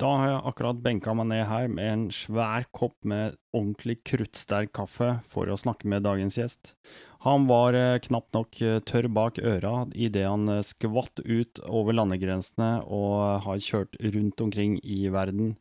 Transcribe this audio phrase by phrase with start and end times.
[0.00, 4.72] Da har jeg akkurat benka meg ned her med en svær kopp med ordentlig kruttsterk
[4.78, 6.72] kaffe for å snakke med dagens gjest.
[7.26, 11.98] Han var eh, knapt nok eh, tørr bak øra idet han eh, skvatt ut over
[11.98, 15.52] landegrensene og har kjørt rundt omkring i verden.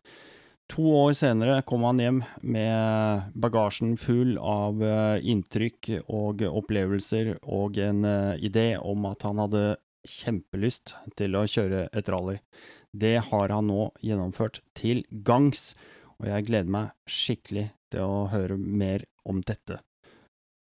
[0.71, 4.80] To år senere kom han hjem med bagasjen full av
[5.20, 8.06] inntrykk og opplevelser og en
[8.38, 9.64] idé om at han hadde
[10.06, 12.38] kjempelyst til å kjøre et rally.
[12.92, 15.75] Det har han nå gjennomført til gangs,
[16.18, 19.79] og jeg gleder meg skikkelig til å høre mer om dette.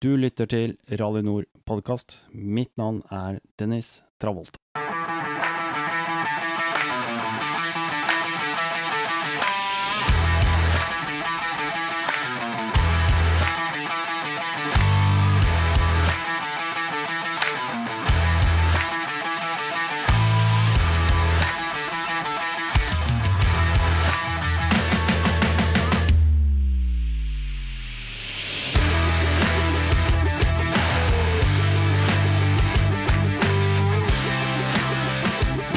[0.01, 2.23] Du lytter til Rally Nord podkast.
[2.34, 4.64] Mitt navn er Dennis Travolta.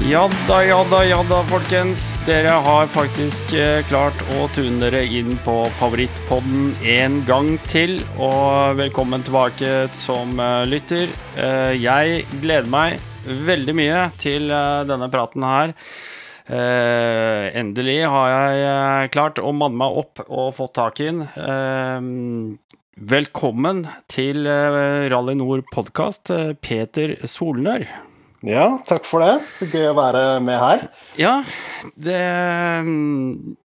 [0.08, 2.14] Ja da, ja da, ja da, folkens.
[2.24, 7.98] Dere har faktisk eh, klart å tune dere inn på favorittpodden en gang til.
[8.16, 11.12] Og velkommen tilbake som eh, lytter.
[11.36, 12.96] Eh, jeg gleder meg
[13.50, 14.48] veldig mye til
[14.88, 15.76] denne praten her.
[16.48, 22.56] Endelig har jeg klart å manne meg opp og fått tak i den.
[22.96, 26.32] Velkommen til Rally Nord podkast,
[26.64, 27.84] Peter Solnør.
[28.47, 29.33] Ja, takk for det.
[29.58, 30.84] Så gøy å være med her.
[31.19, 31.33] Ja,
[31.98, 32.20] det,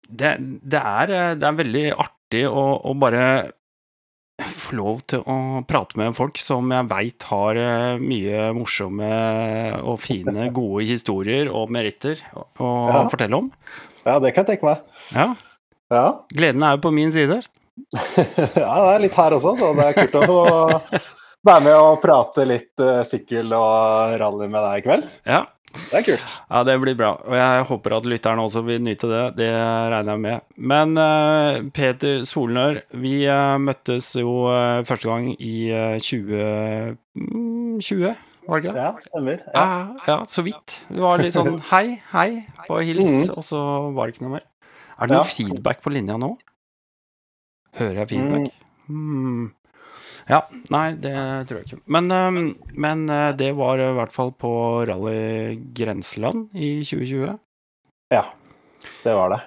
[0.08, 0.30] det,
[0.62, 3.26] det, er, det er veldig artig å, å, bare
[4.40, 5.36] få lov til å
[5.68, 9.10] prate med folk som jeg veit har eh, mye morsomme
[9.84, 13.02] og fine, gode historier og meritter å, å Ja.
[13.12, 13.50] fortelle om.
[14.04, 14.94] Ja, det kan jeg tenke meg.
[15.14, 15.34] Ja,
[15.92, 17.42] Ja, gleden er jo på min side.
[17.94, 20.38] ja det er litt her også, så det er kult å få
[21.44, 25.04] være med og prate litt uh, sykkel og rally med deg i kveld.
[25.28, 25.42] Ja.
[25.74, 26.22] Det er kult.
[26.46, 27.08] Ja, det blir bra.
[27.26, 29.22] Og jeg håper at lytterne også vil nyte det.
[29.40, 29.48] Det
[29.90, 30.44] regner jeg med.
[30.70, 34.30] Men uh, Peter Solnør, vi uh, møttes jo
[34.86, 38.14] første gang i eh, 2020,
[38.46, 38.84] var det ikke det?
[38.84, 39.38] Ja, stemmer.
[39.54, 39.64] Ja.
[40.06, 40.76] Ja, så vidt.
[40.92, 42.28] Det var litt sånn hei, hei
[42.68, 43.32] på hils, Mhm.
[43.34, 43.58] og så
[43.96, 44.44] var det ikke noe mer.
[44.94, 45.32] Er det noe Ja.
[45.34, 46.30] feedback på linja nå?
[47.80, 48.52] Hører jeg feedback?
[48.86, 49.48] Hmm.
[50.30, 50.40] Ja,
[50.72, 51.14] nei, det
[51.48, 51.80] tror jeg ikke.
[51.96, 52.38] Men, eh,
[52.80, 54.52] men eh, det var i hvert fall på
[54.88, 57.34] Rally Grenseland i 2020.
[58.14, 58.24] ja,
[59.04, 59.42] det var det.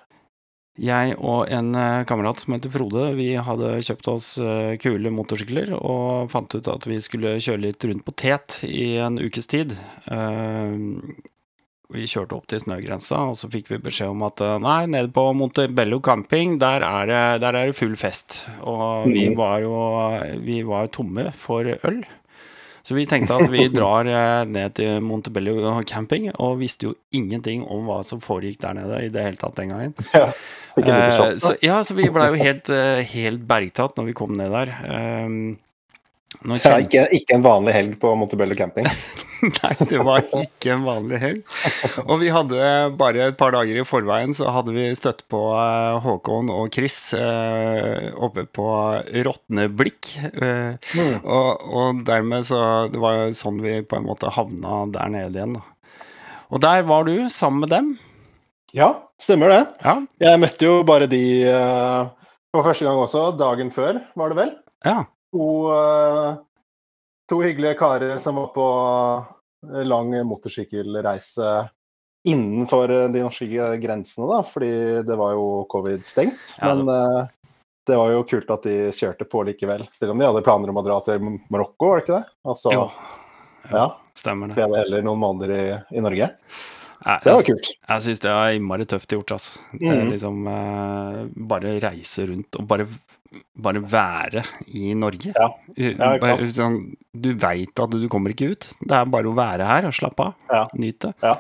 [0.78, 5.72] Jeg og en eh, kamerat som heter Frode, vi hadde kjøpt oss eh, kule motorsykler
[5.78, 9.74] og fant ut at vi skulle kjøre litt rundt på tet i en ukes tid.
[11.96, 15.08] Vi kjørte opp til snøgrensa, og så fikk vi beskjed om at eh, nei, nede
[15.16, 18.42] på Montebello camping, der er det, der er det full fest.
[18.68, 19.38] Og vi Mhm.
[19.40, 19.76] var jo
[20.44, 22.02] vi var tomme for øl.
[22.84, 27.64] Så vi tenkte at vi drar eh, ned til Montebello camping, og visste jo ingenting
[27.68, 29.96] om hva som foregikk der nede i det hele tatt den gangen.
[30.14, 30.28] Ja.
[30.78, 32.68] uh, så, ja, så vi blei jo helt,
[33.14, 34.76] helt bergtatt når vi kom ned der.
[35.26, 35.58] Um,
[36.44, 38.86] nå Ja, ikke, ikke en vanlig helg på Montebello camping.
[39.62, 41.42] Nei, det var ikke en vanlig helg.
[42.08, 42.58] Og vi hadde
[42.98, 46.98] bare et par dager i forveien, så hadde vi støtt på eh, Håkon og Chris
[47.18, 48.68] eh, oppe på
[49.28, 50.14] Råtneblikk.
[50.34, 51.20] Eh, Mm.
[51.28, 52.60] og, og dermed så
[52.92, 55.64] Det var jo sånn vi på en måte havna der nede igjen, da.
[56.54, 57.90] Og der var du sammen med dem.
[58.76, 58.90] Ja,
[59.22, 59.60] stemmer det.
[59.84, 59.98] Ja.
[60.24, 62.10] Jeg møtte jo bare de eh,
[62.56, 64.56] for første gang også, dagen før, var det vel?
[64.88, 65.04] ja.
[65.38, 66.28] Eh,
[67.30, 68.68] to hyggelige karer som var på
[69.74, 71.70] eh, lang motorsykkelreise
[72.28, 73.48] innenfor eh, de norske
[73.82, 74.72] grensene, da, fordi
[75.08, 76.58] det var jo covid-stengt.
[76.62, 77.28] Ja, Men eh,
[77.88, 80.80] det var jo kult at de kjørte på likevel, selv om de hadde planer om
[80.82, 81.22] å dra til
[81.54, 82.26] Marokko, var det ikke det?
[82.52, 82.88] Altså, Jo,
[83.72, 83.86] ja,
[84.18, 84.58] stemmer det.
[84.60, 85.62] ble det heller noen måneder i,
[85.96, 86.28] i Norge.
[86.98, 87.68] Jeg, Så det var kult.
[87.88, 89.60] jeg syns det er innmari tøft gjort, altså.
[89.78, 90.12] Det er Mhm.
[90.12, 92.88] liksom eh, Bare reise rundt og bare,
[93.58, 94.44] bare være
[94.78, 95.34] i Norge.
[95.36, 95.50] Ja.
[95.76, 96.80] Ja, ikke bare, sånn,
[97.14, 98.68] du veit at du kommer ikke ut.
[98.82, 100.36] Det er bare å være her og slappe av.
[100.52, 100.64] Ja.
[100.78, 101.14] Nyte.
[101.24, 101.38] Ja,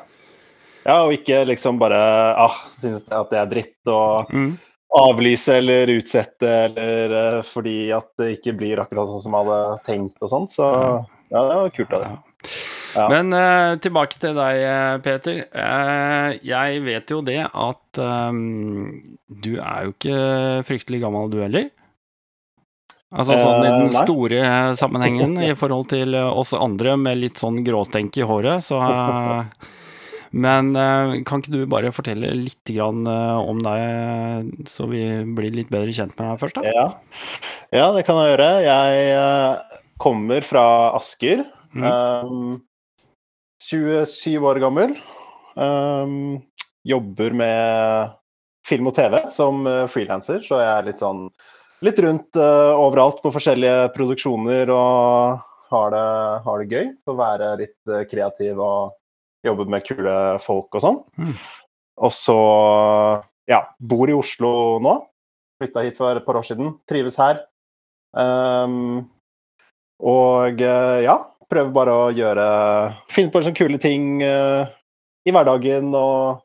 [1.03, 1.99] og ikke liksom bare
[2.39, 4.53] ah, synes at det er dritt og Mm.
[4.97, 9.83] avlyse eller utsette eller eh, fordi at det ikke blir akkurat sånn som jeg hadde
[9.85, 10.47] tenkt og sånn.
[10.47, 10.63] Så
[11.27, 12.13] ja, det var kult av det.
[12.15, 12.23] Ja.
[12.95, 13.05] Ja.
[13.11, 15.41] Men uh, tilbake til deg, eh, Peter.
[15.53, 18.87] Uh, jeg vet jo det at um,
[19.27, 20.21] du er jo ikke
[20.65, 21.67] fryktelig gammel, du heller.
[23.15, 24.03] Altså sånn i Eh, den nei.
[24.03, 24.39] store
[24.75, 29.45] sammenhengen i forhold til eh, oss andre med litt sånn gråstenk i håret, så eh,
[30.35, 30.73] Men
[31.23, 36.17] kan ikke du bare fortelle litt grann, om deg, så vi blir litt bedre kjent
[36.19, 36.67] med deg først, da?
[36.67, 36.83] Ja.
[37.71, 38.49] ja, det kan jeg gjøre.
[38.65, 40.65] Jeg kommer fra
[40.99, 41.45] Asker.
[41.71, 41.87] Mm.
[41.87, 42.59] Um,
[43.63, 44.97] 27 år gammel.
[46.91, 48.11] Jobber med
[48.67, 51.29] film og TV som frilanser, så jeg er litt sånn
[51.85, 56.05] litt rundt uh, overalt på forskjellige produksjoner og har det,
[56.45, 56.87] har det gøy.
[57.05, 58.95] Får være litt uh, kreativ og
[59.45, 60.97] jobbe med kule folk og sånn.
[61.19, 61.35] Mm.
[62.07, 62.39] Og så
[63.49, 64.51] ja, bor i Oslo
[64.83, 64.97] nå.
[65.61, 66.75] Flytta hit for et par år siden.
[66.89, 67.41] Trives her.
[68.17, 69.07] Um,
[70.01, 71.17] og uh, ja,
[71.49, 72.45] prøver bare å gjøre
[73.11, 76.43] Finne på sånne kule ting i hverdagen og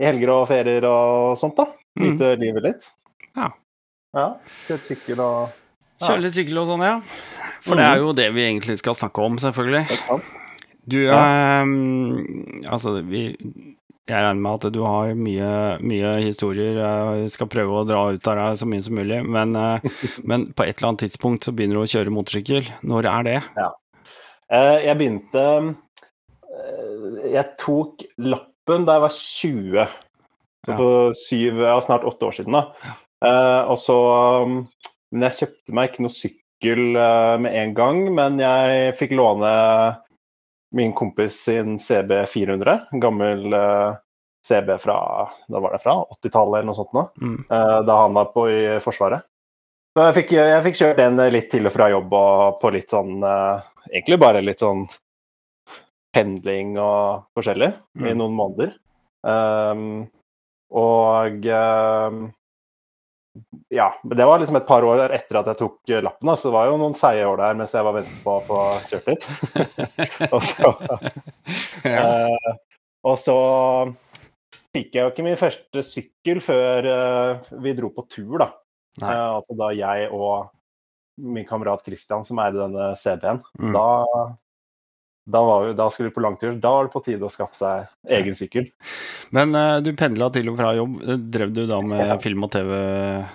[0.00, 1.68] i helger og ferier og sånt, da.
[2.00, 2.16] Mm.
[2.40, 2.88] Livet litt.
[3.36, 3.52] Ja.
[4.14, 4.26] Ja,
[4.68, 5.48] Kjørt sykkel og
[6.00, 6.96] ja, Kjøre litt sykkel og sånn, ja.
[7.64, 9.84] For det er jo det vi egentlig skal snakke om, selvfølgelig.
[9.94, 10.32] Ikke sant?
[10.84, 11.16] Du, Ja.
[11.62, 13.22] ehm, altså, vi
[14.06, 16.76] Jeg regner med at du har mye, mye historier.
[17.22, 19.80] Jeg skal prøve å dra ut av deg så mye som mulig, men, eh,
[20.28, 22.68] men på et eller annet tidspunkt så begynner du å kjøre motorsykkel.
[22.84, 23.38] Når er det?
[24.52, 25.46] Eh, jeg begynte
[26.52, 29.88] eh, Jeg tok lappen da jeg var 20.
[30.64, 30.76] Så Ja.
[30.76, 32.94] for syv, ja, snart åtte år siden, da.
[33.24, 33.96] Eh, og så
[34.44, 34.56] um,
[35.14, 39.50] Men jeg kjøpte meg ikke noe sykkel eh, med en gang, men jeg fikk låne
[40.74, 42.88] min kompis sin CB 400.
[42.92, 43.92] En gammel eh,
[44.44, 44.96] CB fra
[45.48, 47.04] da var det fra 80-tallet eller noe sånt nå.
[47.22, 47.38] Mm.
[47.46, 49.22] eh, da han var på i Forsvaret.
[49.94, 52.90] Så jeg fikk, jeg fikk kjørt den litt til og fra jobb og på litt
[52.90, 54.82] sånn Egentlig bare litt sånn
[56.14, 58.18] pendling og forskjellig i Mm.
[58.18, 58.72] noen måneder.
[59.22, 60.08] Um,
[60.74, 62.18] og um,
[63.74, 66.54] ja, det var liksom et par år etter at jeg tok eh, lappen, så det
[66.54, 68.60] var jo noen seige år der mens jeg var ventet på å få
[68.90, 69.26] kjørt litt.
[70.34, 70.70] og så
[71.94, 72.50] uh,
[73.04, 73.38] og så
[74.74, 78.52] fikk jeg jo ikke min første sykkel før uh, vi dro på tur, da.
[79.02, 80.50] Eh, altså da jeg og
[81.18, 83.74] min kamerat Christian, som eide denne CB-en, Mm.
[83.74, 83.86] da,
[85.26, 86.54] da, var vi, da skulle vi på langtur.
[86.60, 88.66] Da var det på tide å skaffe seg egen sykkel.
[89.32, 90.98] Men uh, du pendla til og fra jobb.
[91.32, 92.18] Drev du da med Ja.
[92.20, 92.70] film og TV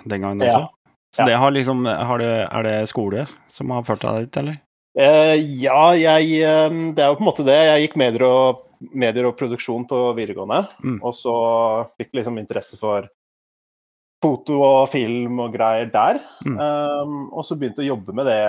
[0.06, 0.52] den gangen Ja.
[0.54, 0.68] også?
[1.10, 1.26] Så Ja.
[1.26, 4.60] det har liksom har det, Er det skole som har ført deg dit, eller?
[4.98, 7.58] Uh, ja, jeg eh, Det er jo på en måte det.
[7.66, 10.68] Jeg gikk medier og, medier og produksjon på videregående.
[10.82, 11.00] Mm.
[11.02, 11.34] Og så
[11.98, 13.08] fikk liksom interesse for
[14.22, 16.20] foto og film og greier der.
[16.44, 16.58] Mm.
[16.60, 18.40] Um, og så begynte å jobbe med det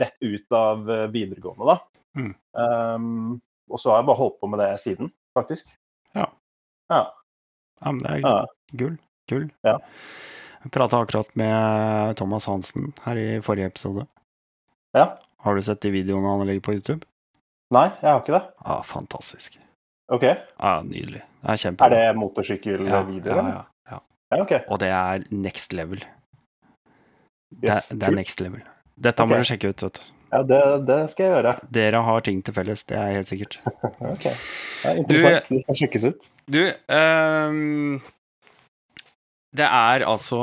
[0.00, 1.78] rett ut av videregående, da.
[2.16, 2.32] Mm.
[2.56, 3.40] Um,
[3.70, 5.68] og så har jeg bare holdt på med det siden, faktisk.
[6.16, 6.26] Ja.
[6.92, 7.02] Ja.
[7.82, 8.46] Ja, men det er ja.
[8.72, 8.96] gull.
[9.28, 9.50] Gull.
[9.66, 9.76] Ja.
[10.64, 14.06] Jeg prata akkurat med Thomas Hansen her i forrige episode.
[14.96, 15.16] ja.
[15.46, 17.04] Har du sett de videoene han legger på YouTube?
[17.70, 18.42] Nei, jeg har ikke det.
[18.64, 19.58] Ja, fantastisk.
[20.10, 20.24] OK.
[20.24, 21.20] Ja, nydelig.
[21.42, 21.86] Det er kjempebra.
[21.86, 23.36] Er det motorsykkelvideoer?
[23.36, 24.00] ja, ja, ja.
[24.32, 24.52] ja, OK.
[24.66, 26.02] Og det er next level.
[27.50, 27.90] Det, Yes.
[27.92, 28.62] er- det er next level.
[28.98, 30.02] Dette må du sjekke ut, vet du.
[30.36, 31.52] Ja, det, det skal jeg gjøre.
[31.72, 33.56] Dere har ting til felles, det er helt sikkert.
[34.12, 34.26] Ok.
[34.26, 35.48] Det er interessant.
[35.48, 36.26] Det skal sjekkes ut.
[36.52, 36.60] Du,
[36.92, 38.02] um,
[39.56, 40.40] det er altså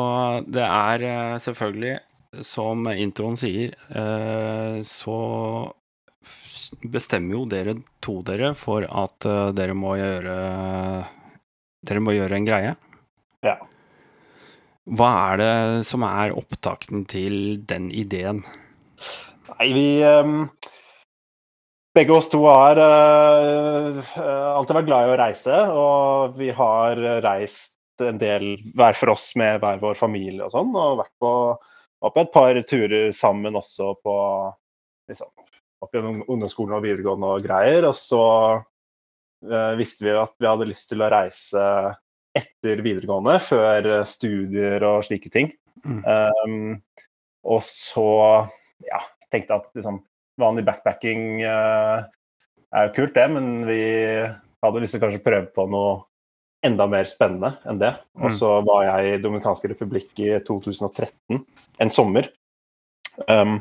[0.49, 1.93] Det er eh, selvfølgelig,
[2.41, 5.19] som introen sier, uh, så
[6.89, 10.39] bestemmer jo dere to dere for at uh, dere må gjøre
[11.83, 12.73] Dere må gjøre en greie.
[13.43, 13.57] Ja.
[14.87, 15.53] Hva er det
[15.85, 18.41] som er opptakten til den ideen?
[19.59, 20.47] Nei, vi ehm,
[21.93, 27.77] Begge oss to har eh, alltid vært glad i å reise, og vi har reist
[28.01, 31.33] en del hver for oss med hver vår familie og sånn, og vært på,
[32.01, 34.15] på et par turer sammen også på
[35.11, 35.29] liksom,
[35.85, 37.85] opp gjennom ungdomsskolen og videregående og greier.
[37.85, 38.25] Og så
[38.57, 41.69] uh, visste vi at vi hadde lyst til å reise
[42.33, 45.53] etter videregående, før studier og slike ting.
[45.85, 46.01] Mm.
[46.09, 47.05] Um,
[47.53, 48.09] og så
[48.87, 49.99] ja, tenkte at liksom,
[50.41, 52.05] vanlig backpacking eh,
[52.73, 53.81] er jo kult, det, men vi
[54.63, 56.01] hadde lyst til å kanskje prøve på noe
[56.63, 57.91] enda mer spennende enn det.
[58.21, 58.37] Og Mm.
[58.37, 61.43] så var jeg i Dominikanske republikk i 2013,
[61.83, 62.29] en sommer.
[63.27, 63.59] Um,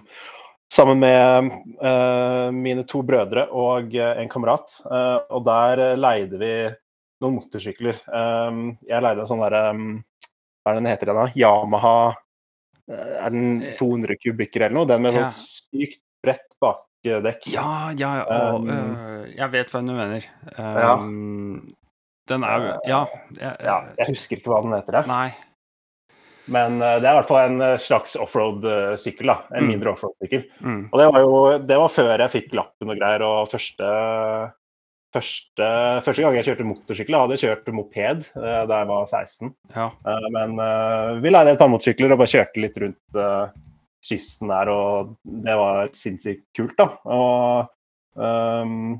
[0.73, 1.50] sammen med
[1.83, 4.79] uh, mine to brødre og uh, en kamerat.
[4.87, 6.55] Uh, og der leide vi
[7.21, 7.99] noen motorsykler.
[8.07, 10.00] Um, jeg leide en sånn derre um,
[10.62, 11.35] Hva er det den heter igjen, da?
[11.43, 11.97] Yamaha
[12.91, 14.87] Er den 200 kubikker eller noe?
[14.91, 15.29] Den med Ja.
[15.31, 17.47] sånn sykt bredt bakdekk.
[17.53, 20.25] Ja, ja, og, Um, øh, jeg vet hva du mener.
[20.59, 20.95] Ja.
[20.97, 21.69] Um,
[22.29, 23.07] Den er jo Ja.
[23.35, 24.93] jeg- Ja, jeg husker ikke hva den heter.
[24.93, 25.07] jeg.
[25.07, 25.35] Nei.
[26.49, 29.27] Men uh, det er i hvert fall en eh, slags offroad-sykkel.
[29.27, 29.69] da, En Mm.
[29.69, 30.45] mindre offroad-sykkel.
[30.61, 30.89] Mm.
[30.93, 34.53] Og det var jo det var før jeg fikk lappen og greier, og første
[35.12, 35.69] første,
[36.07, 37.14] første gang jeg kjørte motorsykkel.
[37.16, 39.52] Jeg hadde kjørt moped uh, da jeg var 16.
[39.75, 39.87] Ja.
[40.07, 43.23] Uh, men uh, vi leide et par motorsykler og bare kjørte litt rundt
[44.02, 45.12] kysten der, og
[45.45, 46.88] det var sinnssykt kult, da.
[47.07, 47.69] Og
[48.19, 48.97] um,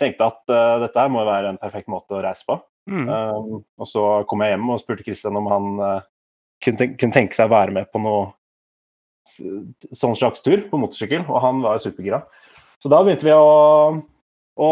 [0.00, 0.40] tenkte at
[0.82, 2.58] dette her må være en perfekt måte å reise på.
[2.90, 3.04] Mm.
[3.06, 7.38] Um, og så kom jeg hjem og spurte Christian om han kunne, tenke, kunne tenke
[7.38, 8.32] seg å være med på noe
[9.94, 12.24] sånn slags tur på motorsykkel, og han var supergira.
[12.82, 14.02] Så da begynte vi å,
[14.54, 14.68] å,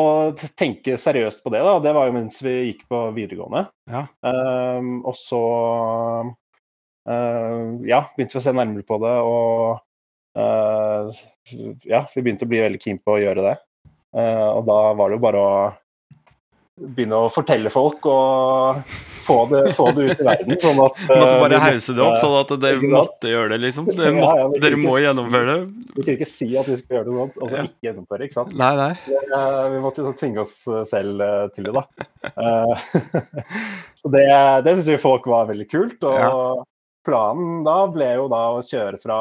[0.58, 1.62] tenke seriøst på det.
[1.64, 3.64] da, Det var jo mens vi gikk på videregående.
[3.90, 4.06] Ja.
[4.22, 5.42] Um, og så
[7.08, 9.82] uh, ja, begynte vi å se nærmere på det, og
[10.38, 11.22] uh,
[11.88, 13.56] ja, vi begynte å bli veldig keen på å gjøre det.
[14.12, 15.54] Uh, og da var det jo bare å
[16.82, 18.82] begynne å fortelle folk og
[19.22, 20.56] få det, få det ut i verden.
[20.62, 23.88] Sånn at, måtte bare uh, hause det opp, sånn at dere måtte gjøre det, liksom.
[23.98, 25.86] Dere, må, ja, vi dere må ikke gjennomføre det.
[25.92, 27.64] Vi kunne ikke si at vi skulle gjøre det noe og så Ja.
[27.68, 28.28] ikke gjennomføre.
[28.28, 28.54] ikke sant?
[28.58, 28.90] Nei, nei.
[29.22, 31.84] Eh, vi måtte jo tvinge oss eh, selv eh, til det, da.
[32.32, 32.86] Eh,
[34.00, 34.28] så det,
[34.66, 36.08] det syns vi folk var veldig kult.
[36.08, 36.64] Og
[37.06, 39.20] planen da ble jo da å kjøre fra,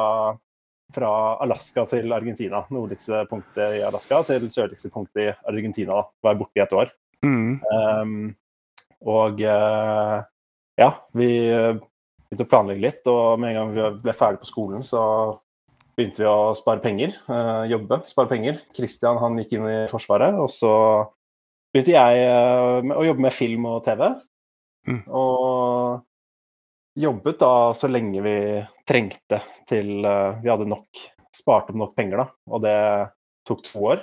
[0.94, 1.12] fra
[1.44, 2.64] Alaska til Argentina.
[2.74, 6.02] Nordligste punktet i Alaska til sørligste punktet i Argentina.
[6.22, 6.92] var Være borte i et år.
[7.22, 7.60] Mm.
[7.62, 8.34] Um,
[9.06, 10.18] og uh,
[10.78, 14.48] ja, vi eh, begynte å planlegge litt, og med en gang vi ble ferdig på
[14.48, 15.02] skolen, så
[15.96, 17.16] begynte vi å spare penger.
[17.28, 18.62] Uh, jobbe, spare penger.
[18.76, 20.72] Christian han gikk inn i Forsvaret, og så
[21.74, 24.06] begynte jeg uh, å jobbe med film og TV.
[24.88, 25.02] Mm.
[25.18, 28.36] Og jobbet da så lenge vi
[28.88, 31.04] trengte til uh, vi hadde nok,
[31.36, 32.30] spart opp nok penger, da.
[32.54, 32.78] Og det
[33.48, 34.02] tok to år.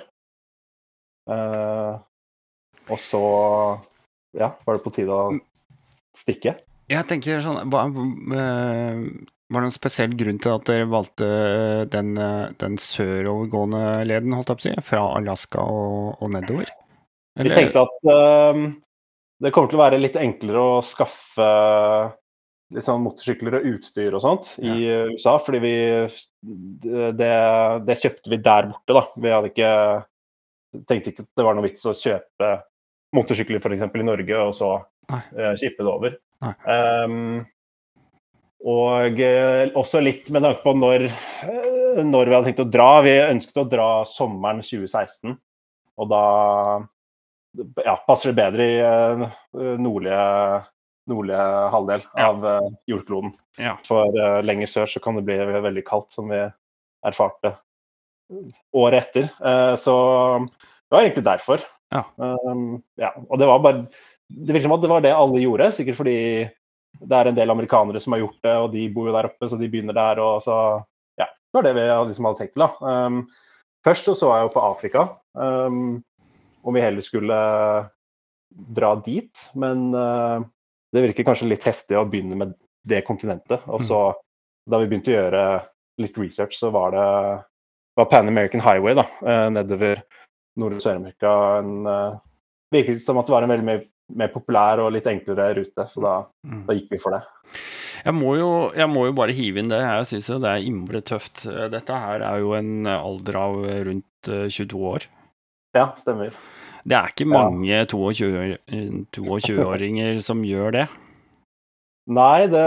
[1.30, 1.92] Eh,
[2.88, 3.22] og så
[4.36, 5.34] ja, var det på tide å
[6.16, 6.56] stikke.
[6.90, 9.02] Jeg tenker sånn hva, eh,
[9.50, 11.30] Var det noen spesiell grunn til at dere valgte
[11.90, 16.70] den, eh, den sørovergående leden, holdt jeg på å si, fra Alaska og, og nedover?
[17.40, 18.08] Vi tenkte at
[18.54, 18.64] um,
[19.40, 21.46] det kommer til å være litt enklere å skaffe
[22.70, 25.74] sånn motorsykler og utstyr og sånt i USA, fordi vi
[27.18, 27.30] det,
[27.86, 29.02] det kjøpte vi der borte, da.
[29.18, 29.72] Vi hadde ikke
[30.86, 32.50] tenkte ikke at det var noe vits å kjøpe
[33.16, 33.86] motorsykler f.eks.
[33.94, 36.14] i Norge, og så uh, det over.
[36.40, 37.40] Ehm,
[38.60, 42.90] og uh, også litt med tanke på når, uh, når vi hadde tenkt å dra.
[43.06, 45.34] Vi ønsket å dra sommeren 2016,
[46.00, 46.24] og da
[47.84, 49.24] ja, passer det bedre i uh,
[49.80, 50.26] nordlige,
[51.10, 52.28] nordlige halvdel Ja.
[52.28, 53.34] av uh, jordkloden.
[53.58, 53.74] Ja.
[53.86, 56.44] For uh, lenger sør så kan det bli veldig kaldt, som vi
[57.06, 57.56] erfarte
[58.76, 59.30] året etter.
[59.80, 59.94] Så
[60.46, 61.62] det var egentlig derfor.
[61.90, 62.04] Ja.
[62.16, 63.10] Um, ja.
[63.28, 63.84] Og det var bare
[64.30, 66.18] Det virker som at det var det alle gjorde, sikkert fordi
[67.00, 69.48] det er en del amerikanere som har gjort det, og de bor jo der oppe,
[69.48, 70.20] så de begynner der.
[70.22, 70.56] og så,
[71.18, 72.64] ja, Det var det vi liksom hadde tenkt til.
[72.64, 73.06] da.
[73.06, 73.24] Um,
[73.86, 76.02] først så, så jeg jo på Afrika, um,
[76.62, 77.40] om vi heller skulle
[78.50, 79.44] dra dit.
[79.54, 80.42] Men uh,
[80.92, 82.54] det virker kanskje litt heftig å begynne med
[82.86, 83.66] det kontinentet.
[83.70, 84.02] Og så,
[84.66, 85.44] da vi begynte å gjøre
[86.02, 87.08] litt research, så var det
[87.98, 90.04] var Pan American Highway da, uh, nedover
[90.60, 91.32] Nord- og Sør-Amerika.
[91.62, 92.18] en, uh,
[92.70, 93.80] Virket som at det var en veldig mer,
[94.14, 96.12] mer populær og litt enklere rute, så da,
[96.46, 96.66] Mm.
[96.68, 97.22] da gikk vi for det.
[98.04, 99.80] Jeg må, jo, jeg må jo bare hive inn det.
[99.82, 101.42] Jeg syns jo det er innmari tøft.
[101.70, 105.04] Dette her er jo en alder av rundt eh, 22 år.
[105.74, 106.30] Ja, stemmer.
[106.86, 108.56] Det er ikke mange 22
[109.12, 110.86] 22-åringer som gjør det.
[112.10, 112.62] Nei, det,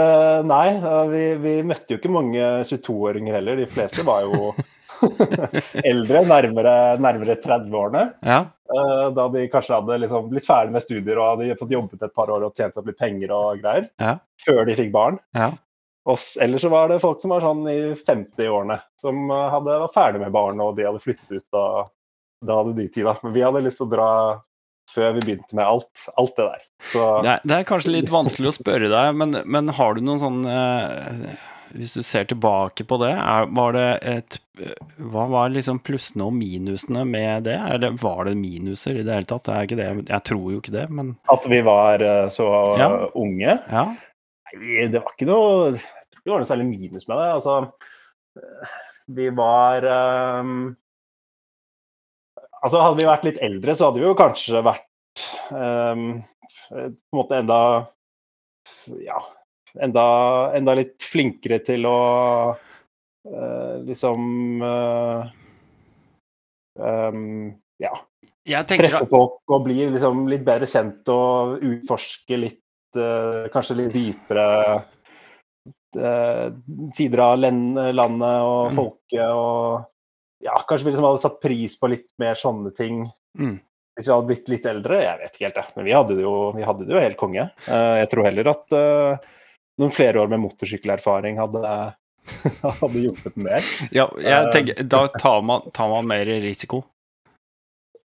[0.46, 0.68] nei
[1.10, 3.58] vi, vi møtte jo ikke mange 22-åringer heller.
[3.60, 4.52] De fleste var jo
[5.90, 8.04] eldre, nærmere, nærmere 30-årene.
[8.26, 8.40] Ja.
[8.74, 12.14] Uh, da de kanskje hadde liksom blitt ferdig med studier og hadde fått jobbet et
[12.16, 13.90] par år og tjent opp litt penger og greier.
[14.00, 14.16] Ja.
[14.44, 15.20] Før de fikk barn.
[15.36, 15.52] ja.
[16.04, 19.92] Og ellers så var det folk som var sånn i 50-årene, som uh, hadde, var
[19.94, 21.46] ferdig med barn og de hadde flyttet ut.
[21.56, 21.88] og
[22.44, 23.14] Da hadde de tida.
[23.22, 24.08] Men vi hadde lyst til å dra
[24.92, 26.64] før vi begynte med alt, alt det der.
[26.92, 30.04] Så Det er, det er kanskje litt vanskelig å spørre deg, men, men har du
[30.04, 34.36] noen sånn eh, Hvis du ser tilbake på det, er, var det et
[35.02, 37.56] Hva var liksom plussene og minusene med det?
[37.74, 39.42] Eller var det minuser i det hele tatt?
[39.48, 39.88] Det er ikke det.
[40.12, 42.46] Jeg tror jo ikke det, men at vi var uh, så
[42.78, 42.88] Ja.
[43.18, 43.84] unge ja.
[44.54, 47.28] Nei, det var ikke noe Jeg tror ikke det var noe særlig minus med det.
[47.40, 47.56] Altså,
[48.38, 48.76] eh,
[49.18, 49.88] vi var
[50.40, 50.54] um,
[52.64, 56.04] Altså, hadde vi vært litt eldre, så hadde vi jo kanskje vært eh,
[56.70, 57.58] på en måte enda
[59.04, 59.18] Ja,
[59.82, 60.06] enda,
[60.54, 61.98] enda litt flinkere til å
[62.54, 65.24] uh, liksom uh,
[66.78, 67.52] um,
[67.82, 67.94] Ja,
[68.68, 74.48] treffe folk og bli liksom litt bedre kjent og utforske litt uh, Kanskje litt dypere
[75.94, 78.74] sider av landet og Mm.
[78.74, 79.84] folket og
[80.42, 83.04] ja, Kanskje vi liksom hadde satt pris på litt mer sånne ting
[83.38, 83.60] Mm.
[83.94, 85.74] Hvis vi hadde blitt litt eldre, jeg vet ikke helt, det.
[85.76, 87.44] Men vi hadde det jo, vi hadde det jo helt konge.
[87.66, 88.74] Jeg tror heller at
[89.80, 91.76] noen flere år med motorsykkelerfaring hadde,
[92.80, 93.70] hadde hjulpet mer.
[93.94, 96.84] Ja, jeg tenker, da tar man, tar man mer risiko.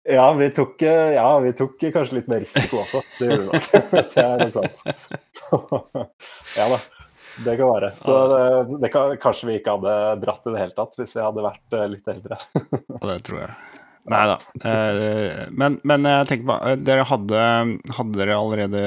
[0.06, 3.00] Ja vi, tok, ja, vi tok kanskje litt mer risiko også.
[3.18, 3.64] Det gjorde vi nok.
[4.12, 4.84] Det er nok sant.
[5.34, 5.58] Så,
[6.54, 6.78] ja da.
[7.44, 7.88] Det kan være.
[8.00, 11.24] Så det, det kan, kanskje vi ikke hadde dratt i det hele tatt hvis vi
[11.24, 12.38] hadde vært litt eldre.
[13.02, 13.50] det tror jeg.
[14.06, 14.36] Nei da.
[14.70, 17.46] Eh, men, men, jeg tenker på eh, Dere hadde,
[17.96, 18.82] hadde dere allerede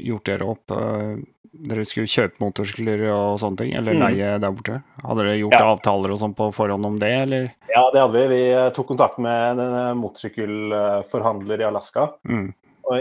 [0.00, 1.18] gjort dere opp eh,
[1.58, 4.02] Dere skulle kjøpe motorsykler og sånne ting, eller mm.
[4.04, 4.78] leie der borte?
[5.02, 5.64] Hadde dere gjort ja.
[5.72, 7.48] avtaler og sånn på forhånd om det, eller?
[7.72, 8.38] Ja, det hadde vi.
[8.38, 8.42] Vi
[8.76, 12.08] tok kontakt med en motorsykkelforhandler i Alaska.
[12.28, 12.48] Mm.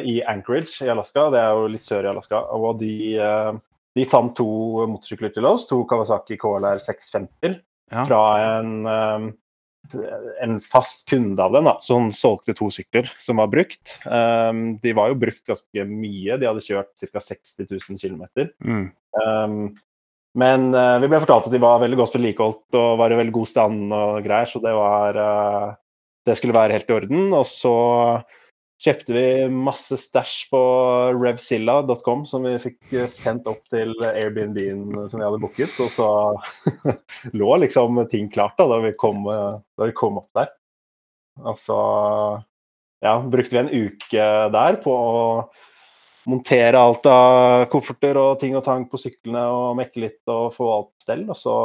[0.03, 2.41] I Anchorage i Alaska, det er jo litt sør i Alaska.
[2.57, 2.93] Og de,
[3.95, 4.49] de fant to
[4.89, 7.59] motorsykler til oss, to Kawasaki KLR 650
[7.93, 8.03] ja.
[8.09, 8.23] fra
[8.57, 8.73] en
[10.43, 13.97] en fast kunde av den, da, som solgte to sykler som var brukt.
[14.05, 17.23] Um, de var jo brukt ganske mye, de hadde kjørt ca.
[17.23, 18.23] 60 000 km.
[18.63, 18.87] Mm.
[19.21, 19.59] Um,
[20.37, 23.35] men uh, vi ble fortalt at de var veldig godt vedlikeholdt og var i veldig
[23.39, 25.75] god stand og greier, så det var uh,
[26.27, 27.31] Det skulle være helt i orden.
[27.33, 27.75] Og så
[28.81, 30.61] kjøpte vi masse stæsj på
[31.17, 35.73] revzilla.com som vi fikk eh, sendt opp til Airbnb-en som vi hadde booket.
[35.81, 36.09] Og så
[37.39, 40.51] lå liksom ting klart da, da, vi kom, eh, da vi kom opp der.
[41.45, 41.79] Og så
[43.05, 45.17] ja, brukte vi en uke der på å
[46.27, 50.69] montere alt av kofferter og ting og tang på syklene og mekke litt og få
[50.73, 51.25] alt på stell.
[51.29, 51.57] Og så,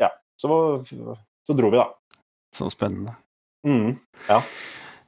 [0.00, 1.88] ja, så, så dro vi, da.
[2.54, 3.16] Så spennende.
[3.66, 3.94] Mm,
[4.28, 4.38] ja.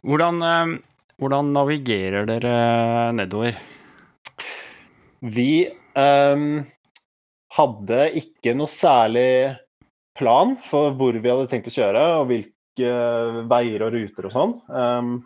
[0.06, 0.76] Hvordan eh,
[1.20, 2.56] hvordan navigerer dere
[3.16, 3.56] nedover?
[5.20, 6.60] Vi um,
[7.56, 9.56] hadde ikke noe særlig
[10.16, 12.92] plan for hvor vi hadde tenkt å kjøre, og hvilke
[13.50, 14.54] veier og ruter og sånn.
[14.68, 15.16] Um,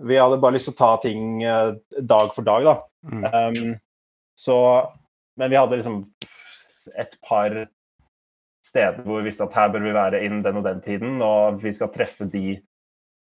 [0.00, 2.76] vi hadde bare lyst til å ta ting uh, dag for dag, da.
[3.12, 3.24] Mm.
[3.28, 3.78] Um,
[4.38, 4.56] så
[5.36, 6.02] Men vi hadde liksom
[7.00, 7.54] et par
[8.64, 11.60] steder hvor vi visste at her bør vi være innen den og den tiden, og
[11.62, 12.58] vi skal treffe de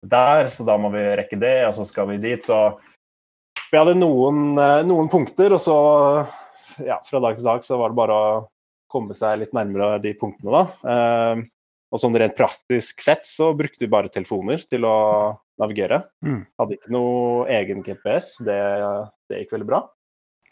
[0.02, 2.44] der, så da må vi rekke det, og så skal vi dit.
[2.44, 2.78] Så
[3.72, 5.78] vi hadde noen, eh, noen punkter, og så
[6.86, 8.32] ja, fra dag til dag så var det bare å
[8.88, 10.92] komme seg litt nærmere de punktene, da.
[10.94, 11.44] Eh,
[11.88, 14.96] og sånn rent praktisk sett så brukte vi bare telefoner til å
[15.60, 16.02] navigere.
[16.24, 16.42] Mm.
[16.60, 18.58] Hadde ikke noe egen GPS, det,
[19.28, 19.80] det gikk veldig bra.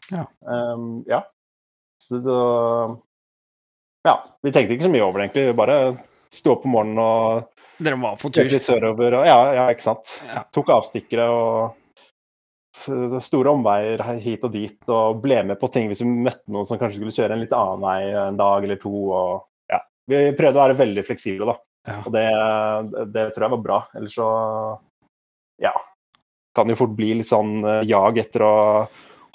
[0.09, 0.24] Ja.
[0.48, 1.20] Um, ja.
[2.00, 2.38] Så det,
[4.06, 4.16] ja.
[4.44, 5.46] Vi tenkte ikke så mye over det, egentlig.
[5.50, 5.78] Vi bare
[6.32, 8.47] sto opp om morgenen og dere var på tur?
[8.51, 10.15] Litt sørover, og, ja, ja, ikke sant.
[10.29, 10.45] Ja.
[10.55, 11.77] Tok avstikkere og
[13.25, 16.81] store omveier hit og dit, og ble med på ting hvis vi møtte noen som
[16.81, 18.93] kanskje skulle kjøre en litt annen vei en dag eller to.
[19.17, 21.57] og ja, Vi prøvde å være veldig fleksible, da.
[21.87, 22.01] Ja.
[22.03, 22.27] Og det,
[23.15, 23.81] det, tror jeg var bra.
[23.97, 24.29] Ellers så
[25.62, 25.73] ja,
[26.57, 28.55] kan jo fort bli litt sånn eh, jag etter å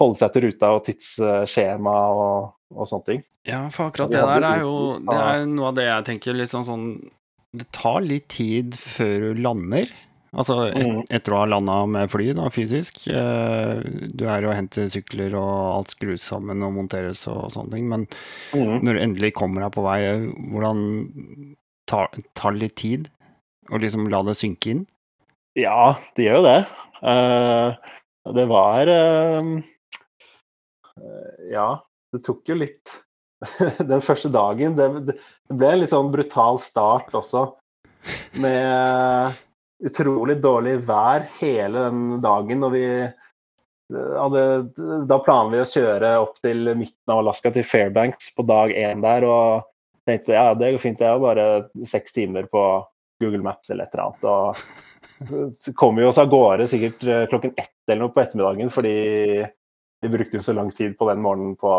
[0.02, 3.24] holde seg til ruta og tidsskjema og, og sånne ting.
[3.48, 6.52] Ja, for akkurat det der er jo det er noe av det jeg tenker litt
[6.52, 6.86] sånn, sånn
[7.58, 9.92] det tar litt tid før du lander.
[10.32, 11.00] Altså et, mm.
[11.12, 13.02] etter å ha landa med fly, da, fysisk.
[13.12, 13.82] Eh,
[14.16, 17.90] du er og henter sykler, og alt skrus sammen og monteres og sånne ting.
[17.92, 18.06] Men
[18.56, 18.78] mm.
[18.80, 20.00] når du endelig kommer deg på vei,
[20.54, 20.86] hvordan
[21.92, 22.08] tar,
[22.40, 23.12] tar det litt tid
[23.72, 24.86] å liksom la det synke inn?
[25.60, 26.60] Ja, det gjør jo det.
[27.04, 27.76] Uh,
[28.38, 29.48] det var uh,
[31.52, 31.68] Ja,
[32.14, 33.02] det tok jo litt
[33.92, 34.76] den første dagen.
[34.78, 35.18] Det, det,
[35.50, 37.48] ble en litt sånn brutal start også.
[38.42, 39.40] Med
[39.86, 42.64] utrolig dårlig vær hele den dagen.
[42.68, 42.86] Og vi
[43.92, 44.46] hadde,
[45.10, 49.04] da planla vi å kjøre opp til midten av Alaska, til Fairbanks, på dag én
[49.04, 49.28] der.
[49.28, 49.68] Og
[50.08, 51.48] tenkte ja, det går fint, det er bare
[51.88, 52.66] seks timer på
[53.22, 54.30] Google Maps eller et eller annet.
[54.30, 58.96] Og så kom vi oss av gårde sikkert klokken ett eller noe på ettermiddagen, fordi
[60.02, 61.74] vi brukte jo så lang tid på den morgenen på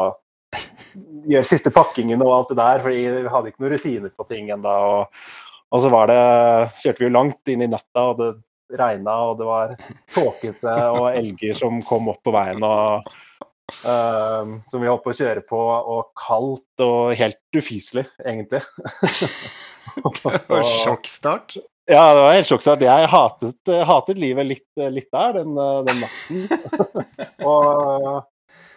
[1.28, 4.50] gjøre siste pakkingen og alt det der, fordi vi hadde ikke noen rutiner på ting
[4.54, 4.78] ennå.
[4.94, 5.26] Og,
[5.72, 6.22] og, så var det,
[6.80, 8.32] kjørte vi jo langt inn i natta, og det
[8.78, 9.74] regna, og det var
[10.14, 12.62] tåkete og elger som kom opp på veien.
[12.64, 13.08] og
[13.84, 18.62] uh, Som vi holdt på å kjøre på, og kaldt og helt ufyselig, egentlig.
[20.00, 21.58] det var sjokkstart?
[21.90, 22.84] Ja, det var helt sjokkstart.
[22.86, 25.56] Jeg hatet, hatet livet litt, litt der den,
[25.88, 26.44] den natten.
[27.52, 28.22] og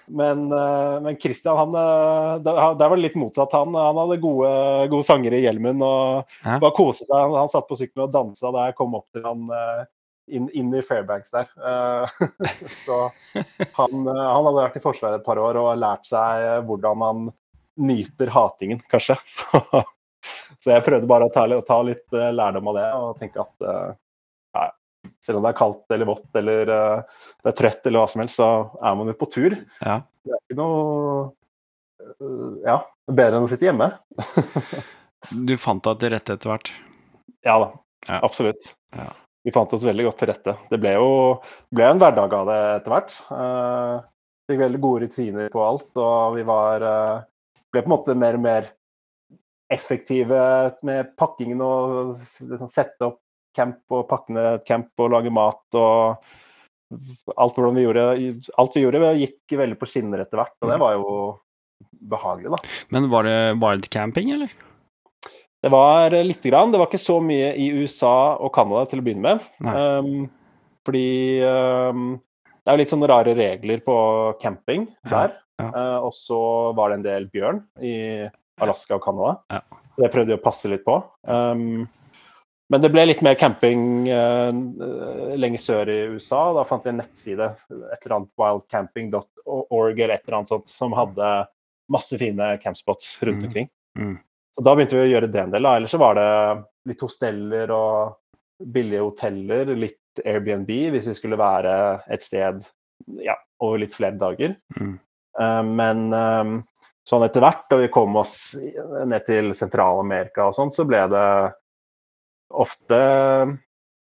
[0.07, 3.51] men, eh, men Christian, han, eh, der var det litt motsatt.
[3.51, 4.51] Han, han hadde gode,
[4.91, 6.59] gode sanger i hjelmen og Hæ?
[6.61, 7.17] bare koste seg.
[7.17, 9.81] Han, han satt på sykkelen og dansa da jeg kom opp til han eh,
[10.37, 11.49] inn, inn i Fairbanks der.
[12.85, 13.01] Så
[13.77, 17.27] han, han, hadde vært i Forsvaret et par år og lært seg hvordan man
[17.75, 19.19] nyter hatingen, kanskje.
[19.35, 19.61] Så,
[20.57, 23.65] så jeg prøvde bare å ta, ta, litt lærdom av det og tenke at
[24.55, 24.63] ja,
[25.23, 28.23] selv om det er kaldt eller vått eller uh, det er trøtt eller hva som
[28.23, 29.57] helst, så er man jo på tur.
[29.81, 29.99] Ja.
[30.25, 30.79] Det er ikke noe
[32.01, 32.79] uh, ja,
[33.11, 33.91] bedre enn å sitte hjemme.
[35.49, 36.73] du fant deg til rette etter hvert?
[37.45, 37.69] Ja da,
[38.09, 38.19] ja.
[38.21, 38.71] absolutt.
[38.95, 39.11] Ja.
[39.45, 40.55] Vi fant oss veldig godt til rette.
[40.71, 41.09] Det ble jo
[41.75, 43.19] ble en hverdag av det etter hvert.
[43.29, 43.99] Uh,
[44.49, 46.83] fikk veldig gode rutiner på alt, og vi var
[47.73, 48.67] ble på en måte mer og mer
[49.73, 50.39] effektive
[50.85, 53.19] med pakkingen og liksom sette opp
[53.55, 56.33] camp og pakke ned et camp og lage mat og
[57.35, 58.05] alt, vi gjorde,
[58.61, 61.09] alt vi gjorde, gikk veldig på skinner etter hvert, og det var jo
[62.11, 62.59] behagelig, da.
[62.93, 64.53] Men var det wild camping, eller?
[65.65, 66.71] Det var lite grann.
[66.71, 69.47] Det var ikke så mye i USA og Canada til å begynne med.
[69.65, 70.27] Um,
[70.85, 72.11] fordi um,
[72.61, 73.95] det er jo litt sånne rare regler på
[74.41, 75.33] camping der.
[75.33, 75.71] Ja, ja.
[75.73, 76.39] Uh, og så
[76.77, 77.95] var det en del bjørn i
[78.61, 79.39] Alaska og Canada.
[79.55, 79.81] Ja.
[79.95, 80.99] Det prøvde jeg å passe litt på.
[81.25, 81.87] Um,
[82.73, 84.49] men det ble litt mer camping uh,
[85.38, 86.47] lenger sør i USA.
[86.58, 87.49] Da fant jeg en nettside,
[87.93, 91.34] et eller annet wildcamping.org eller et eller annet sånt, som hadde
[91.93, 93.49] masse fine campspots rundt mm.
[93.49, 93.69] omkring.
[93.99, 94.08] Mm.
[94.08, 94.15] Mm.
[94.56, 95.67] Så da begynte vi å gjøre det en del.
[95.69, 96.30] Ellers så var det
[96.89, 101.73] litt hosteller og billige hoteller, litt Airbnb hvis vi skulle være
[102.13, 102.63] et sted
[103.21, 104.56] ja, over litt flere dager.
[104.80, 104.95] Mm.
[105.38, 106.56] Uh, men um,
[107.06, 111.28] sånn etter hvert, da vi kom oss ned til Sentral-Amerika og sånn, så ble det
[112.63, 112.99] ofte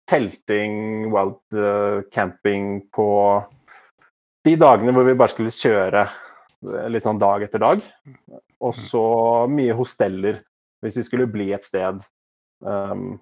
[0.08, 3.08] telting, wild uh, camping på
[4.46, 7.82] de dagene hvor vi bare skulle kjøre eh, litt sånn dag etter dag.
[8.64, 9.04] Og så
[9.52, 10.40] mye hosteller
[10.82, 12.00] hvis vi skulle bli et sted
[12.64, 13.18] um,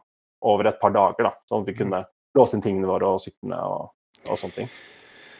[0.47, 1.33] over et par dager, da.
[1.49, 2.05] Sånn at vi kunne
[2.37, 3.89] låse inn tingene våre og syklene og,
[4.29, 4.71] og sånne ting.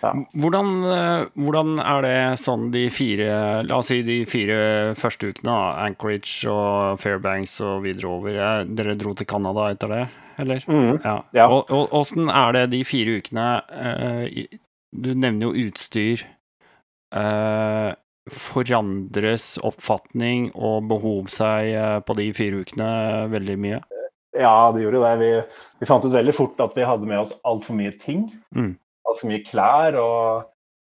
[0.07, 0.25] Ja.
[0.41, 5.57] Hvordan, eh, hvordan, er det sånn de fire La oss si de fire første ukene,
[5.87, 8.39] Anchorage og Fairbanks og videre over.
[8.79, 10.05] Dere dro til Canada etter det,
[10.43, 10.65] eller?
[10.69, 11.19] Mm, ja.
[11.37, 11.49] ja.
[11.51, 14.59] Og, og åssen er det de fire ukene eh,
[14.93, 16.25] Du nevner jo utstyr.
[17.17, 17.91] Eh,
[18.27, 22.89] forandres oppfatning og behov seg på de fire ukene
[23.31, 23.85] veldig mye?
[24.37, 25.13] Ja, det gjorde det.
[25.21, 25.29] Vi,
[25.81, 28.27] vi fant ut veldig fort at vi hadde med oss altfor mye ting.
[28.57, 28.75] Mm
[29.07, 30.47] altfor mye klær og,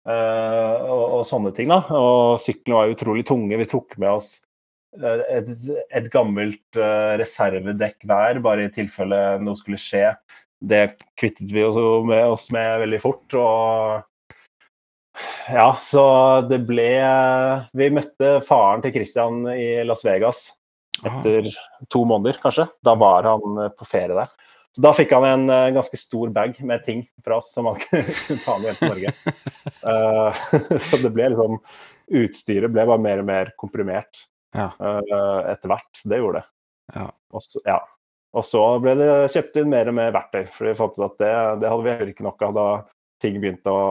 [0.09, 1.71] uh, og, og, sånne ting.
[1.73, 1.83] da.
[1.97, 3.59] Og syklene var utrolig tunge.
[3.61, 4.35] Vi tok med oss
[5.01, 5.51] uh, et,
[5.89, 10.13] et, gammelt uh, reservedekk hver, bare i tilfelle noe skulle skje.
[10.61, 10.85] Det
[11.19, 13.27] kvittet vi med oss med veldig fort.
[13.39, 14.07] og
[15.51, 16.03] ja, så
[16.47, 16.93] det ble
[17.77, 20.51] Vi møtte faren til Christian i Las Vegas
[21.01, 21.49] etter
[21.89, 22.67] to måneder, kanskje.
[22.85, 24.31] Da var han på ferie der.
[24.71, 27.79] Så da fikk han en uh, ganske stor bag med ting fra oss som han
[27.91, 29.15] kunne ta med hjem til Norge.
[29.83, 30.43] Uh,
[30.87, 31.59] så det ble liksom
[32.21, 34.25] Utstyret ble bare mer og mer komprimert
[34.57, 34.71] ja.
[34.83, 36.01] uh, etter hvert.
[36.03, 36.49] Det gjorde det.
[36.97, 37.05] Ja.
[37.31, 37.77] Og, så, ja.
[38.35, 41.21] og, så, ble det kjøpt inn mer og mer verktøy, for vi fant ut at
[41.23, 42.67] det, det hadde vi heller ikke nok av da
[43.23, 43.85] ting begynte å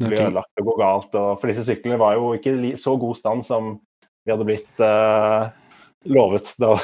[0.00, 1.14] bli ødelagt og gå galt.
[1.14, 3.76] Og, for disse syklene var jo ikke i så god stand som
[4.26, 4.82] vi hadde blitt
[6.10, 6.74] lovet da,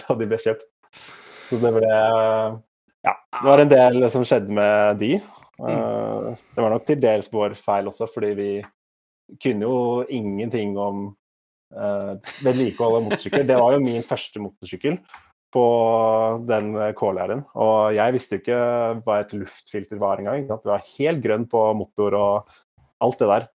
[0.00, 0.68] da de ble kjøpt.
[1.50, 1.94] Så det ble
[3.06, 5.14] Ja, det var en del som skjedde med de.
[5.60, 6.36] Mm.
[6.54, 8.50] Det var nok til dels vår feil også, fordi vi
[9.40, 11.08] kunne jo ingenting om
[11.74, 12.12] uh,
[12.44, 13.48] vedlikehold av motorsykkel.
[13.48, 14.98] Det var jo min første motorsykkel
[15.50, 15.66] på
[16.46, 17.44] den K-læren.
[17.58, 18.60] Og jeg visste jo ikke
[19.02, 20.46] hva et luftfilter var engang.
[20.46, 22.60] Det var helt grønn på motor og
[23.02, 23.48] alt det der.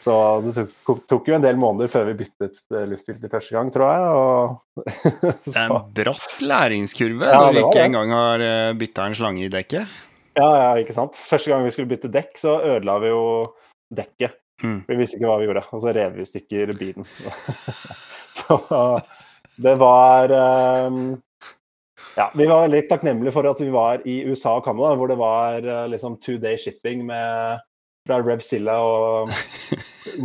[0.00, 0.12] Så
[0.46, 0.54] det
[0.86, 4.84] tok, tok, jo en del måneder før vi byttet eh, luftfilter første gang, tror jeg.
[5.44, 9.44] Det er en bratt læringskurve ja, når du ikke engang har eh, bytta en slange
[9.44, 9.98] i dekket.
[10.40, 11.20] Ja, ja, ikke sant.
[11.20, 13.22] Første gang vi skulle bytte dekk, så ødela vi jo
[13.92, 14.38] dekket.
[14.64, 14.82] Mm.
[14.88, 17.08] Vi visste ikke hva vi gjorde, og så rev vi i stykker bilen.
[18.40, 18.60] så
[19.60, 20.32] det var
[20.88, 21.18] um...
[22.16, 25.16] Ja, vi var veldig takknemlige for at vi var i USA og Canada, hvor det
[25.20, 25.60] var
[25.92, 27.60] liksom two day shipping med
[28.10, 29.30] fra Revzilla og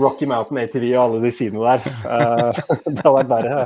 [0.02, 1.88] Rocky Mountain ATV og alle de sidene der.
[2.06, 3.65] Uh, det hadde vært verre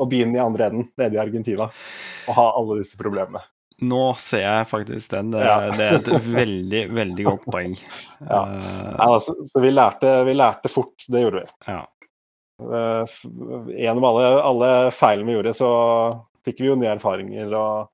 [0.00, 1.68] å begynne i andre enden, nede i Argentina,
[2.26, 3.42] og ha alle disse problemene.
[3.80, 5.30] Nå ser jeg faktisk den.
[5.32, 5.54] Det, ja.
[5.72, 7.76] det er et veldig, veldig godt poeng.
[8.24, 8.42] Ja.
[8.48, 11.54] Uh, altså, så vi lærte, vi lærte, fort, det gjorde vi.
[11.70, 11.80] Ja.
[12.60, 13.20] Uh,
[13.72, 15.70] gjennom alle, alle feilene vi gjorde, så
[16.44, 17.88] fikk vi jo nye erfaringer og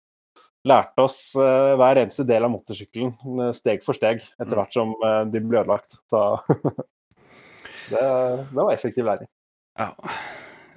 [0.66, 4.59] lærte oss uh, hver eneste del av motorsykkelen uh, steg for steg etter mm.
[4.59, 5.98] hvert som uh, de ble ødelagt.
[6.11, 6.22] Så
[7.92, 9.31] det, det, var effektiv læring.
[9.79, 9.90] Ja.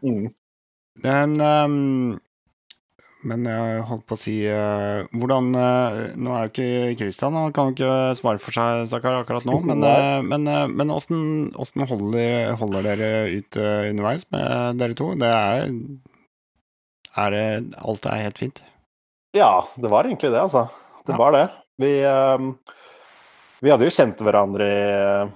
[0.03, 0.27] Mm.
[1.03, 2.17] Men, um,
[3.29, 6.67] men jeg holdt på å si Hvordan Nå er jo ikke
[7.01, 9.83] Kristian, han kan jo ikke svare for seg stakkar akkurat nå, men,
[10.27, 11.51] men, men åssen
[11.91, 15.11] holder, holder, dere ut underveis med dere to?
[15.19, 15.67] Det er,
[17.25, 17.45] er det,
[17.79, 18.63] Alt er helt fint?
[19.35, 20.65] Ja, det var egentlig det, altså.
[21.05, 21.19] Det ja.
[21.19, 21.45] var det.
[21.79, 22.49] Vi, um,
[23.61, 25.31] vi hadde jo kjent hverandre i eh,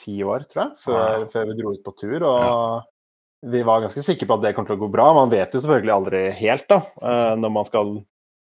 [0.00, 1.28] ti år, tror jeg, før, ja.
[1.32, 2.24] før vi dro ut på tur.
[2.30, 5.10] Og vi var ganske sikre på at det kommer til å gå bra.
[5.16, 7.94] Man vet jo selvfølgelig aldri helt da, eh, når man skal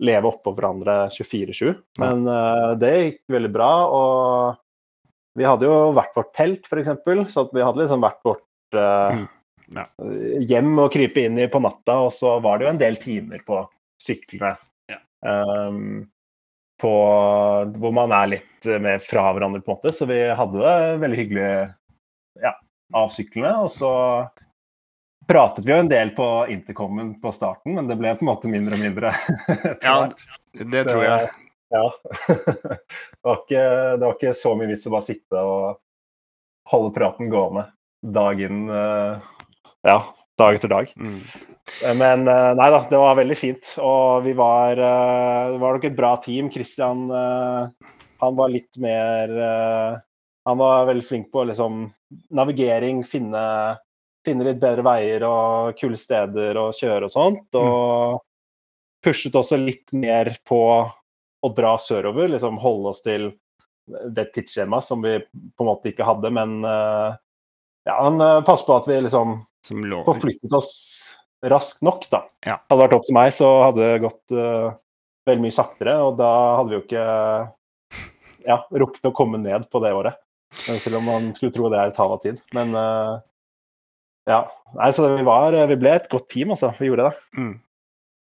[0.01, 1.75] leve oppå hverandre 24-7.
[2.03, 3.73] Men eh, det gikk veldig bra.
[3.95, 9.25] Og vi hadde jo hvert vårt telt, f.eks., så vi hadde liksom hvert vårt Mm.
[9.75, 9.83] Ja.
[10.47, 13.43] hjem å krype inn i på natta, og så var det jo en del timer
[13.47, 13.61] på
[14.03, 14.57] syklene.
[14.91, 14.99] Ja.
[15.69, 16.09] Um,
[16.81, 16.93] på,
[17.77, 19.93] hvor man er litt eh, mer fra hverandre, på en måte.
[19.93, 21.51] Så vi hadde det veldig hyggelig
[22.41, 22.55] ja,
[22.97, 23.53] av syklene.
[23.67, 23.93] Og så
[25.29, 28.53] pratet vi jo en del på intercomen på starten, men det ble på en måte
[28.53, 29.13] mindre og mindre.
[29.87, 29.99] Ja,
[30.57, 31.29] det tror jeg.
[31.71, 31.85] Ja.
[32.27, 33.67] det, var ikke,
[34.01, 35.79] det var ikke så mye vits å bare sitte og
[36.71, 37.69] holde praten gående
[38.01, 39.21] dag inn eh,
[39.87, 39.99] Ja,
[40.41, 40.93] dag etter dag.
[40.97, 41.21] Mm.
[41.97, 43.73] Men eh, nei da, det var veldig fint.
[43.83, 46.51] Og vi var eh, Det var nok et bra team.
[46.53, 49.31] Christian eh, han var litt mer
[50.45, 51.87] Han var veldig flink på liksom
[52.37, 53.41] navigering, finne,
[54.27, 57.57] finne litt bedre veier og kule steder å kjøre og sånt.
[57.57, 58.21] Og
[59.01, 63.31] pushet også litt mer på å dra sørover, liksom holde oss til
[63.89, 68.91] det tidsskjemaet som vi på en måte ikke hadde, men ja, han passet på at
[68.91, 70.71] vi liksom Som lå forflyttet oss
[71.45, 72.23] raskt nok, da.
[72.45, 72.59] Ja.
[72.69, 74.73] Hadde det vært opp til meg, så hadde det gått uh,
[75.29, 77.05] veldig mye saktere, og da hadde vi jo ikke
[78.49, 80.21] ja, rukket å komme ned på det året.
[80.51, 82.41] Selv om man skulle tro det er et hav av tid.
[82.57, 83.21] Men uh,
[84.29, 84.43] ja.
[84.77, 86.73] Nei, så vi var Vi ble et godt team, altså.
[86.79, 87.41] Vi gjorde det.
[87.41, 87.53] mm.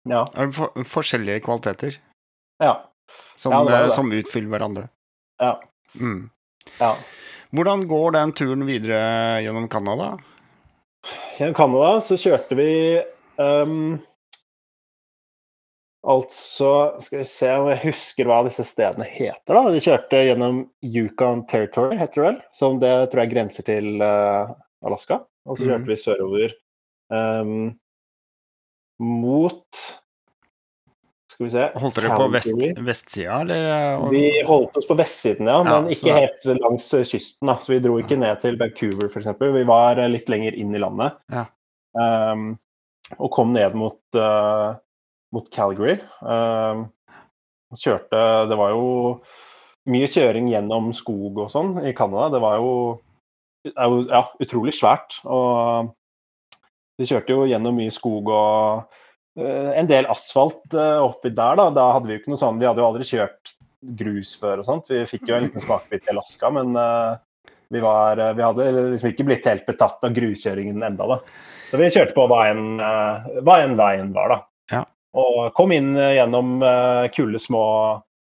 [0.10, 0.26] Ja.
[0.52, 1.96] For, Forskjellige kvaliteter
[2.60, 2.74] Ja.
[3.40, 3.94] som, Ja, det eh, det.
[3.96, 4.90] som utfyller hverandre.
[5.40, 5.54] Ja.
[5.96, 6.30] Mm.
[6.80, 6.90] ja.
[7.54, 9.00] Hvordan går den turen videre
[9.46, 10.18] gjennom Canada?
[11.38, 12.72] Gjennom Canada så kjørte vi
[13.42, 13.96] um,
[16.04, 19.62] Altså, skal vi se om jeg husker hva disse stedene heter, da.
[19.72, 22.40] Vi kjørte gjennom Yukon Territory, heter det vel.
[22.52, 24.52] Som det tror jeg grenser til uh,
[24.84, 25.22] Alaska.
[25.48, 25.88] Og så kjørte mm.
[25.94, 26.56] vi sørover
[27.16, 27.72] um,
[29.00, 29.84] mot
[31.44, 34.10] Skal vi se Holdt dere på vest, vestsida, eller?
[34.14, 37.48] Vi holdt oss på vestsiden, ja, Ja, men ikke helt langs eh, kysten.
[37.50, 39.28] da, Så vi dro ikke ned til Vancouver, f.eks.
[39.42, 41.18] Vi var eh, litt lenger inn i landet.
[41.34, 41.48] Ja.
[41.94, 42.54] Um,
[43.20, 44.80] og kom ned mot, uh,
[45.36, 46.00] mot Calgary.
[46.22, 46.88] Um,
[47.78, 48.86] kjørte Det var jo
[49.92, 52.32] mye kjøring gjennom skog og sånn i Canada.
[52.38, 52.72] Det var jo,
[53.68, 55.20] ja, utrolig svært.
[55.28, 55.92] Og
[57.00, 59.03] vi kjørte jo gjennom mye skog og eh,
[59.42, 61.70] en del asfalt eh, oppi der, da.
[61.74, 63.54] Da hadde vi jo ikke noe sånn Vi hadde jo aldri kjørt
[64.00, 64.92] grus før og sånt.
[64.94, 67.16] Vi fikk jo en liten smakebit i Alaska, men eh,
[67.74, 71.18] vi, var, eh, vi hadde liksom ikke blitt helt betatt av gruskjøringen enda, da.
[71.72, 74.40] Så vi kjørte på hva enn eh, veien var, da.
[74.72, 74.84] Ja.
[75.20, 77.64] Og kom inn eh, gjennom eh, kule små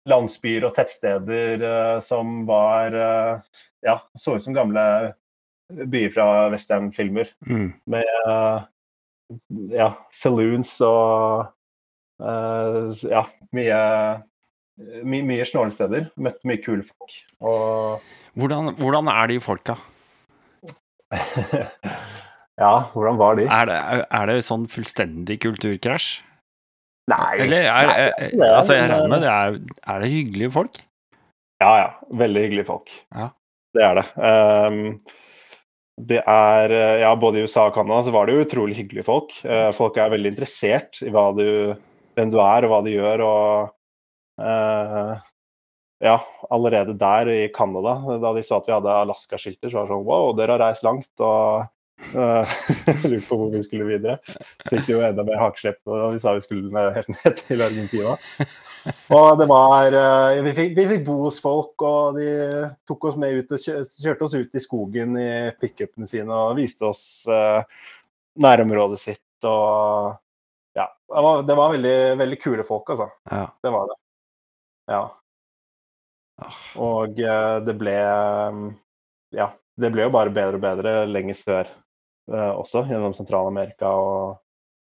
[0.08, 4.82] landsbyer og tettsteder eh, som var eh, Ja, så ut som gamle
[5.68, 7.72] byer fra westernfilmer Mm.
[7.90, 8.58] med eh,
[9.72, 11.48] ja, saloons og
[12.22, 13.24] uh, ja,
[13.56, 13.80] mye,
[15.02, 16.10] my, mye snålesteder.
[16.20, 17.18] Møtt mye kule folk.
[17.42, 19.78] Og Hvordan, hvordan er de folka?
[22.62, 23.46] ja, hvordan var de?
[23.48, 26.22] Er det, er det sånn fullstendig kulturkrasj?
[27.06, 29.58] Nei, Eller er, nei, er, er altså, jeg regner med det er,
[29.94, 30.80] er det hyggelige folk?
[31.62, 31.90] Ja, ja.
[32.18, 32.90] Veldig hyggelige folk.
[33.14, 33.28] Ja.
[33.76, 34.04] Det er det.
[34.26, 34.80] Ehm,
[35.96, 39.06] det er eh, Ja, både i USA og Canada så var det jo utrolig hyggelige
[39.06, 39.32] folk.
[39.44, 41.46] Eh, folk er veldig interessert i du,
[42.16, 45.14] hvem du er og hva du gjør, og eh,
[46.04, 46.18] Ja,
[46.52, 50.04] allerede der i Canada, da de sa at vi hadde Alaska-skilter, så var det sånn
[50.04, 51.64] Wow, dere har reist langt, og
[52.12, 54.18] lurte på hvor vi skulle videre.
[54.68, 58.16] Fikk de jo enda mer hakeslepp da vi sa vi skulle helt ned til Argentina.
[59.16, 62.28] Og det var eh, vi fikk, vi fikk bo hos folk, og de
[62.86, 66.56] tok oss med ut og kjø, kjørte oss ut i skogen i pickupene sine og
[66.60, 67.62] viste oss eh,
[68.42, 70.16] nærområdet sitt og
[70.76, 70.90] Ja.
[71.08, 73.08] Det var, det var veldig, veldig kule folk, altså.
[73.30, 73.46] Ja.
[73.64, 73.96] Det var det.
[74.92, 75.04] Ja.
[76.84, 78.60] Og eh, det ble eh,
[79.36, 81.85] Ja, det ble jo bare bedre og bedre lenger sør eh,
[82.32, 84.36] også, gjennom Sentral-Amerika og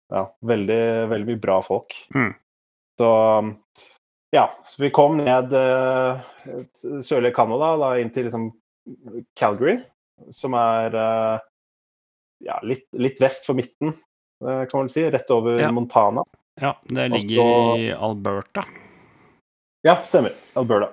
[0.09, 1.93] Ja, veldig, veldig mye bra folk.
[2.15, 2.31] Mm.
[2.97, 3.09] Så
[4.33, 6.23] ja, så vi kom ned eh,
[7.05, 8.47] sørlige Canada, da inn til liksom
[9.37, 9.75] Calgary,
[10.33, 11.45] som er eh,
[12.49, 13.93] ja, litt, litt vest for midten,
[14.41, 15.05] eh, kan man vel si.
[15.13, 15.69] Rett over Ja.
[15.73, 16.25] Montana.
[16.59, 18.65] ja, det ligger Også, i Alberta.
[19.85, 20.33] Ja, stemmer.
[20.57, 20.89] Alberta.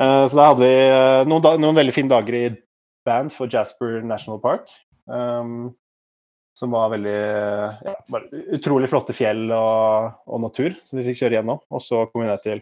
[0.00, 2.44] Eh, så da hadde vi eh, noen, noen veldig fine dager i
[3.04, 4.68] band for Jasper National Park.
[5.12, 5.70] Ehm,
[6.60, 7.18] som var veldig
[7.86, 7.94] ja,
[8.56, 11.62] utrolig flotte fjell og, og natur som vi fikk kjøre gjennom.
[11.70, 12.60] Og så kom vi ned til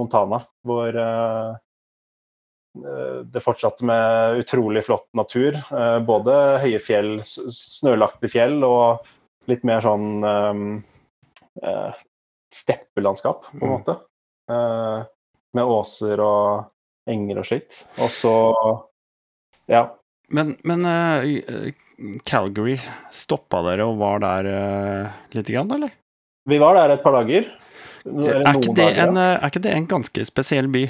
[0.00, 1.52] Montana, hvor eh,
[3.24, 5.56] det fortsatte med utrolig flott natur.
[5.70, 9.06] Uh, både høye fjell, snølagte fjell og
[9.48, 10.66] litt mer sånn um,
[11.62, 11.96] uh,
[12.52, 13.72] steppelandskap, på en Mm.
[13.78, 13.96] måte.
[15.56, 16.68] Med åser og
[17.08, 17.80] enger og slikt.
[17.98, 18.34] Og så
[19.72, 19.86] Ja.
[20.28, 20.84] Men, men
[22.28, 22.76] Calgary,
[23.14, 25.94] stoppa dere og var der uh, lite grann, eller?
[26.46, 27.48] Vi var der et par dager.
[28.06, 29.32] Er ikke, det dager, en, ja.
[29.32, 30.84] eh, er ikke det en ganske spesiell by?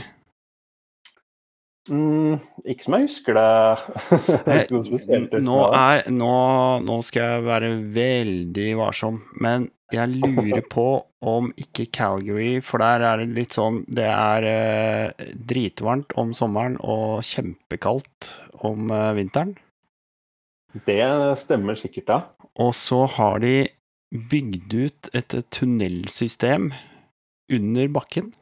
[1.87, 3.47] Mm, ikke som jeg husker det.
[4.47, 5.35] Det er spesielt.
[5.39, 6.35] Eh, Nå, er, nå,
[6.83, 10.89] nå skal jeg være veldig varsom, men jeg lurer på
[11.27, 16.75] om ikke Calgary For der er det litt sånn Det er eh, dritvarmt om sommeren
[16.83, 18.33] og kjempekaldt
[18.67, 19.55] om eh, vinteren.
[20.85, 22.21] Det stemmer sikkert, ja.
[22.61, 23.69] Og så har de
[24.31, 26.73] bygd ut et tunnelsystem
[27.53, 28.33] under bakken.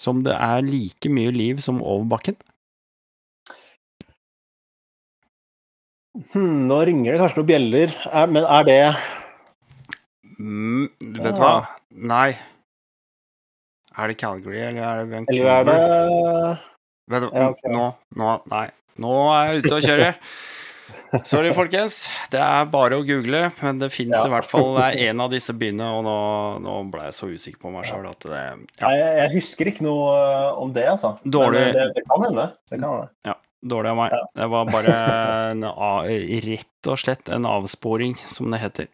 [0.00, 2.36] Som det er like mye liv som over bakken.
[6.32, 8.80] Hmm, nå ringer det kanskje noen bjeller, er, men er det
[10.40, 10.88] Mm,
[11.20, 11.32] vet du Ja.
[11.36, 11.68] hva?
[11.90, 12.38] Nei.
[13.98, 15.50] Er det Calgary, eller er det Vancouver?
[15.50, 16.58] Eller er det
[17.10, 17.70] Vet du, Ja, okay.
[17.74, 18.70] nå, nå, nei.
[18.96, 20.14] Nå er jeg ute og kjører.
[21.26, 22.04] Sorry, folkens.
[22.30, 24.22] Det er bare å google, men det fins Ja.
[24.28, 26.16] i hvert fall en av disse byene, og nå,
[26.64, 28.54] nå ble jeg så usikker på meg sjøl at det ja.
[28.84, 31.16] Nei, jeg, husker ikke noe uh, om det, altså.
[31.24, 32.48] Dårlig- Men det, det kan hende.
[32.70, 33.36] Det kan hende.
[33.60, 34.14] Dårlig av meg.
[34.40, 34.96] Det var bare
[35.50, 35.64] en,
[36.46, 38.88] rett og slett en avsporing, som det heter.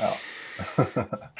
[0.00, 0.10] Ja.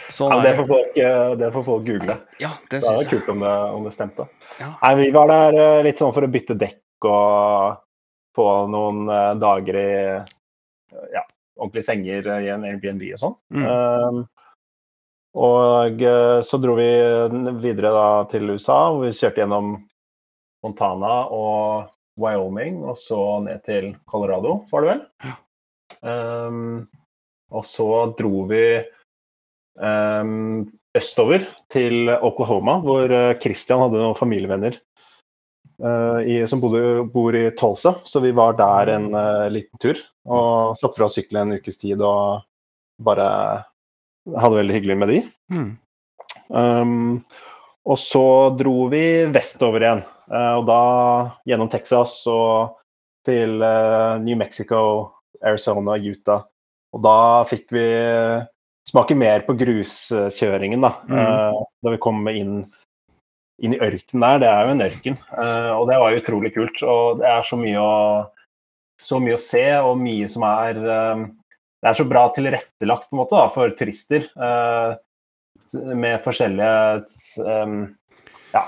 [0.09, 2.17] Sånn Ja, det, får folk, uh, det får folk google.
[2.41, 4.29] Ja, det Det er kult om det, om det stemte.
[4.61, 4.75] Ja.
[4.83, 7.81] Nei, vi var der uh, litt sånn for å bytte dekk og
[8.37, 11.25] få noen uh, dager i uh, ja,
[11.59, 13.37] ordentlige senger uh, i en Airbnb og sånn.
[13.57, 13.66] Mm.
[13.66, 14.21] Um,
[15.40, 16.01] og
[16.43, 16.88] så dro vi
[17.62, 19.69] videre da til USA, hvor vi kjørte gjennom
[20.66, 21.85] Montana og
[22.19, 25.05] Wyoming, og så ned til Colorado, var det vel?
[25.23, 25.37] Ja.
[26.03, 26.88] Um,
[27.55, 27.87] og så
[28.19, 28.64] dro vi
[29.79, 30.66] um,
[30.99, 34.83] østover til Oklahoma, hvor Christian hadde noen familievenner
[35.81, 40.01] i, som bodde, bor i Tulsa, så vi var der en uh, liten tur.
[40.29, 42.43] Og satte fra sykkelen en ukes tid og
[43.01, 43.29] bare
[44.37, 45.21] hadde det veldig hyggelig med de.
[45.55, 45.71] Mm.
[46.51, 47.23] Um,
[47.90, 48.25] og så
[48.59, 50.83] dro vi vestover igjen, eh, og da
[51.49, 52.77] gjennom Texas og
[53.27, 54.83] til eh, New Mexico,
[55.40, 56.45] Arizona, Utah.
[56.93, 57.16] Og da
[57.49, 57.87] fikk vi
[58.90, 60.93] smake mer på gruskjøringen, da.
[61.09, 61.19] Mm.
[61.23, 62.61] Eh, da vi kom inn,
[63.61, 64.40] inn i ørkenen der.
[64.42, 66.83] Det er jo en ørken, eh, og det var jo utrolig kult.
[66.83, 67.92] Og det er så mye å,
[69.01, 71.29] så mye å se, og mye som er eh,
[71.81, 74.27] Det er så bra tilrettelagt på en måte da, for turister.
[74.37, 74.90] eh,
[75.96, 77.05] med forskjellige
[78.55, 78.62] ja,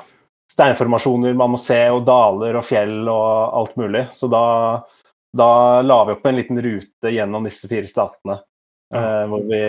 [0.53, 4.07] steinformasjoner man må se, og daler og fjell og alt mulig.
[4.17, 4.45] Så da,
[5.33, 5.51] da
[5.85, 8.41] la vi opp en liten rute gjennom disse fire statene.
[8.95, 9.63] eh, hvor vi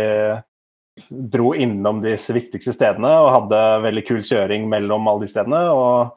[1.10, 5.63] dro innom disse viktigste stedene og hadde veldig kul kjøring mellom alle de stedene.
[5.73, 6.13] Og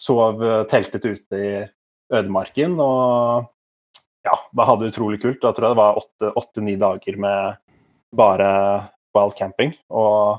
[0.00, 1.52] sov eh, teltet ute i
[2.14, 3.48] ødemarken og
[4.24, 5.40] ja, bare hadde det utrolig kult.
[5.42, 7.58] Da tror jeg det var åtte- åtte-ni dager med
[8.16, 8.50] bare
[9.16, 10.38] wild camping og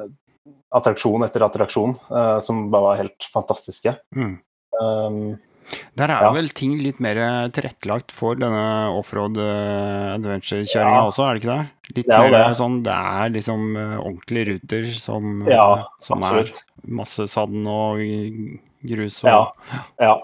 [0.00, 0.12] eh,
[0.74, 3.96] attraksjon etter attraksjon, eh, som bare var helt fantastiske.
[4.16, 4.36] Mm.
[4.74, 5.18] Um,
[5.96, 6.32] Der er Ja.
[6.32, 11.06] vel ting litt mer tilrettelagt for denne offroad uh, adventure-kjøringa Ja.
[11.08, 11.96] også, er det ikke det?
[11.96, 12.56] Litt Det er mer det.
[12.56, 16.50] sånn Det er liksom eh, ordentlige ruter som, Ja, eh, som er
[16.88, 17.98] masse sand og
[18.84, 19.52] grus og Ja.
[20.00, 20.14] Ja.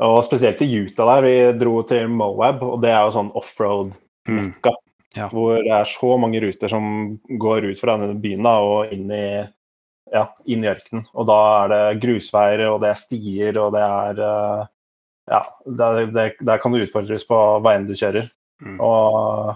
[0.00, 1.22] Og spesielt i Utah der.
[1.22, 3.36] Vi dro til Moab, og det er jo sånn Mm.
[3.40, 4.72] offroad-mekka.
[5.16, 5.28] Ja.
[5.28, 9.10] Hvor det er så mange ruter som går ut fra denne byen da, og inn
[9.10, 9.48] i,
[10.12, 11.06] ja, inn i ørkenen.
[11.14, 14.20] Og da er det grusveier, og det er stier, og det er
[14.60, 14.66] eh,
[15.28, 18.30] Ja, der, der, der kan du utfordres på veiene du kjører.
[18.64, 18.78] Mm.
[18.80, 19.54] Og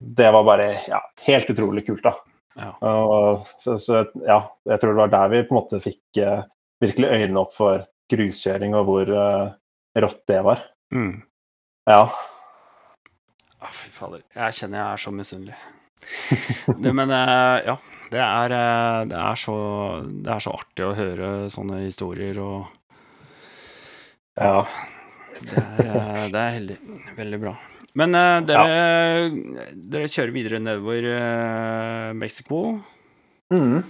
[0.00, 2.14] det var bare ja, helt utrolig kult, da.
[2.56, 2.70] Ja.
[2.88, 6.46] Og, så, så ja, jeg tror det var der vi på en måte fikk eh,
[6.80, 9.44] virkelig øynene opp for gruskjøring, og hvor eh,
[10.04, 10.64] rått det var.
[10.94, 11.20] Mm.
[11.90, 12.06] Ja.
[13.60, 14.24] Ah, fy fader.
[14.36, 15.58] Jeg kjenner jeg er så misunnelig.
[16.98, 17.76] men eh, ja,
[18.12, 19.58] det er, eh, det, er så,
[20.24, 22.72] det er så artig å høre sånne historier, og
[24.36, 24.66] ja.
[25.42, 26.76] Det er, eh, det er heldig,
[27.16, 27.54] veldig bra.
[27.96, 32.62] Men uh, dere, dere kjører videre nedover uh, Mexico.
[33.52, 33.82] Mm.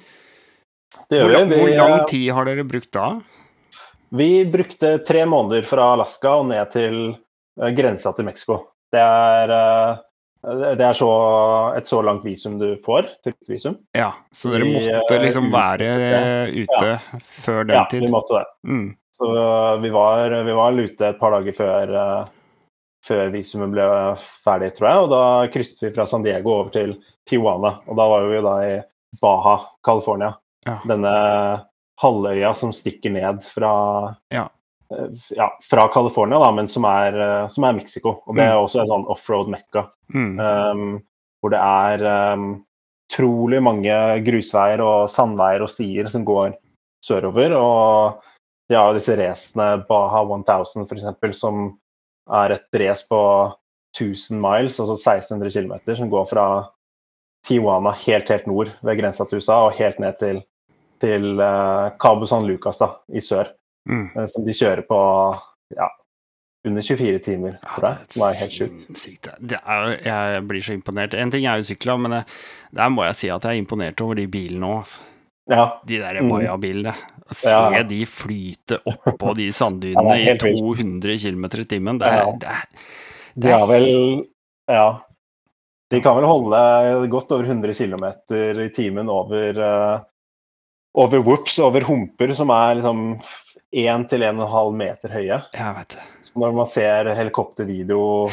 [1.10, 1.58] Det Hvor, gjør lang- vi.
[1.60, 3.08] hvor lang tid har dere brukt da?
[4.16, 6.98] vi brukte tre måneder fra Alaska og ned til
[7.60, 8.60] uh, grensa til Mexico.
[8.94, 9.50] Det er
[10.46, 11.06] Det er så,
[11.74, 13.74] et så langt visum du får, turistvisum.
[13.98, 15.88] Ja, så dere måtte liksom være
[16.54, 16.90] ute ute
[17.42, 18.04] før den Ja, tid?
[18.06, 18.44] vi måtte det.
[18.70, 18.84] Mm.
[19.16, 19.28] Så
[19.80, 22.32] vi var, vi var lute et par dager før, eh,
[23.06, 23.86] før visumet ble
[24.20, 25.04] ferdig, tror jeg.
[25.06, 25.22] Og da
[25.54, 26.96] krysset vi fra San Diego over til
[27.28, 27.78] Tijuana.
[27.88, 28.74] Og da var vi jo da i
[29.22, 29.54] Baja,
[29.86, 30.34] California.
[30.66, 30.76] Ja.
[30.84, 31.14] Denne
[32.02, 33.72] halvøya som stikker ned fra
[34.34, 34.48] Ja.
[34.92, 38.20] eh, ja, fra California, da, men som er, eh, som er Mexico.
[38.26, 38.64] Og det er Mm.
[38.66, 39.88] også en sånn offroad-mekka.
[40.12, 40.38] Mm.
[40.40, 41.02] Um,
[41.42, 42.64] hvor det er um,
[43.10, 46.54] trolig mange grusveier og sandveier og stier som går
[47.02, 47.52] sørover.
[47.56, 48.20] Og
[48.68, 51.68] de har jo disse racene, Baha 1000 f.eks., som
[52.26, 53.20] er et race på
[53.96, 56.46] 1000 miles, altså 1600 km, som går fra
[57.46, 60.40] Tijuana helt, helt nord ved grensa til USA og helt ned til,
[61.00, 63.52] til uh, Cabo San Lucas da, i sør.
[63.86, 64.08] Mm.
[64.16, 64.98] eh, Som de kjører på
[65.76, 65.86] ja,
[66.66, 68.08] under 24 timer, tror jeg.
[68.10, 69.28] Det er helt sjukt.
[69.62, 71.14] Er, jeg blir så imponert.
[71.14, 72.24] En ting er jo sykler, men det,
[72.74, 74.82] der må jeg si at jeg er imponert over de bilene òg.
[74.82, 75.12] Altså.
[75.48, 76.28] Ja, De der Mm.
[76.30, 76.94] Boya-bilene.
[77.26, 77.82] Å Se Ja.
[77.82, 81.98] de flyte oppå de sanddynene det i 200 km i timen.
[81.98, 82.32] Det er, Ja.
[82.32, 82.66] det er,
[83.36, 84.26] De er vel
[84.68, 85.00] Ja.
[85.90, 88.04] De kan vel holde godt over 100 km
[88.64, 90.00] i timen over uh,
[90.96, 93.20] over whoops, over humper som er liksom
[93.72, 95.44] 1 til 1,5 meter høye.
[95.54, 96.02] Jeg vet det.
[96.22, 98.30] Så når man ser helikoptervideo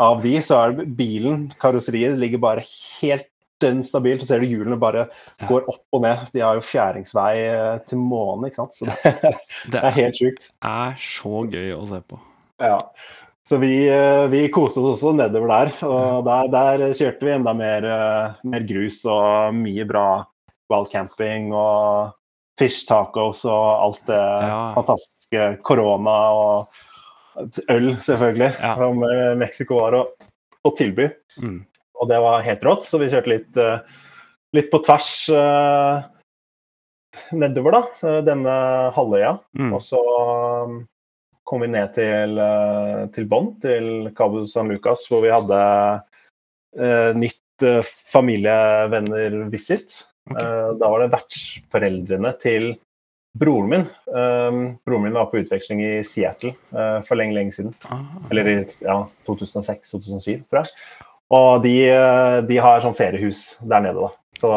[0.00, 2.64] av de, så er det bilen, karosseriet, ligger bare
[3.00, 3.28] helt
[3.62, 4.22] dønn stabilt.
[4.22, 5.06] Så ser du hjulene bare
[5.48, 6.24] går opp og ned.
[6.34, 8.74] De har jo fjæringsvei eh, til månen, ikke sant.
[8.78, 9.12] Så det,
[9.70, 10.48] Det det er helt sjukt.
[10.64, 12.18] er så gøy å se på.
[12.62, 12.78] Ja.
[13.44, 15.72] Så vi, eh, vi koste oss også nedover der.
[15.86, 20.06] Og der, der kjørte vi enda mer, eh, mer grus og mye bra
[20.72, 22.14] wildcamping og
[22.58, 24.16] fish tacos og alt det
[24.48, 24.72] Ja.
[24.76, 26.68] fantastiske korona og
[27.68, 28.74] øl, selvfølgelig, Ja.
[28.78, 29.02] som
[29.40, 30.02] Mexico har å,
[30.64, 31.08] å tilby.
[31.42, 31.64] Mm.
[32.04, 33.78] Og det var helt rått, så vi kjørte litt, eh,
[34.56, 36.02] litt på tvers eh,
[37.32, 37.82] nedover, da.
[38.04, 38.56] eh, Denne
[38.92, 39.38] halvøya.
[39.56, 39.72] Mm.
[39.72, 40.00] Og så
[41.44, 42.38] kom vi ned til,
[43.12, 45.58] til Bonn, til Cabo San Lucas, hvor vi hadde
[46.80, 50.08] uh, nytt uh, familievenner-visit.
[50.30, 50.40] Okay.
[50.40, 52.74] Uh, da var det vertsforeldrene til
[53.36, 53.84] broren min.
[54.08, 57.74] Broren min var på utveksling i Seattle for lenge, lenge siden.
[57.90, 58.04] Ah.
[58.30, 58.94] Eller i ja,
[59.26, 60.68] 2006-2007, tror jeg.
[61.32, 64.12] Og de, uh, de har sånn feriehus der nede, da.
[64.38, 64.50] Så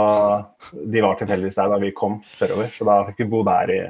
[0.74, 2.72] de var tilfeldigvis der da vi kom sørover.
[2.74, 3.82] Så da fikk vi bo der i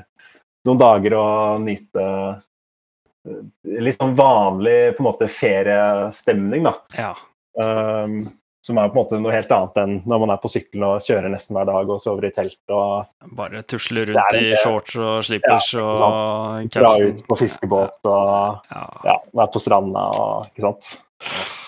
[0.68, 3.38] noen dager og nyte eh,
[3.80, 6.74] litt sånn vanlig på en måte feriestemning, da.
[6.98, 7.14] Ja.
[7.58, 8.28] Um,
[8.68, 11.06] som er på en måte noe helt annet enn når man er på sykkelen og
[11.06, 14.98] kjører nesten hver dag og sover i telt og Bare tusler rundt en, i shorts
[15.00, 18.84] og slippers Ja, og dra ut på fiskebåt og Ja.
[19.08, 20.90] ja, være på stranda og ikke sant.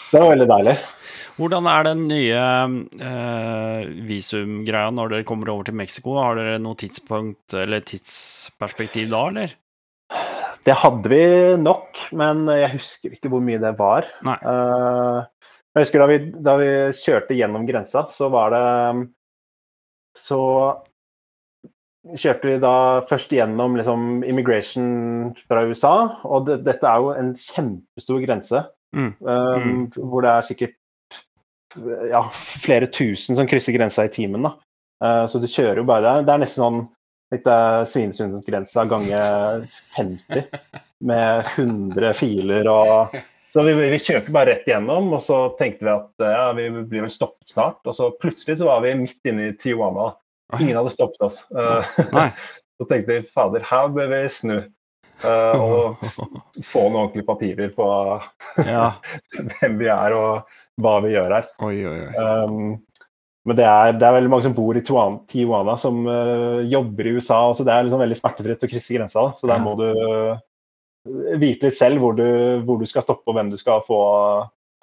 [0.10, 0.76] Så det var veldig deilig.
[1.40, 2.40] Hvordan er den nye
[3.00, 6.18] eh, visumgreia når dere kommer over til Mexico?
[6.20, 9.54] Har dere noe tidspunkt eller tidsperspektiv da, eller?
[10.68, 11.22] Det hadde vi
[11.62, 14.10] nok, men jeg husker ikke hvor mye det var.
[14.28, 15.22] Eh,
[15.78, 16.18] jeg husker da vi,
[16.50, 16.70] da vi
[17.00, 19.08] kjørte gjennom grensa, så var det
[20.20, 20.42] Så
[22.20, 22.74] kjørte vi da
[23.08, 25.96] først gjennom liksom, immigration fra USA,
[26.28, 28.66] og det, dette er jo en kjempestor grense.
[28.92, 29.14] Mm.
[29.22, 29.82] Um, Mm.
[30.10, 30.79] Hvor det er sikkert
[32.10, 32.24] ja,
[32.64, 34.48] flere tusen som krysser grensa i timen.
[34.48, 34.56] da.
[35.04, 36.26] Eh, så du kjører jo bare der.
[36.28, 36.80] Det er nesten sånn
[37.34, 39.66] litt uh, Svinesundgrensa ganger
[39.96, 40.48] 50
[41.06, 45.90] med 100 filer og Så vi, vi kjørte bare rett igjennom, og så tenkte vi
[45.90, 47.80] at eh, ja, vi blir vel stoppet snart.
[47.90, 50.12] Og så plutselig så var vi midt inne i Tijuana.
[50.60, 51.40] Ingen hadde stoppet oss.
[51.50, 52.28] Eh, Nei.
[52.78, 54.54] så tenkte vi fader, her bør vi snu.
[55.24, 56.04] Eh, og
[56.72, 57.88] få noen ordentlige papirer på
[58.68, 58.92] Ja.
[59.60, 61.50] hvem vi er og hva vi gjør her.
[61.66, 62.14] Oi, oi, oi.
[62.20, 62.78] Um,
[63.48, 67.16] men det er, det er veldig mange som bor i Tijuana, som uh, jobber i
[67.18, 67.40] USA.
[67.56, 69.26] Så det er liksom veldig smertefritt å krysse grensa.
[69.30, 69.40] Da.
[69.40, 70.40] Så der må du uh,
[71.40, 72.28] vite litt selv hvor du,
[72.68, 74.00] hvor du skal stoppe og hvem du skal få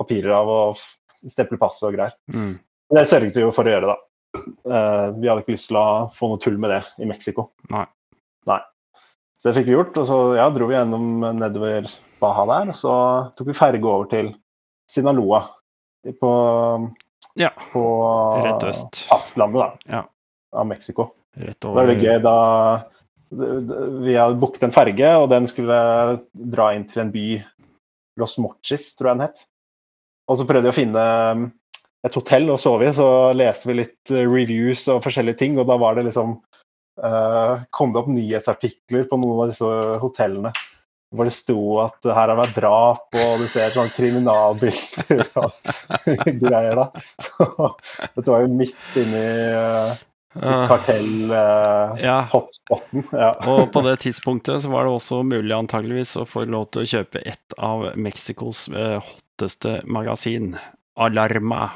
[0.00, 0.80] papirer av og
[1.16, 2.16] steple passet pass og greier.
[2.32, 2.56] Mm.
[2.96, 4.02] Det sørget vi jo for å gjøre, da.
[4.66, 7.50] Uh, vi hadde ikke lyst til å få noe tull med det i Mexico.
[7.72, 7.86] Nei.
[8.50, 8.60] Nei.
[9.46, 11.84] Så det fikk vi gjort, og så ja, dro vi gjennom nedover
[12.18, 12.70] Baja der.
[12.72, 12.94] Og så
[13.38, 14.32] tok vi ferge over til
[14.90, 15.38] Sinaloa
[16.18, 16.30] på,
[17.38, 17.52] Ja.
[17.70, 17.82] på
[18.42, 19.04] Rett øst.
[19.06, 19.68] fastlandet da,
[19.98, 20.00] Ja.
[20.52, 21.12] av Mexico.
[21.38, 22.82] Rett Det var over veldig gøy da
[23.30, 25.78] vi hadde booket en ferge, og den skulle
[26.34, 27.44] dra inn til en by,
[28.18, 29.46] Los Mochis, tror jeg den het.
[30.28, 31.52] Og så prøvde vi å finne um,
[32.02, 35.68] et hotell å sove i, så leste vi litt uh, reviews og forskjellige ting, og
[35.68, 36.40] da var det liksom
[36.96, 39.66] kom det opp nyhetsartikler på noen av disse
[40.00, 40.54] hotellene
[41.14, 45.50] hvor det sto at her har det vært drap, og du ser sånn kriminalbilder og
[46.42, 46.86] greier, da.
[47.22, 47.44] Så
[48.16, 49.92] dette var jo midt inni uh,
[50.70, 53.00] kartell-hotspoten.
[53.06, 53.30] Uh, ja.
[53.52, 56.90] og på det tidspunktet så var det også mulig antageligvis å få lov til å
[56.96, 60.46] kjøpe et av Mexicos uh, hotteste magasin,
[60.98, 61.70] Alarma.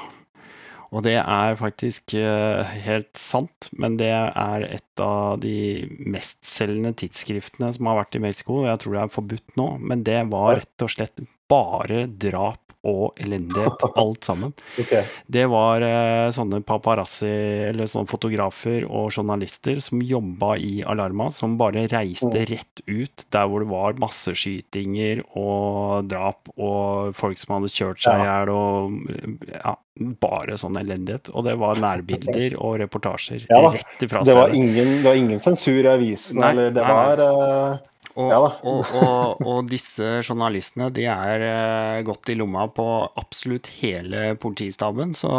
[0.91, 7.71] Og det er faktisk uh, helt sant, men det er et av de mestselgende tidsskriftene
[7.77, 8.65] som har vært i Mexico.
[8.67, 13.13] Jeg tror det er forbudt nå, men det var rett og slett bare drap og
[13.21, 14.53] elendighet, alt sammen.
[14.81, 15.05] Okay.
[15.29, 17.29] Det var uh, sånne paparazzi,
[17.71, 22.47] eller sånne fotografer og journalister som jobba i Alarma, som bare reiste Mm.
[22.47, 28.21] rett ut der hvor det var masseskytinger og drap og folk som hadde kjørt seg
[28.21, 28.39] i Ja.
[28.41, 29.75] hjel og ja,
[30.23, 31.31] bare sånn elendighet.
[31.35, 34.57] Og det var nærbilder og reportasjer Ja rett ifra Det var, stedet.
[34.63, 37.17] ingen, det var ingen sensur i avisen, Nei, eller det nei, nei.
[37.17, 37.79] var uh,
[38.21, 42.85] Og, Ja og, og, og disse journalistene de er eh, godt i lomma på
[43.21, 45.15] absolutt hele politistaben.
[45.17, 45.31] Så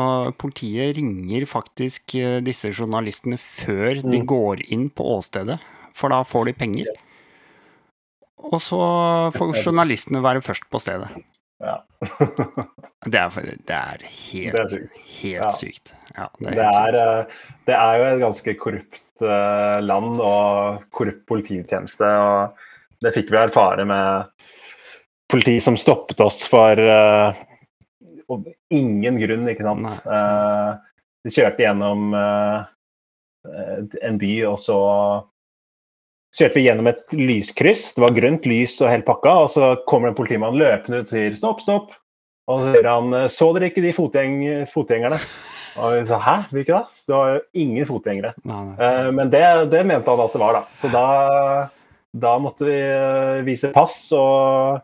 [0.41, 4.25] politiet ringer faktisk eh, disse journalistene før de Mm.
[4.29, 5.59] går inn på åstedet,
[5.93, 6.89] for da får de penger.
[8.41, 8.79] Og så
[9.35, 11.11] får journalistene være først på stedet.
[11.61, 11.77] Ja.
[13.01, 13.29] Det er,
[13.65, 14.97] det er helt, Det er sykt.
[15.23, 15.47] helt Ja.
[15.57, 15.91] sykt.
[16.13, 19.23] Ja, det er Det er, eh, det er jo et ganske korrupt
[19.81, 22.05] land og korrupt polititjeneste.
[22.05, 22.53] og
[23.01, 24.29] Det fikk vi erfare med
[25.31, 27.33] politi som stoppet oss for uh,
[28.71, 29.89] ingen grunn, ikke sant.
[30.05, 30.69] Eh,
[31.21, 32.63] de kjørte gjennom uh,
[34.01, 34.77] en by, og så
[36.35, 37.89] kjørte vi gjennom et lyskryss.
[37.95, 41.15] Det var grønt lys og helt pakka, og så kommer en politimann løpende ut og
[41.15, 41.91] sier stopp, stopp.
[42.51, 44.39] Og så sier han så dere ikke de fotgjeng
[44.71, 45.19] fotgjengerne?
[45.79, 47.03] Og vi sa hæ, hvilke da?
[47.07, 48.33] Det var jo ingen fotgjengere.
[48.47, 48.95] Nei, nei.
[49.15, 50.79] Men det, det mente han at det var, da.
[50.79, 51.05] Så da,
[52.13, 54.81] da måtte vi eh, vise pass og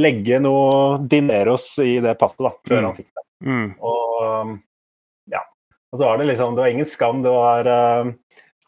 [0.00, 2.86] legge noe dineros i det passet da, før Mm.
[2.88, 3.24] han fikk det.
[3.50, 3.66] Mm.
[3.80, 4.54] Og um,
[5.32, 5.40] ja.
[5.92, 7.22] Og så var det liksom Det var ingen skam.
[7.24, 8.10] Det var uh,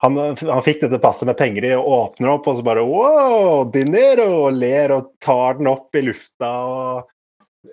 [0.02, 3.62] han, han fikk dette passet med penger i og åpner opp, og så bare wow,
[3.70, 4.28] dinero!
[4.48, 7.08] Og ler og tar den opp i lufta og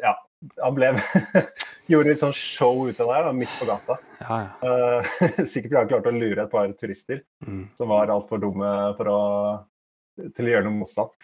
[0.03, 0.13] Ja.
[0.63, 0.93] Han ble
[1.89, 3.95] Gjorde litt sånn show ut av det her, da, midt på gata.
[4.21, 4.51] Ja, ja.
[4.61, 5.17] Uh,
[5.49, 7.63] sikkert fordi han klarte å lure et par turister Mm.
[7.75, 8.69] som var altfor dumme
[8.99, 9.19] for å,
[10.35, 11.15] til å gjøre noe motstand.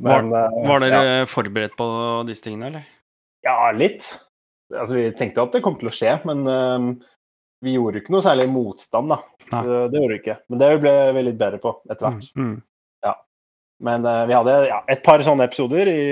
[0.00, 1.28] Var, Men, eh, var dere ja.
[1.30, 1.86] forberedt på
[2.28, 2.90] disse tingene, eller?
[3.46, 4.08] Ja, litt.
[4.70, 6.90] Altså, vi tenkte jo at det kom til å skje, men um,
[7.64, 9.20] vi gjorde ikke noe særlig motstand, da.
[9.50, 10.36] Det, det gjorde vi ikke.
[10.48, 12.28] Men det ble vi litt bedre på etter hvert.
[12.38, 12.50] Mm.
[12.50, 12.58] Mm.
[13.80, 16.02] Men uh, vi hadde ja, et par sånne episoder i,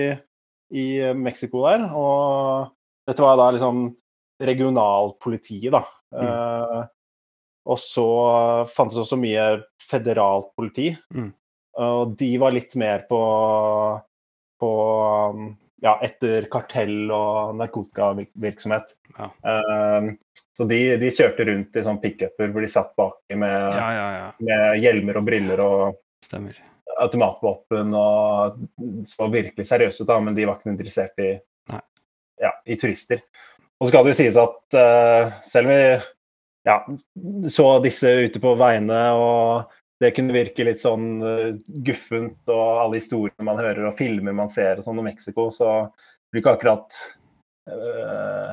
[0.72, 2.70] i Mexico der, og
[3.08, 3.90] dette var da liksom
[4.40, 5.82] regionalpolitiet, da.
[6.14, 6.80] Eh,
[7.68, 8.06] og så
[8.72, 9.50] fantes også mye
[9.82, 11.32] federalt politi, Mm.
[11.78, 13.20] Og de var litt mer på,
[14.60, 14.70] på
[15.30, 15.50] um,
[15.84, 18.96] ja, etter kartell og narkotikavirksomhet.
[19.18, 19.30] Ja.
[19.42, 20.16] Um,
[20.56, 24.80] så de, de kjørte rundt i sånn pickuper hvor de satt baki med, Ja, med
[24.82, 26.56] hjelmer og briller og Stemmer.
[26.98, 28.58] automatvåpen og
[29.06, 31.36] så virkelig seriøse ut, da, men de var ikke interessert i,
[32.42, 33.22] ja, i turister.
[33.78, 35.82] Og så skal det jo sies at uh, selv om vi
[36.66, 36.80] ja,
[37.54, 41.54] så disse ute på veiene, og det kunne virke litt sånn eh,
[41.86, 45.88] guffent, og alle historiene man hører og filmer man ser og sånn om Mexico, så
[46.30, 46.98] blir ikke akkurat
[47.70, 48.52] eh,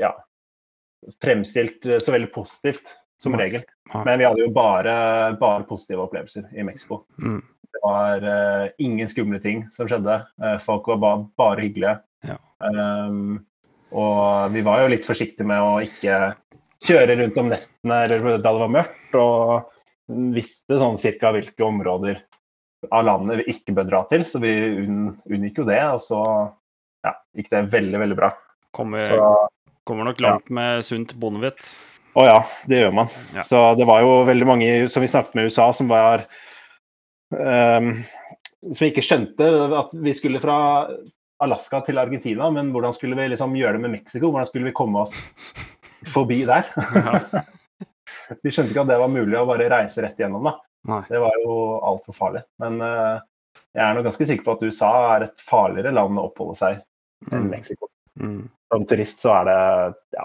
[0.00, 0.12] ja,
[1.22, 3.62] fremstilt eh, så veldig positivt, som regel.
[4.04, 4.94] Men vi hadde jo bare,
[5.40, 7.04] bare positive opplevelser i Mexico.
[7.16, 7.38] Mm.
[7.76, 10.18] Det var uh, ingen skumle ting som skjedde.
[10.40, 11.94] Uh, folk var ba bare hyggelige.
[12.24, 12.36] Ja.
[12.60, 13.38] Um,
[13.92, 16.34] og vi var jo litt forsiktige med å ikke
[16.84, 19.75] kjøre rundt om nettene eller da det var mørkt, og
[20.06, 22.22] visste sånn cirka hvilke områder
[22.92, 24.52] av landet vi ikke bør dra til, så vi
[24.84, 25.80] unn unngikk jo det.
[25.96, 26.20] Og så
[27.06, 28.30] ja, gikk det veldig, veldig bra.
[28.76, 29.30] Kommer, Så,
[29.88, 31.72] kommer nok langt med sunt bondevett.
[32.16, 32.38] å ja,
[32.68, 33.10] det gjør man.
[33.34, 33.44] Ja.
[33.46, 36.26] Så det var jo veldig mange som vi snakket med i USA, som var
[37.30, 37.92] um,
[38.72, 39.46] Som ikke skjønte
[39.80, 40.56] at vi skulle fra
[41.42, 44.30] Alaska til Argentina, men hvordan skulle vi liksom gjøre det med Mexico?
[44.30, 45.18] Hvordan skulle vi komme oss
[46.14, 46.70] forbi der?
[48.42, 50.56] De skjønte ikke at det var mulig å bare reise rett gjennom, da.
[50.86, 51.00] Nei.
[51.08, 51.56] Det var jo
[51.86, 52.42] altfor farlig.
[52.62, 53.18] Men uh,
[53.74, 56.78] jeg er nok ganske sikker på at USA er et farligere land å oppholde seg
[57.30, 57.50] enn Mm.
[57.50, 57.88] Mexico.
[58.20, 58.42] Mm.
[58.72, 59.60] Som turist så er det
[60.18, 60.24] ja,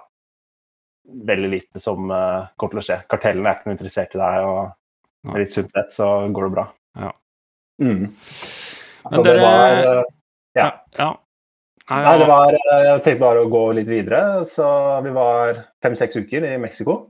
[1.32, 2.97] veldig lite som uh, kommer til å skje.
[3.12, 6.54] Kartellene er ikke noe interessert i deg, og med litt sunt vett så går det
[6.58, 6.66] bra.
[6.99, 7.12] Ja.
[7.82, 8.06] Mm.
[8.06, 10.04] Men Så det var uh,
[10.58, 10.70] Ja.
[10.99, 11.12] Ja.
[11.91, 14.22] Nei, Nei, det var Jeg tenkte bare å gå litt videre.
[14.47, 14.68] Så
[15.04, 17.02] vi var fem-seks uker i Mexico.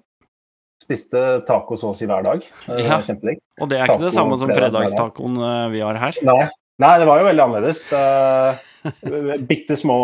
[0.82, 2.45] Spiste taco så å si hver dag.
[2.67, 3.01] Ja.
[3.05, 3.41] kjempedigg.
[3.61, 6.17] Og det er ikke det samme som fredag, fredagstacoen eh, vi har her.
[6.25, 6.41] Nei,
[6.82, 7.84] Nei, det var jo veldig annerledes.
[7.93, 9.99] Uh, Bitte små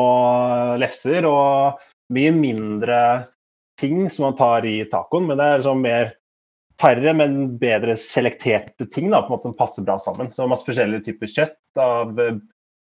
[0.78, 1.82] lefser og
[2.14, 3.00] mye mindre
[3.82, 6.14] ting som man tar i tacoen, men det er sånn mer
[6.78, 10.30] færre, men bedre selekterte ting da, på en måte som passer bra sammen.
[10.34, 12.14] Så masse forskjellige typer kjøtt av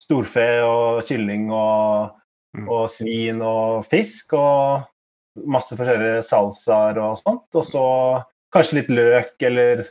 [0.00, 2.16] storfe og kylling og,
[2.56, 2.68] mm.
[2.68, 4.36] og svin og fisk.
[4.36, 4.84] Og
[5.48, 7.46] masse forskjellige salsaer og sånt.
[7.54, 7.86] Og så
[8.54, 9.84] kanskje litt løk eller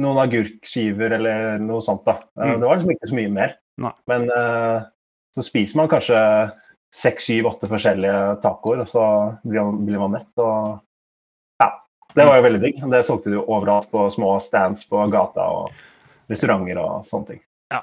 [0.00, 2.04] noen agurkskiver eller noe sånt.
[2.06, 2.18] da.
[2.40, 2.60] Mm.
[2.60, 3.56] Det var liksom ikke så mye mer.
[3.84, 3.92] Nei.
[4.10, 4.86] Men uh,
[5.34, 6.18] så spiser man kanskje
[6.94, 9.06] seks, syv, åtte forskjellige tacoer, og så
[9.42, 10.30] blir man, blir man mett.
[10.38, 10.78] og
[11.62, 11.70] ja,
[12.14, 12.84] Det var jo veldig digg.
[12.92, 15.74] Det solgte de jo overalt på små stands på gata og
[16.30, 17.42] restauranter og sånne ting.
[17.74, 17.82] Ja.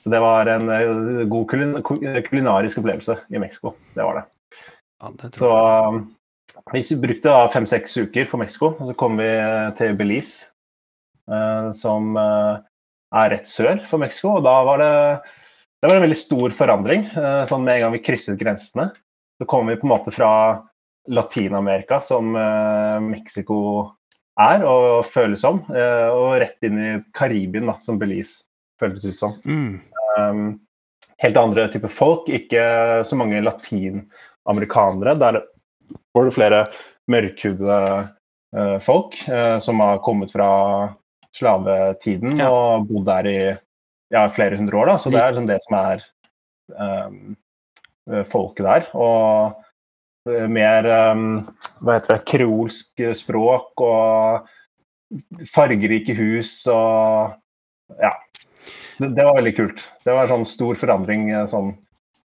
[0.00, 3.76] Så det var en uh, god kulin kulinarisk opplevelse i Mexico.
[3.94, 4.26] Det var det.
[5.00, 5.52] Ja, det så
[6.72, 9.28] vi brukte da fem-seks uker på Mexico, og så kom vi
[9.78, 10.50] til Belize
[11.30, 12.56] Eh, som eh,
[13.20, 14.36] er rett sør for Mexico.
[14.38, 14.94] Og da var det,
[15.80, 17.06] det var en veldig stor forandring.
[17.10, 18.90] Eh, sånn Med en gang vi krysset grensene,
[19.40, 20.32] så kom vi på en måte fra
[21.10, 22.34] Latin-Amerika, som
[23.06, 23.56] Mexico
[24.38, 28.44] er og føles som, og rett inn i Karibien, da, som Belize
[28.78, 29.32] føltes ut som.
[29.48, 29.80] Mm.
[30.20, 30.44] Um,
[31.24, 32.62] helt andre typer folk, ikke
[33.08, 35.16] så mange latinamerikanere.
[35.24, 35.40] Der
[36.14, 36.60] var det flere
[37.10, 37.80] mørkhudede
[38.56, 40.50] uh, folk uh, som har kommet fra
[41.36, 42.50] slavetiden ja.
[42.50, 43.40] og bodd der i
[44.10, 44.92] ja, flere hundre år.
[44.92, 44.98] Da.
[44.98, 46.06] Så det er liksom det som er
[46.74, 47.20] um,
[48.26, 48.88] folket der.
[48.98, 49.60] Og
[50.26, 51.28] eh, mer um,
[51.78, 54.50] hva heter det, kreolsk språk og
[55.54, 57.38] fargerike hus og
[58.02, 58.16] ja.
[58.90, 59.86] Så det, det, var veldig kult.
[60.02, 61.72] Det var en sånn stor forandring sånn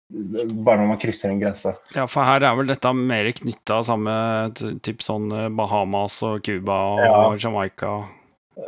[0.08, 1.74] bare når man krysser en grense.
[1.94, 4.14] Ja, for her er vel dette mer knytta samme
[4.56, 5.28] type sånn
[5.58, 7.18] Bahamas og Cuba og ja.
[7.44, 7.92] Jamaica?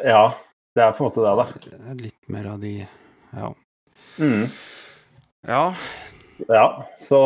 [0.05, 0.25] Ja,
[0.77, 1.95] det er på en måte det, da.
[2.05, 3.53] Litt mer av de Ja.
[4.21, 4.47] Mm.
[5.47, 5.65] Ja.
[6.49, 6.65] Ja,
[7.01, 7.19] så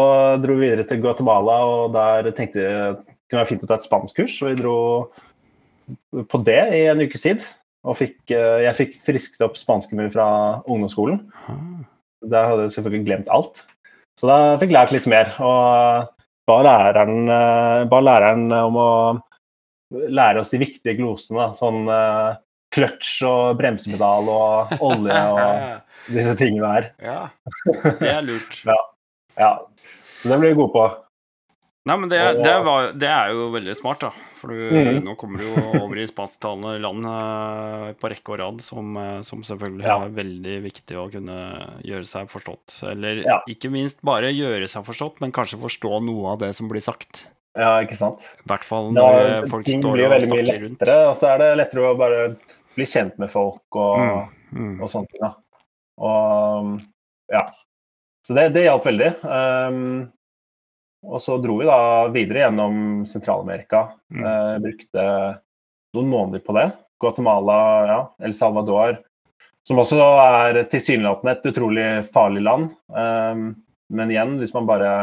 [0.42, 3.78] dro vi videre til Guatemala, og der tenkte vi det kunne være fint å ta
[3.78, 4.38] et spanskkurs.
[4.42, 7.44] Og vi dro på det i en ukes tid.
[7.84, 10.26] Og fikk, eh, jeg fikk frisket opp spansken min fra
[10.64, 11.20] ungdomsskolen.
[11.50, 11.84] Ah.
[12.24, 13.64] Der hadde jeg selvfølgelig glemt alt.
[14.20, 15.32] Så da fikk jeg lært litt mer.
[15.42, 16.10] Og
[16.48, 18.90] ba læreren, eh, ba læreren om å
[19.92, 21.50] lære oss de viktige glosene.
[21.58, 22.40] Sånn kløtsj
[22.74, 25.84] clutch og bremsepedal og olje og
[26.16, 26.90] disse tingene her.
[27.02, 27.20] Ja,
[28.00, 28.60] det er lurt.
[28.66, 28.80] ja.
[29.38, 29.52] ja.
[30.20, 30.84] Så det blir vi gode på.
[31.84, 34.08] Nei, men det, det, var, det, er jo veldig smart, da.
[34.38, 35.02] For du, mm.
[35.04, 39.18] nå kommer du jo over i spansktalende land uh, på rekke og rad, som, uh,
[39.26, 39.98] som selvfølgelig ja.
[40.06, 41.36] er veldig viktig å kunne
[41.84, 42.78] gjøre seg forstått.
[42.88, 43.36] Eller ja.
[43.52, 47.26] ikke minst bare gjøre seg forstått, men kanskje forstå noe av det som blir sagt.
[47.52, 48.24] Ja, ikke sant.
[48.40, 50.88] I hvert fall når da, folk står og snakker rundt.
[50.88, 52.24] Og så er det lettere å bare
[52.74, 54.74] bli kjent med folk og, mm, mm.
[54.80, 55.20] og sånne ting.
[55.20, 55.60] Da.
[56.00, 56.72] Og
[57.36, 57.44] ja.
[58.24, 59.12] Så det, det hjalp veldig.
[59.20, 60.08] Um,
[61.04, 61.78] og så dro vi da
[62.14, 62.76] videre gjennom
[63.08, 63.86] Sentral-Amerika.
[64.14, 64.24] Mm.
[64.24, 65.04] Eh, brukte
[65.94, 66.68] noen måneder på det.
[67.00, 67.58] Guatemala,
[67.90, 68.98] ja, El Salvador,
[69.66, 72.72] som også er tilsynelatende et utrolig farlig land.
[72.88, 73.50] Um,
[73.92, 74.94] men igjen, hvis man bare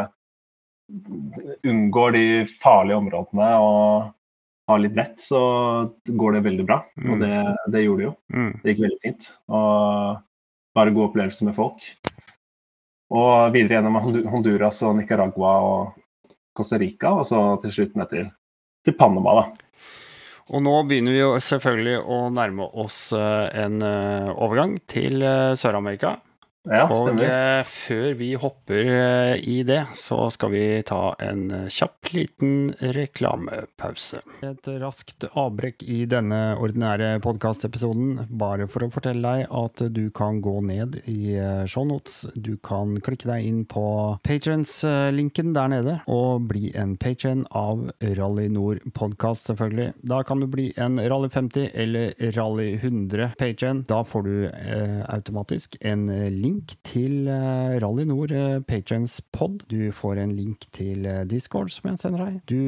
[1.68, 2.26] unngår de
[2.62, 4.10] farlige områdene og
[4.72, 5.42] har litt vett, så
[6.06, 6.82] går det veldig bra.
[7.00, 7.12] Mm.
[7.14, 7.34] Og det,
[7.74, 8.14] det, gjorde det jo.
[8.34, 8.52] Mm.
[8.62, 9.30] Det gikk veldig fint.
[9.52, 10.20] Og
[10.78, 11.88] bare god opplevelse med folk.
[13.12, 13.98] Og videre gjennom
[14.32, 15.98] Honduras og Nicaragua og
[16.56, 18.30] Costa Rica, og så til slutt ned til,
[18.86, 19.44] til Panama, da.
[20.52, 25.54] Og nå begynner vi jo selvfølgelig å nærme oss eh, en eh, overgang til eh,
[25.60, 26.18] Sør-Amerika.
[26.70, 31.70] Ja, og eh, før vi hopper eh, i det, så skal vi ta en eh,
[31.74, 34.22] kjapp liten reklamepause.
[34.46, 40.38] Et raskt avbrekk i denne ordinære podkastepisoden, bare for å fortelle deg at du kan
[40.46, 41.34] gå ned i
[41.66, 42.28] shownotes.
[42.36, 43.86] Du kan klikke deg inn på
[44.28, 47.88] patrons-linken der nede, og bli en patron av
[48.20, 49.96] Rally Nord podkast, selvfølgelig.
[50.14, 53.86] Da kan du bli en Rally 50 eller Rally 100 patron.
[53.90, 59.64] Da får du eh, automatisk en link link til eh, Rally Nord eh, Patrons pod.
[59.72, 62.40] Du får en link til eh, Discord som jeg sender deg.
[62.50, 62.62] Du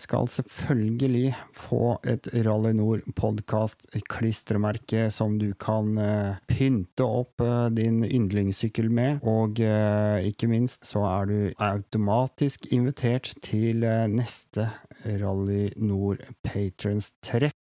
[0.00, 5.94] skal selvfølgelig få et Rally Nord podkast-klistremerke som du kan
[6.50, 7.42] pynte opp
[7.76, 9.20] din yndlingssykkel med.
[9.26, 14.70] Og ikke minst så er du automatisk invitert til neste
[15.04, 17.59] Rally Nord Patrons treff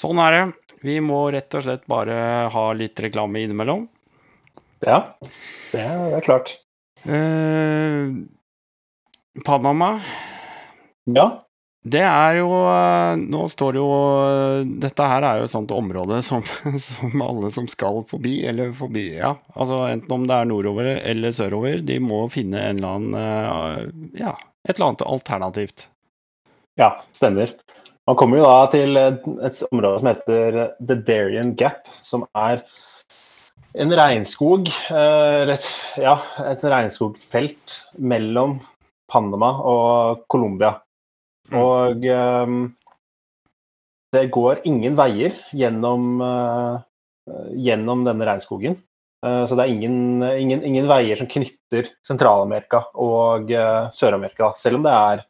[0.00, 0.44] Sånn er det.
[0.86, 2.14] Vi må rett og slett bare
[2.54, 3.84] ha litt reklame innimellom.
[4.80, 5.02] Ja,
[5.74, 6.54] det er, klart.
[7.04, 8.08] Eh,
[9.44, 9.90] Panama,
[11.10, 11.26] Ja.
[11.84, 16.18] det er jo eh, Nå står det jo Dette her er jo et sånt område
[16.24, 16.42] som,
[16.88, 21.32] som alle som skal forbi, eller forbi Ja, altså enten om det er nordover eller
[21.32, 24.34] sørover, de må finne en eller annen eh, Ja,
[24.68, 25.86] et eller annet alternativt.
[26.80, 27.50] Ja, stemmer.
[28.08, 32.62] Man kommer jo da til et område som heter The Darien Gap, som er
[33.76, 35.66] en regnskog, eh, et,
[36.00, 36.14] ja,
[36.48, 38.56] et regnskogfelt mellom
[39.12, 40.72] Panama og Colombia.
[41.52, 42.54] Og eh,
[44.16, 47.34] det går ingen veier gjennom, eh,
[47.68, 48.78] gjennom denne regnskogen.
[49.20, 53.50] Så det er ingen, ingen, ingen veier som knytter Sentral-Amerika og
[53.92, 55.20] Sør-Amerika, selv om det er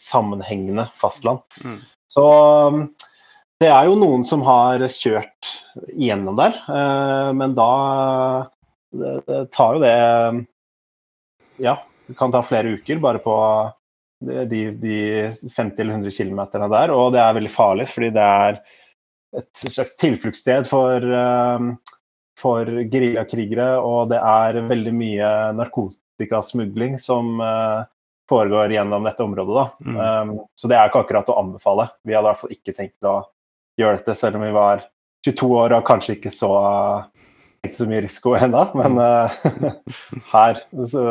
[0.00, 1.42] sammenhengende fastland.
[1.64, 1.80] Mm.
[2.10, 2.24] Så
[2.68, 2.86] um,
[3.62, 5.52] det er jo noen som har kjørt
[5.94, 7.70] igjennom der, eh, men da
[8.94, 9.94] det, det tar jo det
[11.62, 13.34] Ja, det kan ta flere uker bare på
[14.50, 14.98] de, de
[15.30, 18.60] 50 eller 100 km der, og det er veldig farlig fordi det er
[19.34, 21.68] et slags tilfluktssted for, eh,
[22.38, 27.86] for geriljakrigere, og det er veldig mye narkotikasmugling som eh,
[28.28, 29.54] foregår gjennom dette området.
[29.54, 29.90] Da.
[29.90, 30.30] Mm.
[30.30, 31.88] Um, så det er ikke akkurat å anbefale.
[32.04, 33.20] Vi hadde i hvert fall ikke tenkt å
[33.80, 34.84] gjøre dette, selv om vi var
[35.26, 36.50] 22 år og kanskje ikke så,
[37.64, 38.64] ikke så mye risiko ennå.
[38.80, 39.38] Men uh,
[40.34, 41.04] her så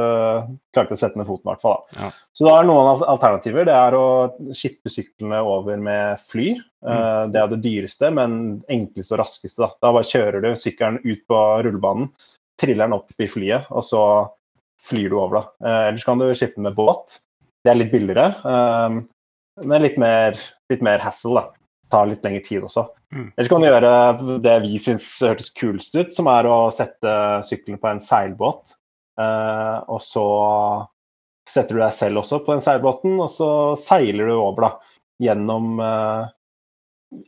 [0.74, 1.80] klarte vi å sette ned foten, i hvert fall.
[1.94, 2.04] Da.
[2.04, 2.12] Ja.
[2.34, 3.70] Så da er noen alternativer.
[3.70, 4.06] Det er å
[4.58, 6.54] skippe syklene over med fly.
[6.84, 8.40] Uh, det er det dyreste, men
[8.72, 9.66] enkleste og raskeste.
[9.66, 12.10] Da, da bare kjører du sykkelen ut på rullebanen,
[12.60, 14.02] triller den opp i flyet, og så
[14.84, 15.68] flyr du over, da.
[15.68, 17.20] Eh, ellers kan du skippe med båt.
[17.64, 18.98] Det er litt billigere, eh,
[19.64, 20.40] men litt mer,
[20.72, 21.50] litt mer hassle, da.
[21.94, 22.88] Tar litt lengre tid også.
[23.14, 23.28] Mm.
[23.38, 27.12] Ellers kan du gjøre det vi syns hørtes kulest ut, som er å sette
[27.46, 28.78] sykkelen på en seilbåt.
[29.22, 30.26] Eh, og så
[31.48, 34.98] setter du deg selv også på den seilbåten, og så seiler du over, da.
[35.24, 36.32] Gjennom eh,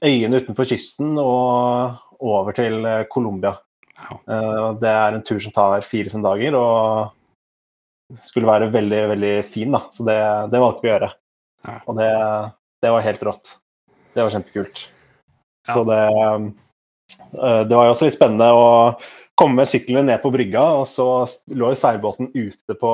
[0.09, 2.81] øyene utenfor kysten og over til
[3.11, 3.53] Colombia.
[3.95, 4.17] Ja.
[4.17, 7.13] Eh, det er en tur som tar fire-fem dager, og
[8.21, 9.85] skulle være veldig, veldig fin, da.
[9.93, 10.17] Så det,
[10.51, 11.11] det valgte vi å gjøre.
[11.65, 11.77] Ja.
[11.89, 12.11] Og det,
[12.85, 13.55] det var helt rått.
[14.15, 14.85] Det var kjempekult.
[15.65, 15.73] Ja.
[15.73, 18.67] Så det eh, Det var jo også litt spennende å
[19.35, 22.93] komme med syklene ned på brygga, og så lå jo seilbåten ute på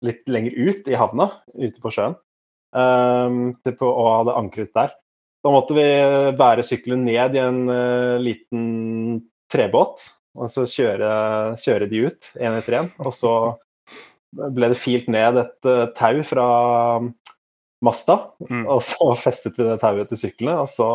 [0.00, 1.26] Litt lenger ut i havna,
[1.60, 2.14] ute på sjøen,
[2.72, 4.94] eh, på, og hadde ankret der.
[5.44, 5.84] Da måtte vi
[6.40, 8.62] bære sykkelen ned i en eh, liten
[9.52, 10.06] trebåt,
[10.40, 11.10] og så kjøre,
[11.60, 12.88] kjøre de ut én etter én.
[13.04, 13.34] Og så
[14.36, 16.46] ble det filt ned et uh, tau fra
[17.82, 18.16] masta,
[18.50, 18.66] Mm.
[18.68, 20.58] og så festet vi det tauet til syklene.
[20.64, 20.88] Og så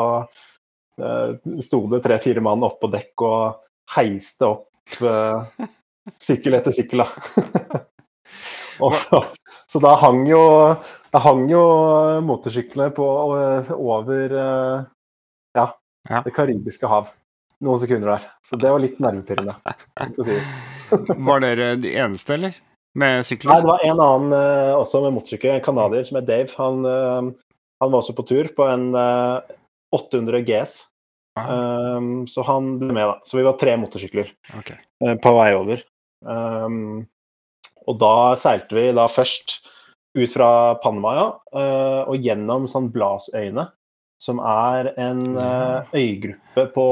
[1.02, 3.60] uh, sto det tre-fire mann oppå dekk og
[3.96, 5.44] heiste opp uh,
[6.28, 7.82] sykkel etter sykkel, da.
[8.86, 9.22] og så,
[9.72, 10.42] så da hang jo,
[11.14, 11.64] da hang jo
[12.26, 13.06] motorsyklene på,
[13.76, 14.86] over uh,
[15.58, 15.70] ja,
[16.06, 16.20] Ja.
[16.22, 17.08] det karibiske hav
[17.66, 18.26] noen sekunder der.
[18.46, 19.56] Så det var litt nervepirrende.
[21.18, 22.58] Var dere de eneste, eller?
[22.96, 26.48] Med Nei, det var en annen eh, også med motorsykkel, en canadier som het Dave.
[26.62, 29.56] Han, eh, han var også på tur på en eh,
[29.96, 30.78] 800 GS.
[31.36, 31.50] Ah,
[31.96, 33.16] Um, så han ble med, da.
[33.28, 34.78] Så vi var tre motorsykler okay.
[35.04, 35.84] eh, på vei over.
[36.24, 37.04] Um,
[37.86, 39.58] og da seilte vi da først
[40.16, 41.26] ut fra Panama, ja,
[41.60, 43.68] eh, og gjennom sånn Blasøyene,
[44.24, 46.88] som er en eh, øygruppe på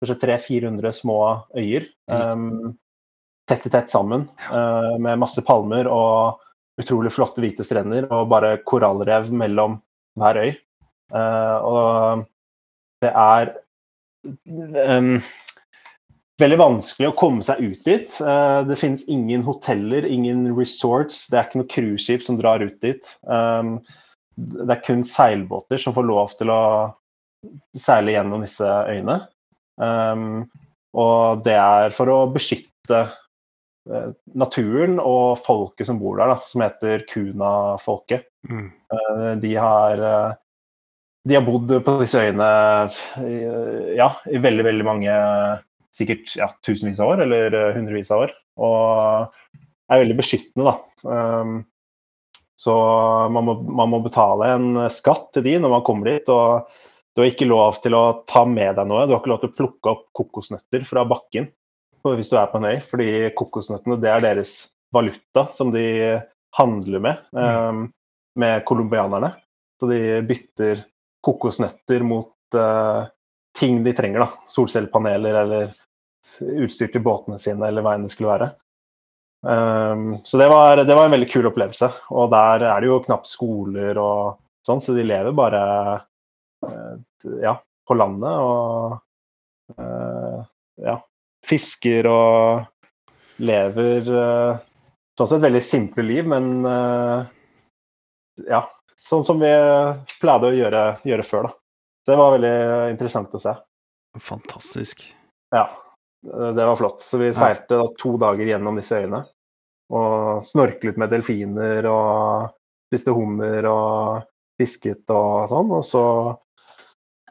[0.00, 1.18] kanskje 300-400 små
[1.60, 1.86] øyer.
[2.08, 2.72] Um,
[3.52, 6.40] tett i tett sammen, uh, med masse palmer og
[6.80, 9.76] utrolig flotte hvite strender, og bare korallrev mellom
[10.18, 10.52] hver øy.
[11.12, 12.22] Uh, og
[13.04, 13.52] det er
[14.96, 15.16] um,
[16.40, 18.14] veldig vanskelig å komme seg ut dit.
[18.24, 22.78] Uh, det finnes ingen hoteller, ingen resorts, det er ikke noe cruiseskip som drar ut
[22.84, 23.12] dit.
[23.28, 23.76] Um,
[24.36, 26.62] det er kun seilbåter som får lov til å
[27.76, 29.18] seile gjennom disse øyene.
[29.76, 30.46] Um,
[30.96, 33.06] og det er for å beskytte
[34.38, 38.28] naturen og folket som bor der, da, som heter Kuna-folket.
[38.48, 38.68] Mm.
[38.94, 40.38] Eh, De har eh,
[41.28, 42.46] De har bodd på disse øyene
[43.94, 45.18] ja, i veldig, veldig mange
[45.92, 48.30] Sikkert ja, tusenvis av år, eller eh, hundrevis av år.
[48.64, 49.34] Og
[49.92, 50.78] er veldig beskyttende, da.
[51.04, 51.58] Um,
[52.56, 52.72] Så
[53.34, 56.30] man må, man må betale en skatt til de når man kommer dit.
[56.32, 56.70] og
[57.12, 59.04] du har ikke lov til å ta med deg noe.
[59.04, 61.50] Du har ikke lov til å plukke opp kokosnøtter fra bakken
[62.04, 64.54] hvis du er på en øy, fordi kokosnøttene det er deres
[64.92, 65.86] valuta som de
[66.58, 67.86] handler med um,
[68.38, 69.32] med colombianerne.
[69.80, 70.84] Så de bytter
[71.24, 73.06] kokosnøtter mot uh,
[73.58, 74.44] ting de trenger, da.
[74.48, 75.72] Solcellepaneler eller
[76.62, 78.50] utstyr til båtene sine, eller hva enn det skulle være.
[79.42, 81.88] Um, så det var, det var en veldig kul opplevelse.
[82.14, 85.62] Og der er det jo knapt skoler og sånn, så de lever bare
[86.66, 86.94] uh,
[87.42, 87.56] ja,
[87.88, 89.00] på landet og
[89.80, 90.44] uh,
[90.82, 91.00] ja,
[91.46, 94.60] fisker og lever eh,
[95.18, 97.24] sånn sett veldig simple liv, men eh,
[98.48, 98.62] ja,
[98.96, 99.50] sånn som vi
[100.22, 101.54] pleide å gjøre, gjøre før, da.
[102.02, 102.56] Så det var veldig
[102.90, 103.52] interessant å se.
[104.18, 105.04] Fantastisk.
[105.54, 105.68] Ja,
[106.22, 107.02] det var flott.
[107.04, 109.22] Så vi seilte da to dager gjennom disse øyene.
[109.92, 112.50] Og snorklet med delfiner og
[112.90, 114.26] spiste hummer og
[114.58, 115.70] fisket og sånn.
[115.78, 116.04] Og så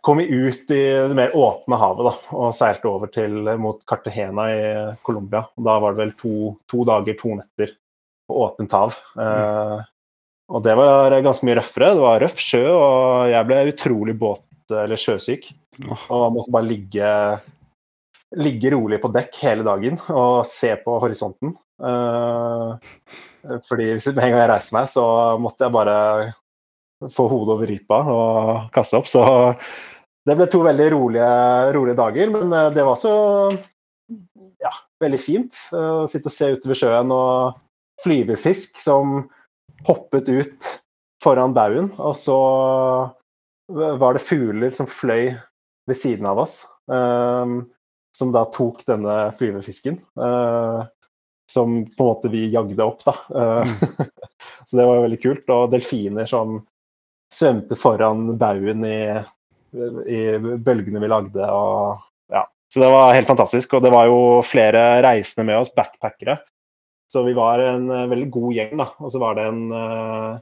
[0.01, 4.47] kom vi ut i det mer åpne havet da, og seilte over til, mot Cartagena
[4.49, 4.65] i
[5.05, 5.45] Colombia.
[5.55, 6.33] Da var det vel to,
[6.69, 7.75] to dager, to netter
[8.27, 8.97] på åpent hav.
[9.21, 9.77] Eh,
[10.51, 11.93] og det var ganske mye røffere.
[11.95, 15.49] Det var røff sjø, og jeg ble utrolig båt- eller sjøsyk.
[16.11, 17.07] Og måtte bare ligge,
[18.39, 21.53] ligge rolig på dekk hele dagen og se på horisonten.
[21.81, 22.91] Eh,
[23.67, 25.05] fordi hvis med en gang jeg reiste meg, så
[25.41, 25.97] måtte jeg bare
[27.09, 29.09] få hodet over ripa og kaste opp.
[29.09, 29.23] Så
[30.27, 31.29] det ble to veldig rolige,
[31.73, 33.13] rolige dager, men eh, det var også
[34.61, 37.57] ja, veldig fint eh, å sitte og se utover sjøen og
[38.03, 39.23] flyvefisk som
[39.87, 40.69] hoppet ut
[41.21, 42.37] foran baugen, og så
[43.71, 45.31] var det fugler som fløy
[45.89, 47.57] ved siden av oss, eh,
[48.17, 50.01] som da tok denne flyvefisken.
[51.51, 53.13] som på en måte vi jagde opp, da.
[53.63, 53.71] Mm.
[54.67, 55.49] så det var veldig kult.
[55.51, 56.61] Og delfiner som
[57.31, 59.01] svømte foran baugen i,
[60.07, 61.47] i bølgene vi lagde.
[61.47, 62.45] Og, ja.
[62.73, 63.77] Så det var helt fantastisk.
[63.77, 66.39] Og det var jo flere reisende med oss, backpackere.
[67.11, 68.87] Så vi var en eh, veldig god gjeng, da.
[69.03, 70.37] Og så var det en uh,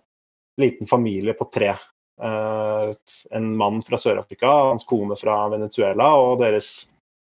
[0.62, 1.74] liten familie på tre.
[2.22, 2.92] Uh,
[3.34, 6.70] en mann fra Sør-Afrika, hans kone fra Venezuela og deres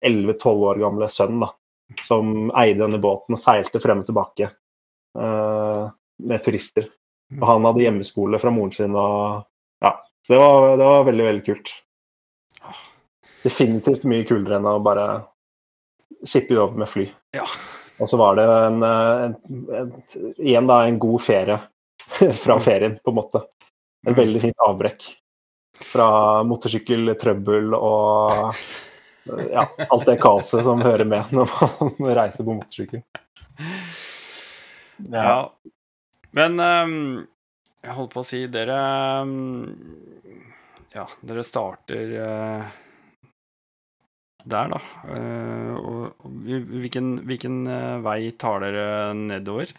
[0.03, 1.53] 11-12 år gamle sønn, da,
[2.03, 4.51] som eide denne båten og seilte frem og tilbake
[5.19, 5.87] uh,
[6.25, 6.89] med turister.
[7.37, 9.45] Og han hadde hjemmeskole fra moren sin og
[9.85, 9.93] Ja.
[10.27, 11.73] Så det var, det var veldig, veldig kult.
[13.43, 15.09] Definitivt mye kulere enn å bare
[16.27, 17.07] skippe det over med fly.
[17.37, 17.47] Ja.
[17.99, 19.37] Og så var det en, en,
[19.75, 19.93] en,
[20.37, 21.59] igjen da en god ferie
[22.45, 23.45] fra ferien, på en måte.
[24.07, 24.19] En Mm.
[24.21, 25.05] veldig fint avbrekk
[25.91, 26.05] fra
[26.47, 28.55] motorsykkeltrøbbel og
[29.51, 31.51] ja, alt det kaoset som hører med når
[31.99, 33.03] man reiser på motorsykkel.
[35.11, 35.51] Ja.
[36.39, 37.27] Men ehm,
[37.85, 38.77] jeg holdt på å si Dere
[39.23, 39.33] ehm,
[40.95, 42.77] Ja, dere starter eh,
[44.49, 44.79] der, da.
[45.13, 48.87] Eh, og, og hvilken, hvilken eh, vei tar dere
[49.19, 49.75] nedover?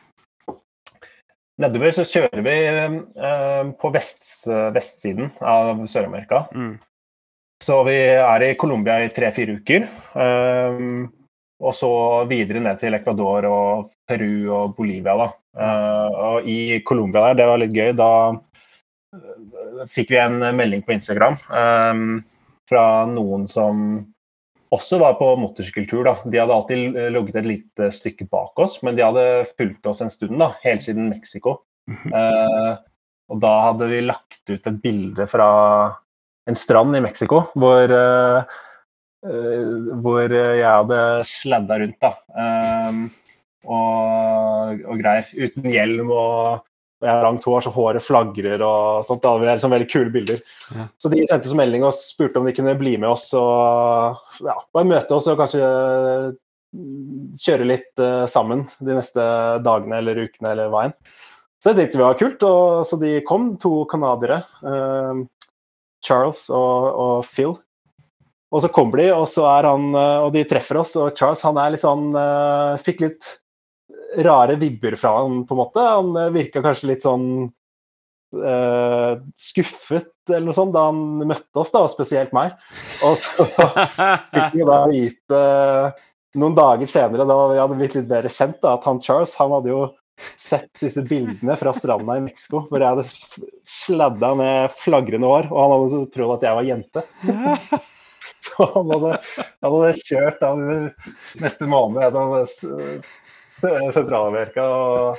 [1.59, 2.53] Nedover så kjører vi
[3.81, 6.45] på vest, vestsiden av Sør-Amerika.
[6.55, 6.77] Mm.
[7.59, 9.89] Så vi er i Colombia i tre-fire uker.
[11.59, 11.91] og så
[12.29, 15.15] videre ned til Ecuador og Peru og Bolivia.
[15.19, 15.29] Da.
[15.59, 18.11] Eh, og i Colombia der, det var litt gøy, da
[19.13, 22.07] eh, fikk vi en melding på Instagram ehm,
[22.69, 23.83] fra noen som
[24.73, 26.03] også var på motorsykkeltur.
[26.05, 26.15] Da.
[26.25, 30.03] De hadde alltid eh, ligget et lite stykke bak oss, men de hadde fulgt oss
[30.05, 31.61] en stund, da, helt siden Mexico.
[31.89, 32.73] Eh,
[33.29, 35.49] og da hadde vi lagt ut et bilde fra
[36.49, 38.41] en strand i Mexico hvor, uh,
[39.25, 42.13] uh, hvor jeg hadde sladda rundt, da.
[43.65, 45.29] Og, og greier.
[45.35, 46.65] Uten hjelm og
[46.99, 49.23] og jeg har langt hår, så håret flagrer og sånt.
[49.23, 50.41] Det er liksom veldig kule bilder.
[50.75, 50.87] Ja.
[50.99, 54.57] Så de sendte oss melding og spurte om de kunne bli med oss og ja,
[54.75, 55.63] bare møte oss og kanskje
[56.75, 59.23] mm, kjøre litt uh, sammen de neste
[59.63, 60.97] dagene eller ukene eller hva enn.
[61.59, 64.43] Så det tenkte vi var kult, og så de kom, to canadiere.
[64.59, 65.23] Uh,
[66.03, 67.55] Charles og, og Phil.
[68.51, 71.43] Og så kommer de, og så er han eh, Og de treffer oss, og Charles
[71.45, 73.27] han er litt sånn uh, Fikk litt
[74.17, 75.85] rare vibber fra han, på en måte.
[75.85, 77.49] Han eh, virka kanskje litt sånn
[78.29, 82.51] Uh, skuffet eller noe sånt da han møtte oss, da, og spesielt meg.
[83.01, 83.47] Og så
[84.35, 85.39] fikk vi da vite
[86.37, 89.55] noen dager senere, da vi hadde blitt litt bedre kjent, da, at han Charles han
[89.55, 89.81] hadde jo
[90.37, 95.61] sett disse bildene fra stranda i Mexico, hvor jeg hadde sladda med flagrende hår, og
[95.63, 97.05] han hadde trodd at jeg var jente.
[98.39, 99.17] Så han hadde,
[99.59, 100.53] han hadde kjørt da,
[101.43, 102.23] neste måned Da,
[103.95, 105.17] Sentral-Amerika og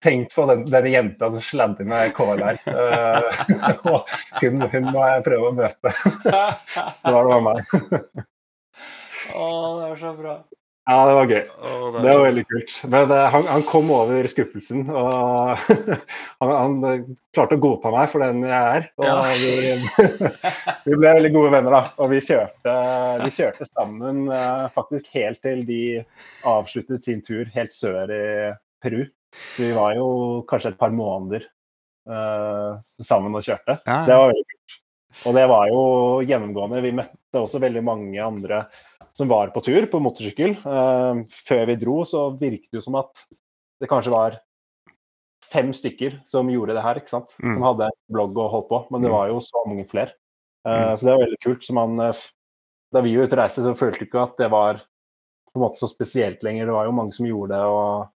[0.00, 2.60] tenkt på den, denne jenta som sladder med KLR.
[2.72, 3.42] Eh,
[3.92, 4.08] og
[4.40, 5.94] hun, hun må jeg prøve å møte.
[7.04, 7.74] Det var det var meg.
[9.34, 9.46] Å,
[9.78, 10.38] det er så bra.
[10.88, 11.42] Ja, det var gøy.
[11.98, 12.74] Det var veldig kult.
[12.88, 15.66] Men uh, han, han kom over skuffelsen, og
[16.40, 17.02] han, han eh,
[17.36, 18.86] klarte å godta meg for den jeg er.
[19.04, 19.18] Ja.
[19.36, 20.22] vi,
[20.86, 21.82] vi ble veldig gode venner, da.
[22.00, 22.78] Og vi kjørte,
[23.20, 25.82] vi kjørte sammen uh, faktisk helt til de
[26.48, 28.24] avsluttet sin tur helt sør i
[28.80, 29.04] Peru.
[29.52, 30.08] Så vi var jo
[30.48, 31.44] kanskje et par måneder
[32.08, 33.76] uh, sammen og kjørte.
[33.84, 34.80] Ja, Så det var veldig kult.
[35.26, 35.80] Og det var jo
[36.28, 36.82] gjennomgående.
[36.84, 38.66] Vi møtte også veldig mange andre
[39.16, 40.58] som var på tur på motorsykkel.
[40.62, 43.24] Uh, før vi dro, så virket det jo som at
[43.80, 44.36] det kanskje var
[45.48, 47.32] fem stykker som gjorde det her, ikke sant?
[47.40, 47.54] Mm.
[47.56, 48.80] Som hadde blogg og holdt på.
[48.92, 49.16] Men det Mm.
[49.16, 50.12] var jo så mange flere.
[50.66, 50.96] Uh, Mm.
[50.96, 51.70] Så det var veldig kult.
[51.72, 52.22] Man, eh,
[52.92, 55.62] da vi var ute og reiste, så følte vi ikke at det var på en
[55.62, 56.66] måte så spesielt lenger.
[56.66, 57.64] Det var jo mange som gjorde det.
[57.64, 58.08] og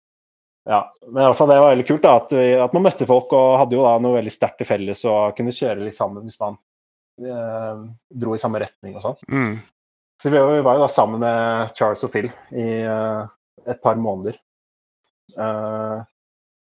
[0.68, 3.07] ja, men i hvert fall det var veldig kult da, at, vi, at man møtte
[3.09, 6.22] folk og hadde jo da noe veldig sterkt til felles og kunne kjøre litt sammen
[6.22, 6.55] hvis man
[7.22, 9.20] dro i samme retning og sånn.
[9.30, 9.54] Mm.
[10.22, 13.22] Så vi var, vi var jo da sammen med Charles og Phil i eh,
[13.66, 14.36] et par måneder.
[15.34, 16.02] Eh,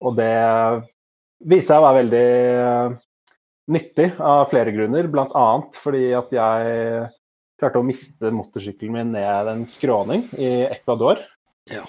[0.00, 0.34] og det
[1.40, 2.28] viser seg å være veldig
[2.66, 2.98] eh,
[3.74, 7.10] nyttig av flere grunner, annet fordi at jeg
[7.60, 11.20] klarte å miste motorsykkelen min ned en skråning i Ecuador.
[11.70, 11.84] Ja.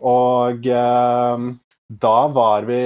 [0.00, 1.48] Og eh,
[1.90, 2.82] da var vi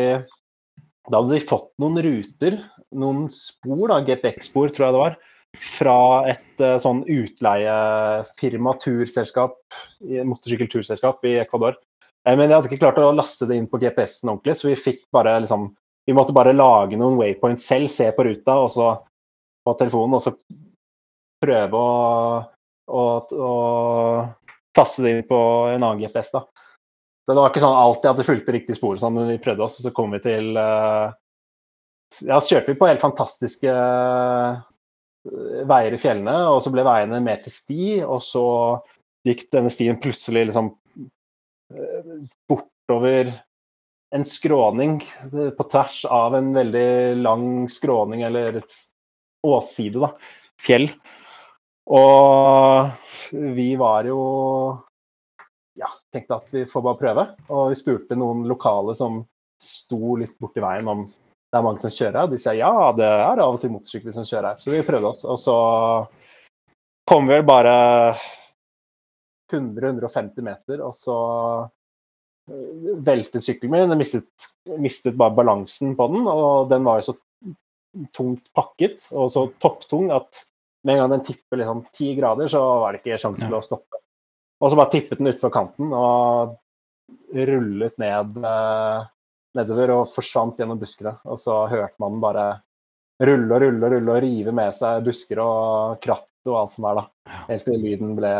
[1.04, 2.56] Da hadde vi fått noen ruter,
[2.98, 5.16] noen spor, da, GPX-spor tror jeg det var,
[5.54, 5.98] fra
[6.32, 9.58] et uh, sånn utleiefirma, turselskap,
[10.02, 11.78] motorsykkelturselskap i Ecuador.
[12.24, 14.78] Eh, men jeg hadde ikke klart å laste det inn på GPS-en ordentlig, så vi
[14.80, 15.72] fikk bare liksom
[16.04, 18.90] Vi måtte bare lage noen waypoints selv, se på ruta og så
[19.64, 20.34] på telefonen, og så
[21.40, 22.42] prøve å,
[22.92, 23.52] å, å
[24.76, 25.38] taste det inn på
[25.70, 26.42] en annen GPS, da.
[27.24, 29.78] Så det var ikke sånn alltid at det fulgte riktig spor, sånn, vi prøvde oss,
[29.80, 31.16] og så kom vi til eh,
[32.22, 34.60] Ja, så kjørte vi på helt fantastiske eh,
[35.68, 38.44] veier i fjellene, og så ble veiene mer til sti, og så
[39.24, 40.70] gikk denne stien plutselig liksom
[41.74, 42.14] eh,
[42.50, 43.32] bortover
[44.14, 45.00] en skråning
[45.32, 46.88] eh, på tvers av en veldig
[47.24, 48.62] lang skråning, eller
[49.44, 50.12] åsside, da.
[50.60, 50.88] Fjell.
[51.90, 54.20] Og vi var jo
[55.76, 57.26] ja, tenkte at vi får bare prøve.
[57.50, 59.20] Og vi spurte noen lokale som
[59.60, 61.04] sto litt borti veien om
[61.54, 62.30] det er mange som kjører her.
[62.32, 64.56] De sier ja, det er av og til motorsykler som kjører her.
[64.58, 65.20] Så vi prøvde oss.
[65.22, 65.54] Og så
[67.06, 67.74] kom vi vel bare
[69.52, 71.18] 100-150 meter, og så
[72.50, 73.94] eh, veltet sykkelen min.
[73.94, 74.48] Jeg mistet,
[74.82, 77.16] mistet bare balansen på den, og den var jo så
[78.18, 80.42] tungt pakket og så topptung at
[80.82, 83.62] med en gang den tipper liksom ti grader, så var det ikke sjanse til å
[83.62, 84.02] stoppe.
[84.58, 86.58] Og så bare tippet den utfor kanten og
[87.30, 89.10] rullet ned eh,
[89.58, 91.16] nedover og forsvant gjennom buskene.
[91.30, 92.46] Og så hørte man bare
[93.24, 96.88] rulle og rulle og rulle og rive med seg busker og kratt og alt som
[96.90, 97.34] er, da.
[97.48, 98.32] Helt til lyden ble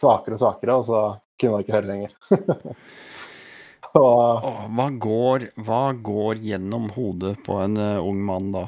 [0.00, 1.00] svakere og svakere, og så
[1.40, 2.12] kunne man ikke høre lenger.
[3.96, 8.66] og Åh, hva, går, hva går gjennom hodet på en uh, ung mann da?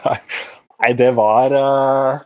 [0.80, 2.20] Nei, det var uh,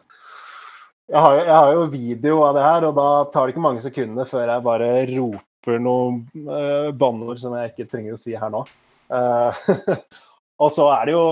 [1.11, 3.85] jeg, har, jeg har jo video av det her, og da tar det ikke mange
[3.85, 5.51] sekundene før jeg bare roper
[5.83, 8.65] noen uh, banneord som jeg ikke trenger å si her nå.
[9.13, 9.65] Uh,
[10.63, 11.25] og så er det jo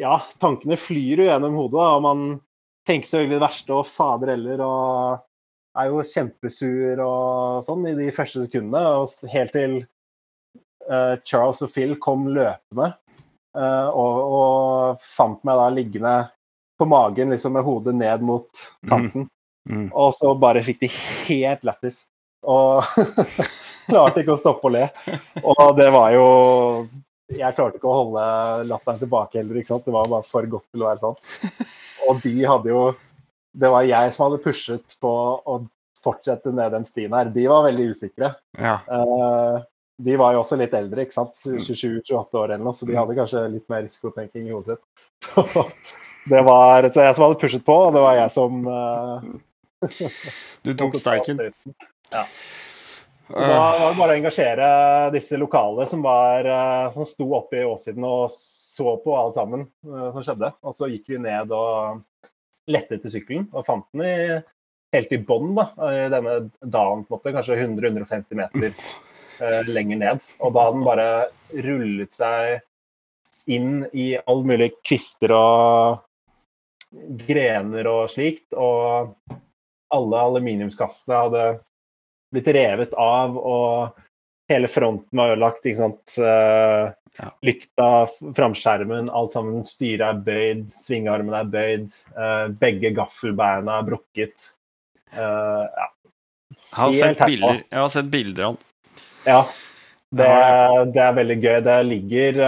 [0.00, 2.22] Ja, tankene flyr jo gjennom hodet, da, og man
[2.88, 8.08] tenker selvfølgelig det verste, og fader heller, og er jo kjempesur og sånn i de
[8.14, 9.76] første sekundene, og helt til
[10.88, 12.92] uh, Charles og Phil kom løpende.
[13.58, 16.14] uh, og, og fant meg da liggende
[16.80, 19.28] på magen liksom med hodet ned mot kanten.
[19.68, 19.90] Mm.
[19.92, 20.88] Og så bare fikk de
[21.28, 22.06] helt lættis.
[22.48, 22.84] Og
[23.90, 24.86] klarte ikke å stoppe å le.
[25.42, 26.26] Og det var jo
[27.30, 28.24] Jeg klarte ikke å holde
[28.70, 29.86] latteren tilbake heller, ikke sant.
[29.86, 31.32] Det var bare for godt til å være sant.
[32.08, 32.86] Og de hadde jo
[33.52, 35.12] Det var jeg som hadde pushet på
[35.44, 35.60] å
[36.00, 37.28] fortsette ned den stien her.
[37.28, 38.32] De var veldig usikre.
[38.56, 38.78] Ja.
[38.88, 39.56] Eh,
[40.00, 41.36] de var jo også litt eldre, ikke sant?
[41.44, 44.86] 27-28 år eller noe, så de hadde kanskje litt mer risikotenking i hodet sitt.
[46.20, 49.28] Så det var så jeg som hadde pushet på, og det var jeg som eh,
[50.64, 51.40] Du tok steiken.
[52.12, 52.24] Ja.
[53.30, 54.68] Så da var det bare å engasjere
[55.14, 59.68] disse lokale som, var, eh, som sto oppe i åssiden og så på alt sammen
[59.86, 60.50] eh, som skjedde.
[60.66, 62.00] Og så gikk vi ned og
[62.70, 64.40] lette etter sykkelen og fant den i,
[64.96, 70.26] helt i bånn da, i denne dalen, kanskje 100-150 meter eh, lenger ned.
[70.42, 71.08] Og da hadde den bare
[71.68, 72.58] rullet seg
[73.50, 76.02] inn i all mulig kvister og
[77.26, 78.58] grener og slikt.
[78.58, 79.14] Og
[79.94, 81.48] alle aluminiumskassene hadde
[82.32, 84.00] blitt revet av, og
[84.50, 85.66] hele fronten var ødelagt.
[85.66, 86.16] ikke sant?
[87.18, 87.28] Ja.
[87.42, 88.06] Lykta,
[88.36, 89.64] framskjermen, alt sammen.
[89.66, 91.94] Styret er bøyd, svingarmen er bøyd.
[92.14, 94.50] eh, begge gaffelbeina er brukket.
[95.12, 95.88] Eh, ja.
[96.50, 99.02] Jeg har, sett bilder, jeg har sett bilder av den.
[99.26, 99.42] ja.
[100.10, 100.26] Det,
[100.90, 101.56] det er veldig gøy.
[101.62, 102.38] Det ligger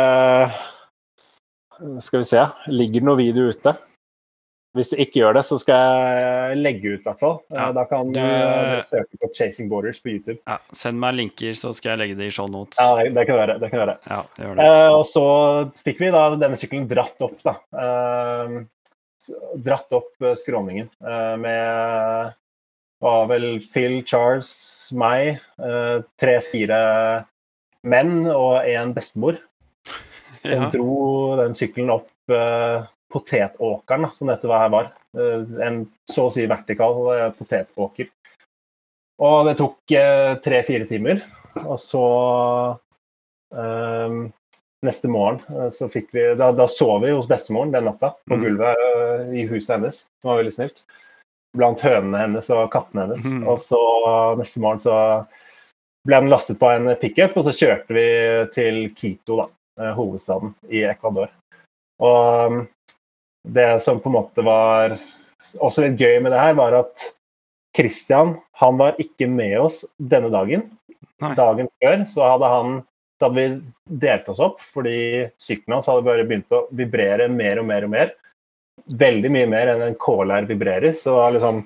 [2.03, 2.41] Skal vi se.
[2.74, 3.76] Ligger noe video ute?
[4.73, 7.35] Hvis det ikke gjør det, så skal jeg legge ut, i hvert fall.
[7.53, 10.39] Eh, Ja, Da kan du- eh, søke på 'Chasing Borders' på YouTube.
[10.49, 12.79] Ja, send meg linker, så skal jeg legge det i show notes.
[12.81, 13.99] Ja, det kan du gjøre.
[14.09, 14.23] Ja.
[14.41, 17.55] Eh, og så fikk vi da denne sykkelen dratt opp, da.
[17.77, 18.64] Eh,
[19.62, 22.33] dratt opp eh, skråningen eh, med
[23.03, 27.27] var vel Phil, Charles, meg, eh, tre-fire
[27.85, 29.39] menn og en bestemor.
[30.45, 34.90] Hun dro den sykkelen opp eh, potetåkeren, som dette var her var.
[35.16, 38.08] Eh, en så å si vertikal eh, potetåker.
[39.22, 41.20] Og det tok eh, tre-fire timer.
[41.66, 42.04] Og så
[43.54, 44.22] eh,
[44.82, 48.42] Neste morgen så fikk vi Da, da sov vi hos bestemoren den natta, på Mm.
[48.42, 50.82] gulvet eh, i huset hennes, som var veldig snilt.
[51.54, 53.22] Blant hønene hennes og kattene hennes.
[53.28, 53.44] Mm.
[53.46, 53.78] Og så
[54.40, 54.96] neste morgen så
[56.08, 58.06] ble den lastet på en pickup, og så kjørte vi
[58.56, 61.30] til Quito, da, hovedstaden i Ecuador.
[62.02, 62.62] Og um,
[63.49, 64.95] det som på en måte var
[65.59, 67.09] også litt gøy med det her, var at
[67.76, 70.68] Christian han var ikke med oss denne dagen.
[71.22, 71.34] Nei.
[71.38, 72.80] Dagen før så hadde han
[73.22, 77.61] da hadde vi delt oss opp fordi sykkelen hans hadde bare begynt å vibrere mer
[77.62, 78.11] og mer og mer.
[78.99, 80.90] Veldig mye mer enn en KLR vibrerer.
[80.97, 81.61] Så var liksom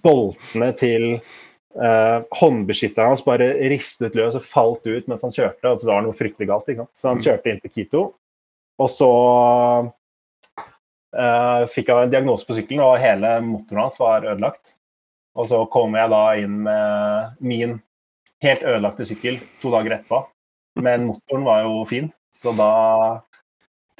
[0.00, 5.68] boltene til eh, håndbeskytteren hans bare ristet løs og falt ut mens han kjørte.
[5.68, 6.72] Altså, det var noe fryktelig galt.
[6.96, 7.24] Så han Mm.
[7.28, 8.02] kjørte inn til Quito,
[8.80, 9.12] og så
[11.16, 14.74] eh, fikk jeg en diagnose på sykkelen, og hele motoren hans var ødelagt.
[15.38, 17.78] Og så kom jeg da inn med min
[18.44, 20.24] helt ødelagte sykkel to dager etterpå.
[20.80, 22.72] Men motoren var jo fin, så da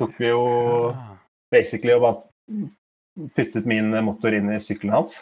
[0.00, 0.44] tok vi jo
[1.52, 5.18] basically og bare puttet min motor inn i sykkelen hans.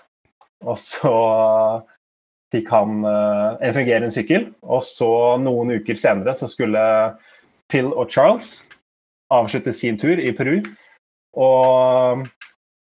[0.67, 1.15] Og så
[2.53, 4.51] fikk han eh, en fungerende sykkel.
[4.63, 5.11] Og så
[5.43, 6.83] noen uker senere så skulle
[7.69, 8.63] Phil og Charles
[9.35, 10.61] avslutte sin tur i Peru.
[11.39, 12.27] Og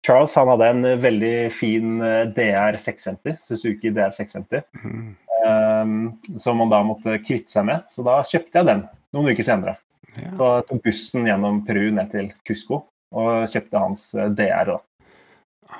[0.07, 5.09] Charles han hadde en veldig fin eh, DR 650, Suzuki DR 650, mm.
[5.45, 5.97] um,
[6.41, 7.85] som han da måtte kvitte seg med.
[7.93, 8.85] Så da kjøpte jeg den
[9.17, 9.77] noen uker senere.
[10.15, 10.31] Ja.
[10.33, 12.87] Så jeg tok bussen gjennom Peru ned til Cusco
[13.19, 14.73] og kjøpte hans eh, DR.
[14.73, 15.11] Da.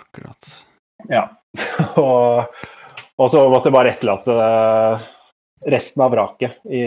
[0.03, 0.53] Akkurat.
[1.09, 1.25] Ja.
[2.05, 2.59] og,
[3.17, 5.09] og så måtte jeg bare etterlate eh,
[5.73, 6.85] resten av vraket i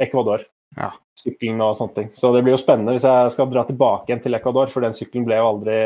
[0.00, 0.46] Ecuador.
[0.76, 0.92] Ja.
[1.18, 2.10] Sykkelen og sånne ting.
[2.16, 4.94] Så det blir jo spennende hvis jeg skal dra tilbake igjen til Ecuador, for den
[4.96, 5.78] sykkelen ble jo aldri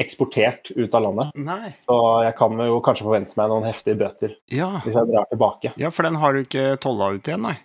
[0.00, 1.32] eksportert ut av landet.
[1.44, 1.70] Nei.
[1.84, 4.70] Så jeg kan jo kanskje forvente meg noen heftige bøter Ja.
[4.84, 5.72] hvis jeg drar tilbake.
[5.76, 7.56] ja, for den har du ikke tolla ut igjen, nei?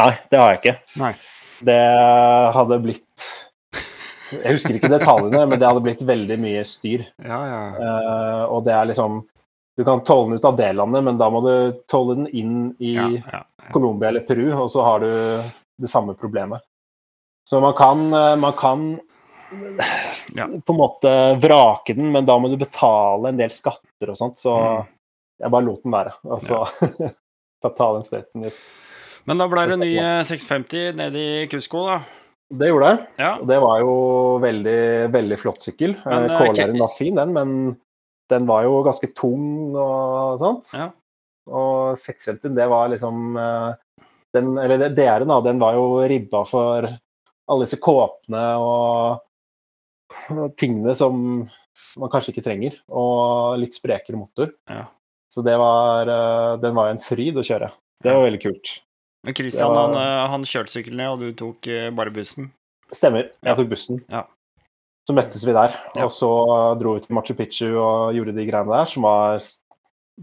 [0.00, 0.76] Nei, det har jeg ikke.
[1.02, 1.12] Nei.
[1.60, 1.80] Det
[2.54, 3.26] hadde blitt
[4.30, 7.02] Jeg husker ikke detaljene, men det hadde blitt veldig mye styr.
[7.18, 7.62] Ja, ja.
[7.74, 9.24] Uh, og det er liksom
[9.76, 11.52] Du kan tolle den ut av det landet, men da må du
[11.90, 13.42] tolle den inn i ja, ja.
[13.74, 15.10] Colombia eller Peru, og så har du
[15.80, 16.60] det samme problemet.
[17.48, 18.84] Så man kan, eh, man kan
[20.34, 20.46] Ja.
[20.46, 21.10] på en måte
[21.42, 24.86] vrake den, men da må du betale en del skatter og sånt, så Mm.
[25.42, 26.12] jeg bare lot den være.
[26.24, 26.60] Og så
[27.00, 27.10] ja.
[27.76, 28.66] ta den støyten hvis
[29.26, 31.98] Men da ble det ny eh, 650 nede i Kusko, da.
[32.50, 33.06] Det gjorde jeg.
[33.20, 33.34] Ja.
[33.38, 33.90] Og det var jo
[34.42, 34.78] veldig,
[35.12, 35.92] veldig flott sykkel.
[36.06, 37.76] Eh, eh, KLR-en var fin, den, men
[38.30, 40.70] den var jo ganske tung og sånt.
[40.74, 40.88] Ja.
[41.50, 43.74] Og 650, det var liksom eh,
[44.36, 46.86] den, Eller DR-en, da, den var jo ribba for
[47.50, 49.20] alle disse kåpene og,
[50.58, 51.16] tingene som
[51.98, 52.76] man kanskje ikke trenger.
[52.90, 54.52] Og litt sprekere motor.
[54.70, 54.84] Ja.
[55.30, 57.70] Så det var eh, Den var en fryd å kjøre.
[58.02, 58.72] Det var veldig kult.
[59.26, 62.50] Men Christian, var- han, eh, han kjørte sykkelen ned, og du tok eh, bare bussen.
[62.90, 63.30] Stemmer.
[63.46, 64.00] Jeg tok bussen.
[64.10, 64.24] Ja.
[65.06, 66.04] Så møttes vi der, Ja.
[66.06, 66.28] og så
[66.78, 69.38] dro vi til Machu Picchu og gjorde de greiene der, som var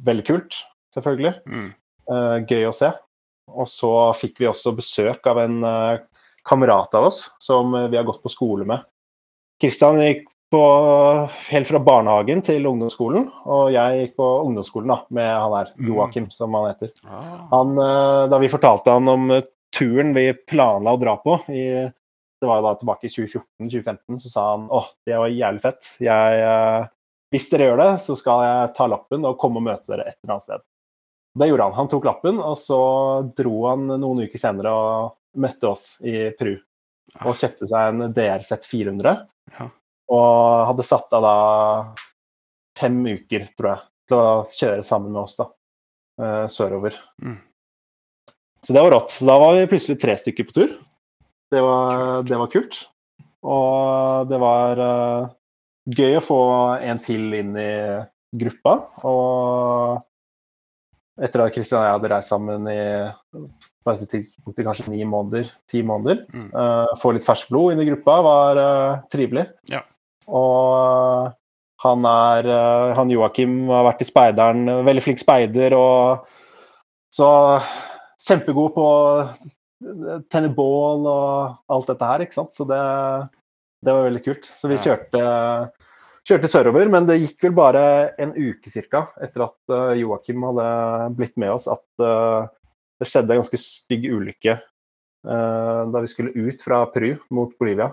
[0.07, 0.59] veldig kult,
[0.95, 1.33] selvfølgelig.
[1.49, 1.69] Mm.
[2.47, 2.91] Gøy å se.
[3.47, 5.99] Og så fikk vi også besøk av en eh,
[6.47, 8.83] kamerat av oss som eh, vi har gått på skole med.
[9.61, 10.61] Kristian gikk på,
[11.49, 15.89] helt fra barnehagen til ungdomsskolen, og jeg gikk på ungdomsskolen da, med han her, Mm.
[15.89, 16.91] Joakim, som han heter.
[17.03, 17.47] Ah.
[17.51, 19.31] Han, eh, da vi fortalte han om
[19.75, 21.65] turen vi planla å dra på, i,
[22.37, 25.91] det var jo da tilbake i 2014-2015, så sa han åh, det var jævlig fett.
[26.05, 26.87] Jeg,
[27.33, 30.19] hvis dere gjør det, så skal jeg ta lappen og komme og møte dere et
[30.21, 30.63] eller annet sted.
[31.37, 31.75] Det gjorde han.
[31.77, 32.79] Han tok lappen, og så
[33.37, 36.55] dro han noen uker senere og møtte oss i Pru.
[37.23, 39.19] Og kjøpte seg en DRZ 400.
[39.57, 39.69] Ja.
[40.13, 41.35] Og hadde satt av da
[42.77, 45.47] fem uker, tror jeg, til å kjøre sammen med oss da,
[46.21, 46.97] eh, sørover.
[47.23, 47.39] Mm.
[48.65, 49.13] Så det var rått.
[49.13, 50.77] Så da var vi plutselig tre stykker på tur.
[51.51, 52.81] Det var, det var kult.
[53.47, 55.29] Og det var uh,
[55.87, 56.41] gøy å få
[56.83, 57.71] en til inn i
[58.35, 58.73] gruppa.
[59.07, 60.01] Og
[61.17, 62.79] etter at Kristian og jeg hadde reist sammen i
[63.87, 66.49] på dette tidspunktet kanskje ni måneder, ti måneder, Mm.
[66.53, 69.47] Uh, få litt ferskt blod inn i gruppa var uh, trivelig.
[69.71, 69.81] Ja.
[70.27, 71.31] Og
[71.83, 76.27] han er uh, Han Joakim har vært i speideren, veldig flink speider og
[77.13, 77.29] så
[78.27, 82.53] kjempegod på å tenne bål og alt dette her, ikke sant.
[82.53, 82.79] Så det,
[83.85, 84.45] det var veldig kult.
[84.45, 85.69] Så vi Ja.
[86.27, 87.83] Kjørte, sørover, men det gikk vel bare
[88.19, 90.67] en uke cirka etter at eh, Joakim hadde
[91.15, 92.49] blitt med oss, at eh,
[92.99, 97.91] det skjedde en ganske stygg ulykke eh, da vi skulle ut fra Peru mot Bolivia.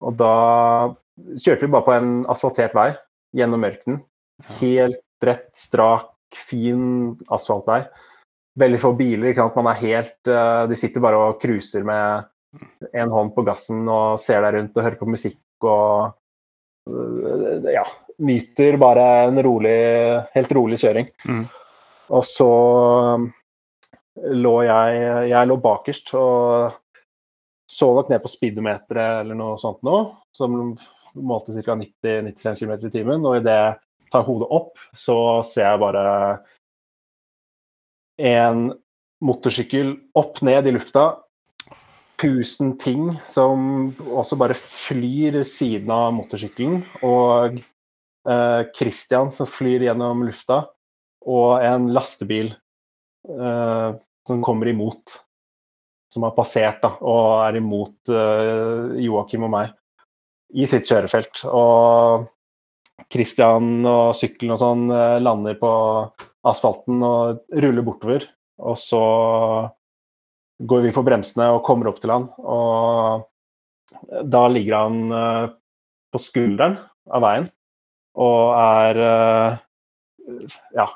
[0.00, 0.34] Og da
[1.36, 2.88] kjørte vi bare på en asfaltert vei
[3.36, 4.00] gjennom ørkenen.
[4.58, 7.82] Helt rett, strak, fin asfaltvei.
[8.58, 9.30] Veldig få biler.
[9.30, 9.58] ikke sant?
[9.60, 10.30] Man er helt
[10.70, 14.86] De sitter bare og cruiser med en hånd på gassen og ser deg rundt og
[14.86, 16.16] hører på musikk og
[17.72, 17.84] Ja.
[18.20, 19.76] Nyter bare en rolig,
[20.34, 21.08] helt rolig kjøring.
[21.28, 21.44] Mm.
[22.10, 22.48] Og så
[23.16, 23.26] um,
[24.34, 26.78] lå jeg Jeg lå bakerst og
[27.70, 30.00] så nok ned på speedometeret eller noe sånt nå,
[30.34, 30.56] som
[31.14, 31.76] målte ca.
[31.78, 33.26] 90-95 km i timen.
[33.28, 35.16] Og idet jeg tar hodet opp, så
[35.46, 36.04] ser jeg bare
[38.20, 38.64] en
[39.22, 41.04] motorsykkel opp ned i lufta.
[42.20, 46.82] Tusen ting som også bare flyr siden av motorsykkelen.
[47.06, 50.66] Og eh, Christian som flyr gjennom lufta.
[51.24, 53.88] Og en lastebil eh,
[54.28, 55.16] som kommer imot.
[56.10, 59.74] Som har passert da, og er imot eh, Joakim og meg
[60.50, 61.44] i sitt kjørefelt.
[61.46, 62.26] Og
[63.10, 65.72] Christian og sykkelen og sånn eh, lander på
[66.50, 68.26] asfalten og ruller bortover.
[68.60, 69.02] Og så
[70.60, 73.26] går vi på bremsene og kommer opp til han, og
[74.22, 75.46] da ligger han eh,
[76.12, 76.76] på skulderen
[77.10, 77.48] av veien
[78.20, 79.58] og er eh,
[80.76, 80.86] ja,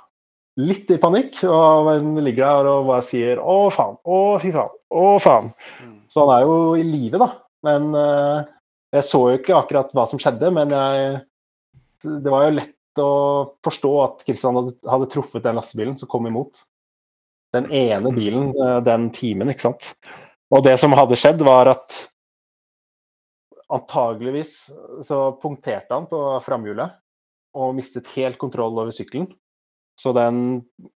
[0.61, 1.41] litt i panikk.
[1.49, 5.53] Og han ligger der og bare sier 'å, faen', 'å, fy faen', 'å, faen'.
[5.85, 5.97] Mm.
[6.11, 7.31] Så han er jo i live, da.
[7.65, 8.53] Men eh,
[8.99, 11.23] jeg så jo ikke akkurat hva som skjedde, men jeg,
[12.05, 13.11] det var jo lett å
[13.65, 16.63] forstå at Kristian hadde, hadde truffet den lastebilen som kom imot.
[17.55, 19.95] Den ene bilen eh, den timen, ikke sant.
[20.55, 21.97] Og det som hadde skjedd, var at
[23.75, 24.53] antageligvis
[25.07, 26.99] så punkterte han på framhjulet
[27.59, 29.29] og mistet helt kontroll over sykkelen.
[29.99, 30.39] Så den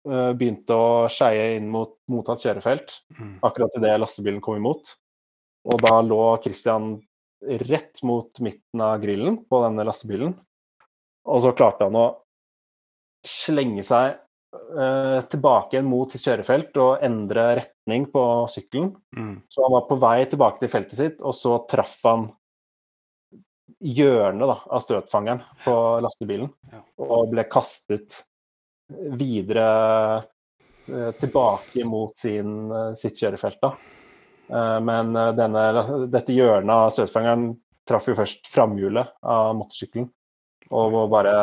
[0.07, 3.40] eh, begynte å skeie inn mot mottatt kjørefelt Mm.
[3.44, 4.95] akkurat idet lastebilen kom imot.
[5.65, 6.95] Og da lå Christian
[7.45, 10.34] rett mot midten av grillen på denne lastebilen.
[11.26, 12.07] Og så klarte han å
[13.26, 14.19] slenge seg
[15.32, 18.90] tilbake igjen mot sitt kjørefelt og endre retning på sykkelen.
[19.15, 19.36] Mm.
[19.48, 22.27] Så han var på vei tilbake til feltet sitt, og så traff han
[23.86, 25.76] hjørnet da, av støtfangeren på
[26.06, 26.49] lastebilen.
[26.72, 26.82] Ja.
[27.06, 28.22] Og ble kastet
[29.19, 29.68] videre
[30.88, 33.61] eh, tilbake mot sin, eh, sitt kjørefelt.
[33.61, 33.73] da.
[34.49, 35.65] Eh, Men eh, denne,
[36.11, 37.49] dette hjørnet av støtfangeren
[37.86, 40.10] traff jo først framhjulet av motorsykkelen.
[40.73, 41.34] Og var bare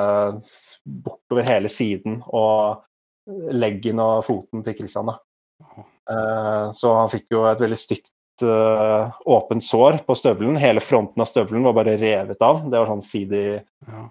[0.83, 2.83] bortover hele siden og
[3.53, 5.13] leggen og foten til Kristian.
[6.11, 10.59] Eh, Så han fikk jo et veldig stygt eh, åpent sår på støvelen.
[10.59, 12.65] Hele fronten av støvelen var bare revet av.
[12.67, 13.43] Det var sånn CD
[13.87, 14.07] Ja,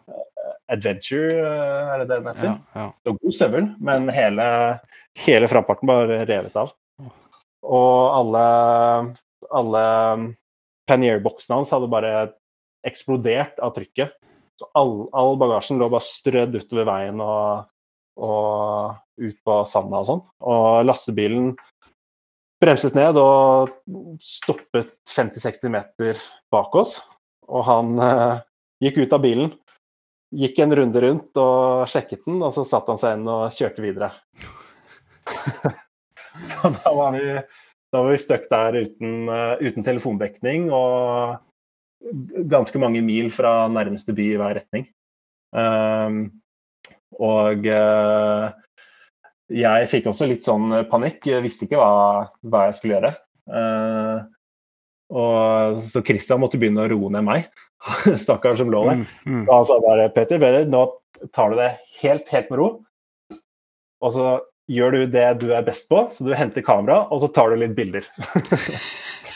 [0.71, 2.45] Adventure, eh, er det det den heter?
[2.47, 2.85] ja, ja.
[3.03, 4.45] Det var god støvel, men hele,
[5.25, 6.71] hele framparten var revet av.
[7.61, 8.45] Og alle,
[9.51, 9.81] alle
[10.89, 12.13] Panier-boksene hans hadde bare
[12.87, 14.15] eksplodert av trykket.
[14.57, 17.67] Så all, all bagasjen lå bare strødd utover veien og,
[18.19, 20.23] og ut på sanda og sånn.
[20.51, 21.51] Og lastebilen
[22.61, 23.71] bremset ned og
[24.21, 26.21] stoppet 50-60 meter
[26.53, 26.99] bak oss.
[27.51, 28.41] Og han eh,
[28.85, 29.53] gikk ut av bilen,
[30.31, 33.83] gikk en runde rundt og sjekket den, og så satte han seg inn og kjørte
[33.83, 34.11] videre.
[36.53, 37.25] så da var vi,
[37.91, 41.41] da vi stuck der uten, uh, uten telefondekning og
[42.49, 44.87] ganske mange mil fra nærmeste by i hver retning.
[45.53, 46.40] Ehm,
[47.19, 48.45] og eh,
[49.51, 53.11] jeg fikk også litt sånn panikk, jeg visste ikke hva, hva jeg skulle gjøre.
[53.51, 54.21] Eh,
[55.11, 57.49] og så Christian måtte begynne å roe ned meg,
[58.23, 59.01] stakkaren som lå der.
[59.01, 59.43] Mm, mm.
[59.43, 60.85] Og han sa bare Petter, Peter, nå
[61.35, 62.69] tar du det helt, helt med ro.
[64.01, 64.29] Og så
[64.71, 67.59] gjør du det du er best på, så du henter kamera, og så tar du
[67.59, 68.07] litt bilder.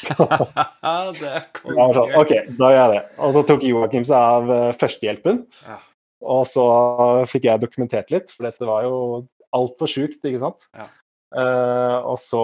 [1.19, 1.75] det er konge.
[1.75, 3.03] var sånn, ok, da gjør jeg det.
[3.25, 5.43] Og så tok Joakim seg av eh, førstehjelpen.
[5.65, 5.77] Ja.
[6.25, 6.65] Og så
[7.29, 8.95] fikk jeg dokumentert litt, for dette var jo
[9.55, 10.67] altfor sjukt, ikke sant.
[10.75, 10.89] Ja.
[11.35, 12.43] Uh, og så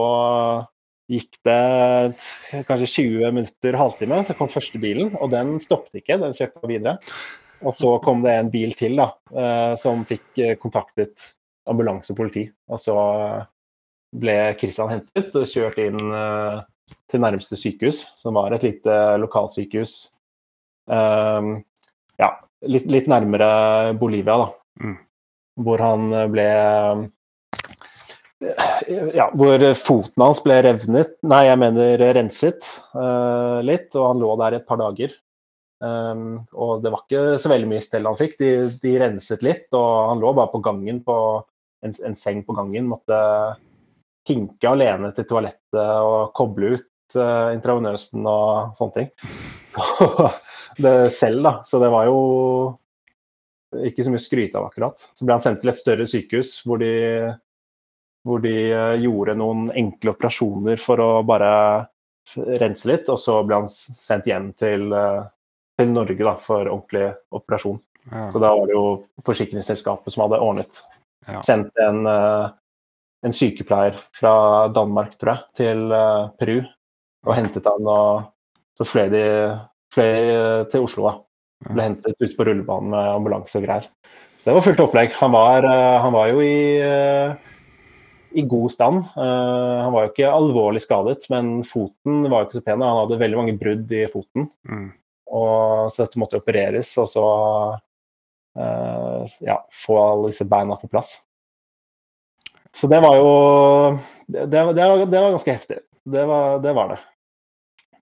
[1.12, 6.36] gikk det kanskje 20 minutter, halvtime, så kom første bilen, og den stoppet ikke, den
[6.38, 6.98] kjørte videre.
[7.62, 11.34] Og så kom det en bil til da, uh, som fikk eh, kontaktet
[11.70, 12.48] ambulanse og politi.
[12.72, 12.96] Og så
[14.22, 16.64] ble Kristian hentet og kjørt inn uh,
[17.12, 19.94] til nærmeste sykehus, som var et lite lokalsykehus.
[20.90, 21.60] Um,
[22.20, 22.32] ja,
[22.68, 24.52] litt, litt nærmere Bolivia, da.
[24.82, 25.00] Mm.
[25.62, 26.48] Hvor han ble
[29.14, 32.66] ja, hvor foten hans ble revnet Nei, jeg mener renset
[32.96, 35.14] uh, litt, og han lå der et par dager.
[35.82, 38.38] Um, og det var ikke så veldig mye stell han fikk.
[38.42, 38.52] De,
[38.82, 41.18] de renset litt, og han lå bare på gangen på
[41.86, 42.90] en, en seng på gangen.
[42.90, 43.20] Måtte
[44.28, 49.12] hinke alene til toalettet og koble ut intravenøsen og sånne ting.
[50.84, 51.54] det selv, da.
[51.64, 52.22] Så det var jo
[53.88, 55.06] ikke så mye å skryte av, akkurat.
[55.16, 56.92] Så ble han sendt til et større sykehus hvor de,
[58.28, 61.52] hvor de uh, gjorde noen enkle operasjoner for å bare
[62.62, 65.24] rense litt, og så ble han sendt hjem til, uh,
[65.80, 67.80] til Norge da, for ordentlig operasjon.
[68.10, 68.28] Ja.
[68.34, 68.86] Så da var det jo
[69.28, 70.82] forsikringsselskapet som hadde ordnet.
[71.30, 71.44] Ja.
[71.46, 74.32] Sendt en, en sykepleier fra
[74.74, 75.84] Danmark, tror jeg, til
[76.42, 76.64] Peru
[77.28, 77.88] og hentet han.
[77.88, 79.26] Og så fløy de
[79.94, 81.08] fløy til Oslo.
[81.08, 81.72] da.
[81.72, 83.90] Ble hentet ut på rullebanen med ambulanse og greier.
[84.42, 85.12] Så det var fullt opplegg.
[85.20, 87.36] Han var, uh, han var jo i, uh,
[88.34, 89.04] i god stand.
[89.14, 92.82] Uh, han var jo ikke alvorlig skadet, men foten var jo ikke så pen.
[92.82, 94.50] Han hadde veldig mange brudd i foten.
[94.66, 94.90] Mm.
[95.32, 97.26] Og, så dette måtte opereres, og så
[98.60, 101.22] eh, ja, få alle disse beina på plass.
[102.76, 103.30] Så det var jo
[104.28, 105.80] Det, det, var, det var ganske heftig.
[106.04, 106.74] Det var det.
[106.76, 107.00] Var det.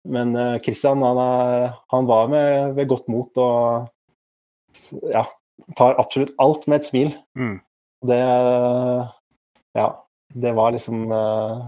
[0.08, 3.90] Men Kristian Christian han, han var med ved godt mot og
[5.12, 5.26] ja,
[5.78, 7.12] tar absolutt alt med et smil.
[7.38, 7.58] Mm.
[8.08, 8.22] Det
[9.76, 9.88] Ja,
[10.34, 11.68] det var liksom eh,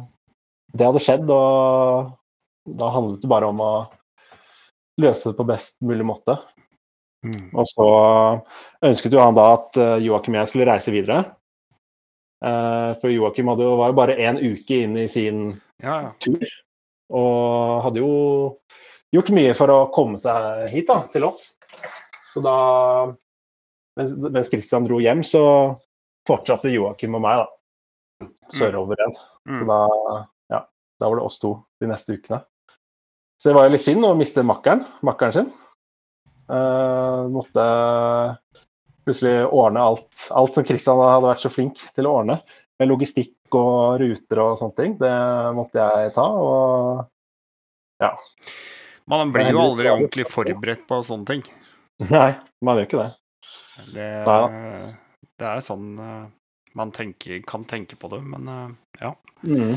[0.73, 2.13] Det hadde skjedd, og
[2.63, 3.73] da handlet det bare om å
[5.01, 6.37] løse det på best mulig måte.
[7.25, 7.49] Mm.
[7.51, 7.87] Og så
[8.85, 11.19] ønsket jo han da at uh, Joakim og jeg skulle reise videre.
[12.41, 15.43] Eh, for Joakim hadde jo, var jo bare én uke inn i sin
[15.81, 16.11] Ja, ja.
[16.21, 16.47] tur.
[17.11, 18.11] Og hadde jo
[19.11, 21.51] gjort mye for å komme seg hit, da, til oss.
[22.31, 22.55] Så da
[23.99, 25.41] Mens, mens Christian dro hjem, så
[26.23, 28.29] fortsatte Joakim og meg, da.
[28.55, 29.17] Sørover igjen.
[29.51, 29.67] Så Mm.
[29.67, 29.79] da,
[30.53, 30.59] ja,
[31.01, 31.51] da var det oss to
[31.81, 32.39] de neste ukene.
[33.35, 35.51] Så det var jo litt synd å miste makkeren, makkeren sin.
[36.47, 37.65] Uh, måtte
[39.03, 40.27] plutselig ordne alt.
[40.31, 42.39] Alt som Kristian hadde vært så flink til å ordne.
[42.79, 44.93] Med logistikk og ruter og sånne ting.
[44.99, 45.11] Det
[45.57, 46.25] måtte jeg ta.
[46.25, 47.07] Og
[49.11, 51.43] Man blir jo aldri ordentlig forberedt på sånne ting.
[52.09, 52.31] nei,
[52.65, 53.11] man gjør ikke det.
[53.93, 54.07] Det,
[55.41, 56.25] det er sånn eh,
[56.77, 58.69] man tenker, kan tenke på det, men eh,
[59.01, 59.73] ja, Mm.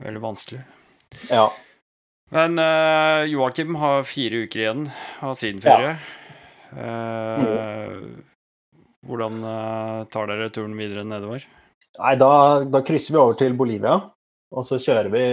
[0.00, 0.62] veldig vanskelig.
[1.28, 1.50] Ja.
[2.32, 4.86] Men eh, Joakim har fire uker igjen
[5.22, 5.96] av sin ferie.
[6.72, 8.24] Eh, Mm.
[9.06, 9.36] Hvordan
[10.10, 11.44] tar dere turen videre nedover?
[11.96, 12.30] Nei, da,
[12.68, 13.96] da krysser vi over til Bolivia,
[14.52, 15.26] og så kjører vi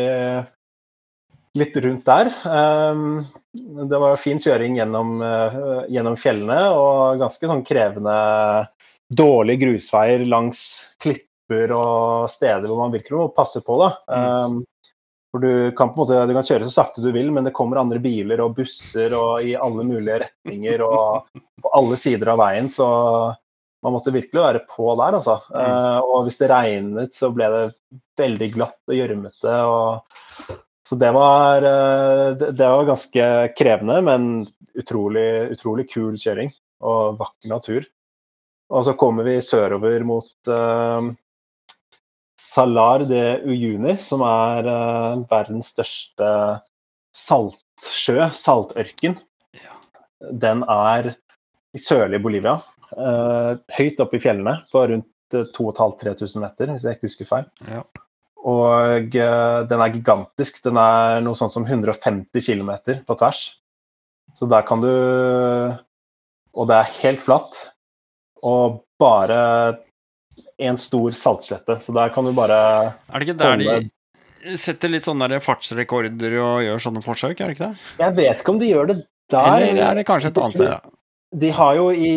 [1.59, 2.31] litt rundt der.
[2.47, 5.57] Um, det var fin kjøring gjennom, eh,
[5.93, 8.15] gjennom fjellene og ganske sånn krevende
[9.13, 10.63] dårlige grusveier langs
[11.03, 13.77] klipper og steder hvor man virkelig må passe på.
[13.83, 13.91] da.
[14.09, 14.63] Um,
[15.33, 17.55] for du kan på en måte, du kan kjøre så sakte du vil, men det
[17.57, 21.29] kommer andre biler og busser og i alle mulige retninger og
[21.61, 22.89] på alle sider av veien, så
[23.83, 25.37] man måtte virkelig være på der, altså.
[25.51, 27.63] Eh, og hvis det regnet, så ble det
[28.19, 29.55] veldig glatt og gjørmete.
[29.67, 30.53] og
[30.87, 34.29] Så det var, eh, det, var ganske krevende, men
[34.79, 36.53] utrolig, utrolig kul kjøring
[36.83, 37.89] og vakker natur.
[38.73, 41.11] Og så kommer vi sørover mot uh,
[42.39, 46.29] Salar de Uyuni, som er uh, verdens største
[47.13, 49.19] saltsjø, saltørken.
[49.59, 49.75] Ja.
[50.31, 51.13] Den er
[51.73, 52.57] i sørlige Bolivia,
[53.77, 57.47] høyt oppe i fjellene, på rundt eh, 2500-3000 meter, hvis jeg ikke husker feil.
[57.69, 57.83] Ja.
[58.43, 60.59] Og eh, den er gigantisk.
[60.65, 62.73] Den er noe sånt som 150 km
[63.07, 63.45] på tvers.
[64.33, 64.89] Så der kan du
[66.53, 67.57] Og det er helt flatt.
[68.43, 69.77] Og bare
[70.61, 71.79] en stor saltslette.
[71.81, 73.89] Så der kan du bare Er det ikke der Holde-
[74.43, 77.83] de setter litt sånne fartsrekorder og gjør sånne forsøk, er det ikke det?
[78.01, 78.97] Jeg vet ikke om de gjør det
[79.31, 79.63] der.
[79.69, 80.92] Eller er det kanskje et annet sted?
[81.33, 81.39] Ja?
[81.41, 82.13] De har jo i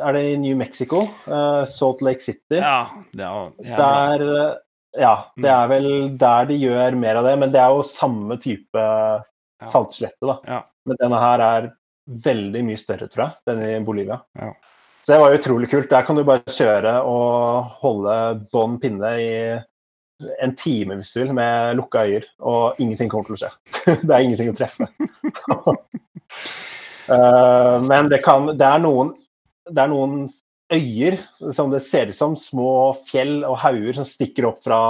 [0.00, 1.04] Er det i New Mexico?
[1.26, 2.58] Uh, Salt Lake City.
[2.58, 4.56] Ja, det er, er der.
[4.98, 5.86] Ja, det er vel
[6.20, 8.82] der de gjør mer av det, men det er jo samme type
[9.68, 10.36] saltslette, da.
[10.48, 10.58] Ja.
[10.88, 11.70] Men denne her er
[12.26, 14.18] veldig mye større, tror jeg, den i Bolivia.
[14.38, 14.50] Ja.
[15.02, 15.90] Så det var utrolig kult.
[15.90, 18.16] Der kan du bare kjøre og holde
[18.52, 19.30] bånn pinne i
[20.42, 23.50] en time hvis du vil, med lukka øyer, og ingenting kommer til å skje.
[24.06, 24.90] det er ingenting å treffe.
[27.08, 29.12] uh, men det, kan, det, er noen,
[29.70, 30.24] det er noen
[30.72, 31.18] øyer
[31.52, 34.80] som det ser ut som små fjell og hauger som stikker opp fra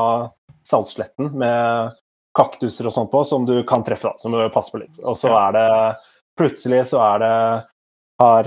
[0.67, 1.99] saltsletten med
[2.37, 5.01] kaktuser og sånt på, som du kan treffe, da, som du passer på litt.
[5.05, 5.69] Og så er det
[6.33, 7.35] Plutselig så er det
[8.23, 8.47] har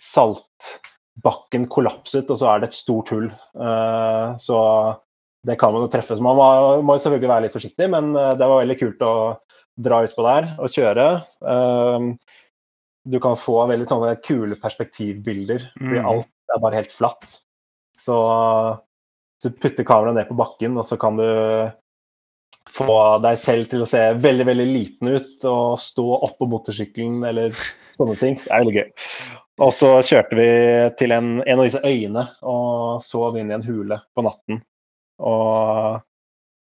[0.00, 3.26] saltbakken kollapset, og så er det et stort hull.
[3.52, 4.58] Uh, så
[5.46, 6.16] det kan man jo treffe.
[6.16, 6.46] Så man må,
[6.86, 9.14] må selvfølgelig være litt forsiktig, men uh, det var veldig kult å
[9.76, 11.06] dra utpå der og kjøre.
[11.44, 12.16] Uh,
[13.06, 16.08] du kan få veldig sånne kule perspektivbilder, fordi mm.
[16.10, 17.38] alt er bare helt flatt.
[17.98, 18.16] Så
[19.42, 21.26] du putter kameraet ned på bakken, og så kan du
[22.76, 22.92] få
[23.22, 27.54] deg selv til å se veldig veldig liten ut og stå oppå motorsykkelen eller
[27.96, 28.38] sånne ting.
[28.42, 28.88] Det er veldig gøy.
[29.64, 30.48] Og så kjørte vi
[31.00, 34.60] til en, en, av disse øyene og sov inn i en hule på natten.
[35.24, 36.02] Og,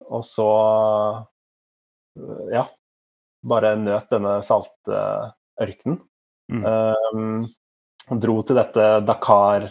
[0.08, 0.48] og så
[2.56, 2.66] ja,
[3.46, 6.00] bare nøt denne saltørkenen.
[6.52, 6.66] Mm.
[6.66, 7.48] Um,
[8.22, 9.70] dro til dette Dakar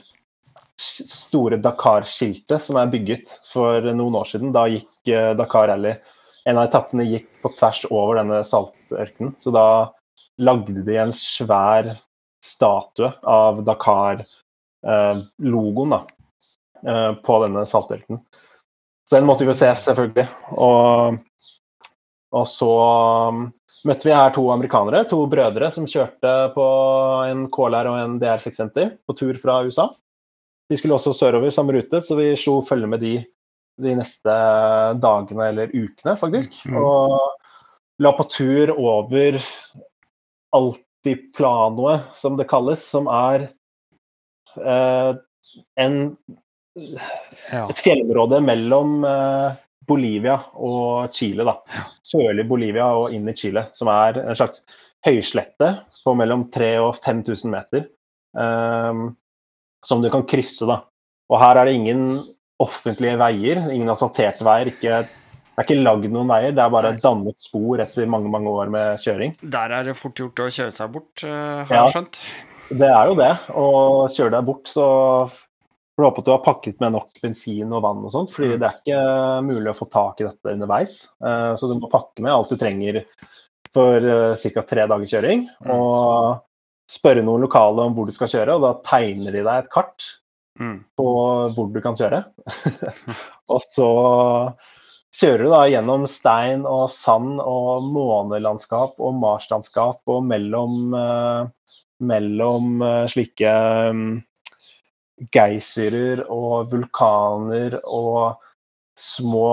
[0.80, 4.54] store Dakar-skiltet som er bygget for noen år siden.
[4.54, 5.94] Da gikk uh, Dakar Rally
[6.48, 9.34] En av etappene gikk på tvers over denne saltørkenen.
[9.38, 9.92] Så da
[10.40, 12.00] lagde de en svær
[12.40, 16.00] statue av Dakar-logoen uh,
[16.80, 18.24] eh, på denne saltørkenen.
[19.04, 20.24] Så den måtte vi jo se, selvfølgelig.
[20.56, 21.20] Og,
[22.32, 22.72] og så
[23.88, 26.66] møtte vi her to amerikanere, to brødre, som kjørte på
[27.30, 29.88] en KLR og en DR650 på tur fra USA.
[30.70, 33.14] De skulle også sørover samme rute, så vi slo følge med de
[33.80, 34.34] de neste
[35.00, 36.60] dagene eller ukene, faktisk.
[36.68, 36.76] Mm.
[36.80, 37.16] Og
[38.02, 39.40] la på tur over
[40.56, 43.48] Altiplanoet, som det kalles, som er
[44.60, 45.10] eh,
[45.80, 45.98] en
[47.50, 49.58] et fjellområde mellom eh,
[49.90, 51.46] Bolivia og Chile.
[51.46, 51.84] da.
[52.06, 54.62] Sørlig Bolivia og inn i Chile, som er en slags
[55.06, 55.72] høyslette
[56.04, 57.88] på mellom 3000 og 5000 meter.
[58.30, 59.16] Um,
[59.84, 60.66] som du kan krysse.
[60.68, 60.82] da.
[61.30, 62.04] Og her er det ingen
[62.60, 64.72] offentlige veier, ingen asfalterte veier.
[64.72, 68.52] Ikke, det er ikke lagd noen veier, det er bare dannet spor etter mange mange
[68.52, 69.36] år med kjøring.
[69.40, 72.20] Der er det fort gjort å kjøre seg bort, uh, har ja, jeg skjønt.
[72.70, 73.30] Det er jo det.
[73.58, 73.68] Å
[74.14, 74.86] kjøre deg bort, så
[76.00, 78.60] får håpe at du har pakket med nok bensin og vann og sånt, fordi mm.
[78.60, 79.02] det er ikke
[79.46, 80.94] mulig å få tak i dette underveis.
[81.22, 83.02] Uh, så du må pakke med alt du trenger
[83.74, 84.64] for uh, ca.
[84.66, 85.44] tre dager kjøring.
[85.60, 85.74] Mm.
[85.76, 86.40] Og
[86.90, 90.08] spørre noen lokale om hvor du skal kjøre, og da tegner de deg et kart
[90.60, 90.78] mm.
[90.98, 91.06] på
[91.56, 92.24] hvor du kan kjøre.
[93.54, 93.90] og så
[95.20, 100.94] kjører du da gjennom stein og sand og månelandskap og marslandskap og mellom,
[102.10, 103.54] mellom slike
[105.32, 108.40] geysirer og vulkaner og
[108.98, 109.50] små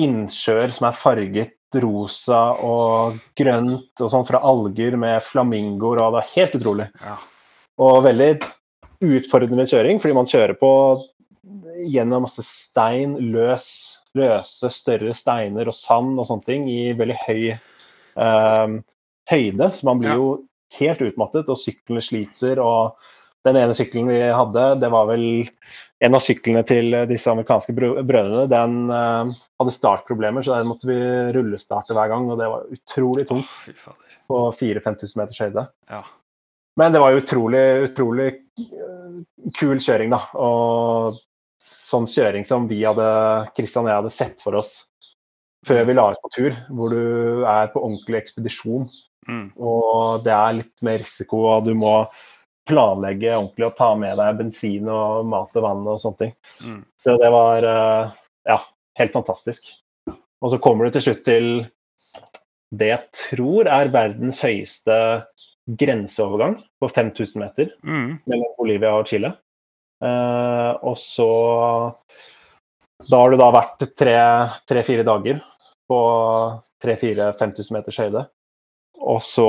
[0.00, 6.22] innsjøer som er farget rosa og grønt og sånn fra alger med flamingoer, og det
[6.22, 6.86] er helt utrolig.
[7.02, 7.16] Ja.
[7.82, 8.30] Og veldig
[9.04, 10.72] utfordrende kjøring, fordi man kjører på
[11.86, 13.68] gjennom masse stein, løs,
[14.16, 17.42] løse, større steiner og sand og sånne ting i veldig høy
[18.16, 18.80] um,
[19.30, 20.16] høyde, så man blir ja.
[20.18, 20.30] jo
[20.78, 22.62] helt utmattet, og syklene sliter.
[22.62, 22.96] og
[23.46, 25.26] den ene sykkelen vi hadde, det var vel
[26.04, 28.44] en av syklene til disse amerikanske brødrene.
[28.52, 30.98] Den uh, hadde startproblemer, så den måtte vi
[31.36, 32.28] rullestarte hver gang.
[32.30, 33.48] Og det var utrolig tungt
[33.88, 33.94] oh,
[34.28, 35.66] på 4000-5000 meters høyde.
[35.92, 36.02] Ja.
[36.76, 38.26] Men det var jo utrolig, utrolig
[38.60, 39.14] eh,
[39.56, 40.18] kul kjøring, da.
[40.36, 41.16] Og
[41.62, 43.06] sånn kjøring som vi hadde,
[43.56, 44.74] Kristian og jeg hadde sett for oss
[45.66, 48.84] før vi la ut på tur, hvor du er på ordentlig ekspedisjon.
[49.26, 49.46] Mm.
[49.58, 51.94] Og det er litt mer risiko, og du må
[52.66, 56.34] planlegge ordentlig og ta med deg bensin og mat og vann og sånne ting.
[56.62, 56.82] Mm.
[56.98, 58.14] Så det var eh,
[58.50, 58.58] ja,
[59.00, 59.70] helt fantastisk.
[60.42, 61.50] Og så kommer du til slutt til
[62.76, 64.96] det jeg tror er verdens høyeste
[65.66, 68.08] grenseovergang på 5000 meter mm.
[68.26, 69.32] mellom Bolivia og Chile.
[70.04, 71.26] Uh, og så
[73.08, 75.40] Da har du da vært tre-fire tre, dager
[75.88, 76.00] på
[76.84, 78.24] 3000-5000 meters høyde.
[79.00, 79.48] Og så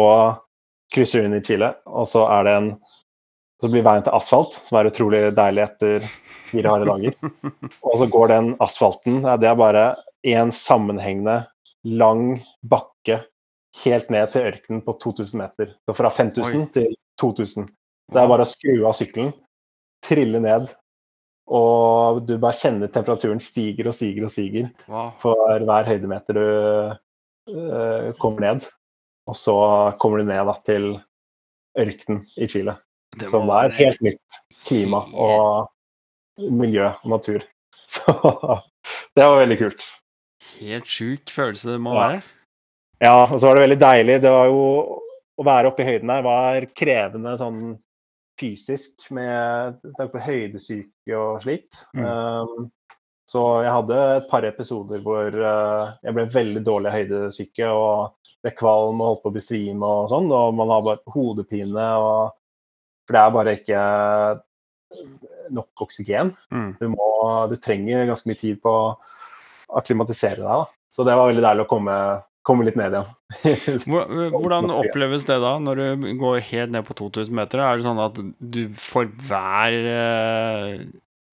[0.93, 2.69] krysser du inn i Chile, og så er det en
[3.61, 6.05] så blir veien til asfalt, som er utrolig deilig etter
[6.51, 7.15] fire harde dager.
[7.81, 9.85] Og så går den asfalten Det er bare
[10.27, 11.39] én sammenhengende,
[11.87, 13.23] lang bakke
[13.83, 15.73] helt ned til ørkenen på 2000 meter.
[15.85, 16.67] Så fra 5000 Oi.
[16.73, 16.89] til
[17.21, 17.67] 2000.
[17.67, 19.33] Så det er bare å skru av sykkelen,
[20.05, 20.69] trille ned,
[21.47, 25.13] og du bare kjenner temperaturen stiger og stiger og stiger Wow.
[25.21, 26.47] for hver høydemeter du
[27.53, 28.67] eh, kommer ned.
[29.27, 29.55] Og så
[29.99, 30.89] kommer du ned da, til
[31.77, 32.77] ørkenen i Chile,
[33.15, 35.69] Det som var er helt nytt klima og
[36.51, 37.45] miljø og natur.
[37.87, 38.11] Så
[39.15, 39.85] det var veldig kult.
[40.59, 42.01] Helt sjuk følelse det må Ja.
[42.07, 42.23] være.
[42.99, 44.21] Ja, og så var det veldig deilig.
[44.23, 44.63] Det var jo
[45.37, 47.75] Å være oppe i høyden her var krevende sånn
[48.41, 51.77] fysisk med tanke på høydesyke og slikt.
[51.93, 52.07] Mm.
[52.09, 52.71] Um,
[53.29, 58.53] så jeg hadde et par episoder hvor uh, jeg ble veldig dårlig høydesyke og ble
[58.57, 62.33] kvalm og holdt på å besvime og sånn, og man har bare hodepine og
[63.07, 63.81] For det er bare ikke
[65.55, 66.33] nok oksygen.
[66.51, 66.71] Mm.
[66.79, 67.07] Du, må,
[67.51, 70.47] du trenger ganske mye tid på å akklimatisere deg.
[70.47, 70.59] Da.
[70.91, 71.95] Så det var veldig deilig å komme,
[72.47, 73.81] komme litt ned igjen.
[74.35, 77.63] Hvordan oppleves det da, når du går helt ned på 2000 meter?
[77.63, 80.87] Er det sånn at du for hver eh,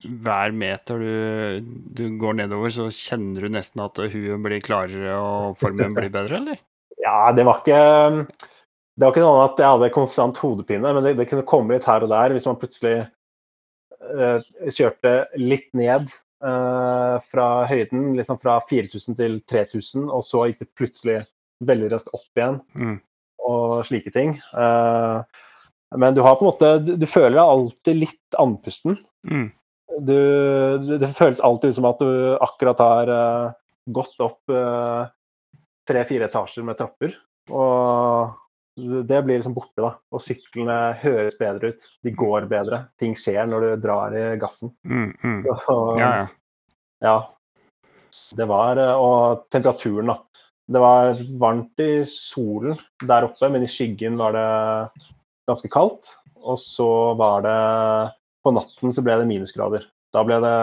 [0.05, 5.57] hver meter du, du går nedover, så kjenner du nesten at huet blir klarere og
[5.61, 6.63] formen blir bedre, eller?
[7.05, 7.79] Ja, det var ikke
[8.95, 11.75] Det var ikke noe annet at jeg hadde konstant hodepine, men det, det kunne komme
[11.75, 16.13] litt her og der hvis man plutselig eh, kjørte litt ned
[16.45, 21.17] eh, fra høyden, liksom fra 4000 til 3000, og så gikk det plutselig
[21.65, 22.95] veldig raskt opp igjen Mm.
[23.51, 24.37] og slike ting.
[24.55, 25.19] Eh,
[25.95, 28.97] men du har på en måte Du, du føler deg alltid litt andpusten.
[29.31, 29.51] Mm.
[30.07, 30.17] Du,
[30.89, 33.53] det, det føles alltid ut som at du akkurat har eh,
[33.95, 35.03] gått opp eh,
[35.91, 37.15] tre-fire etasjer med trapper.
[37.53, 38.33] Og
[38.77, 39.93] det blir liksom borte, da.
[40.11, 41.85] Og syklene høres bedre ut.
[42.03, 42.85] De går bedre.
[42.99, 44.73] Ting skjer når du drar i gassen.
[44.83, 45.41] Mm, mm.
[45.75, 46.27] Og, Ja, ja.
[47.05, 47.17] ja.
[48.35, 50.19] Det var eh, Og temperaturen, da.
[50.65, 55.05] Det var varmt i solen der oppe, men i skyggen var det
[55.51, 56.17] ganske kaldt.
[56.45, 56.89] Og så
[57.21, 57.61] var det
[58.45, 59.87] På natten så ble det minusgrader.
[60.13, 60.57] Da ble det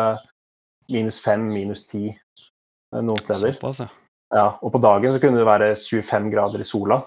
[0.91, 3.55] minus fem, minus ti eh, noen steder.
[3.55, 3.89] Såpass, ja.
[4.31, 7.01] Ja, og på dagen så kunne det være 25 grader i sola.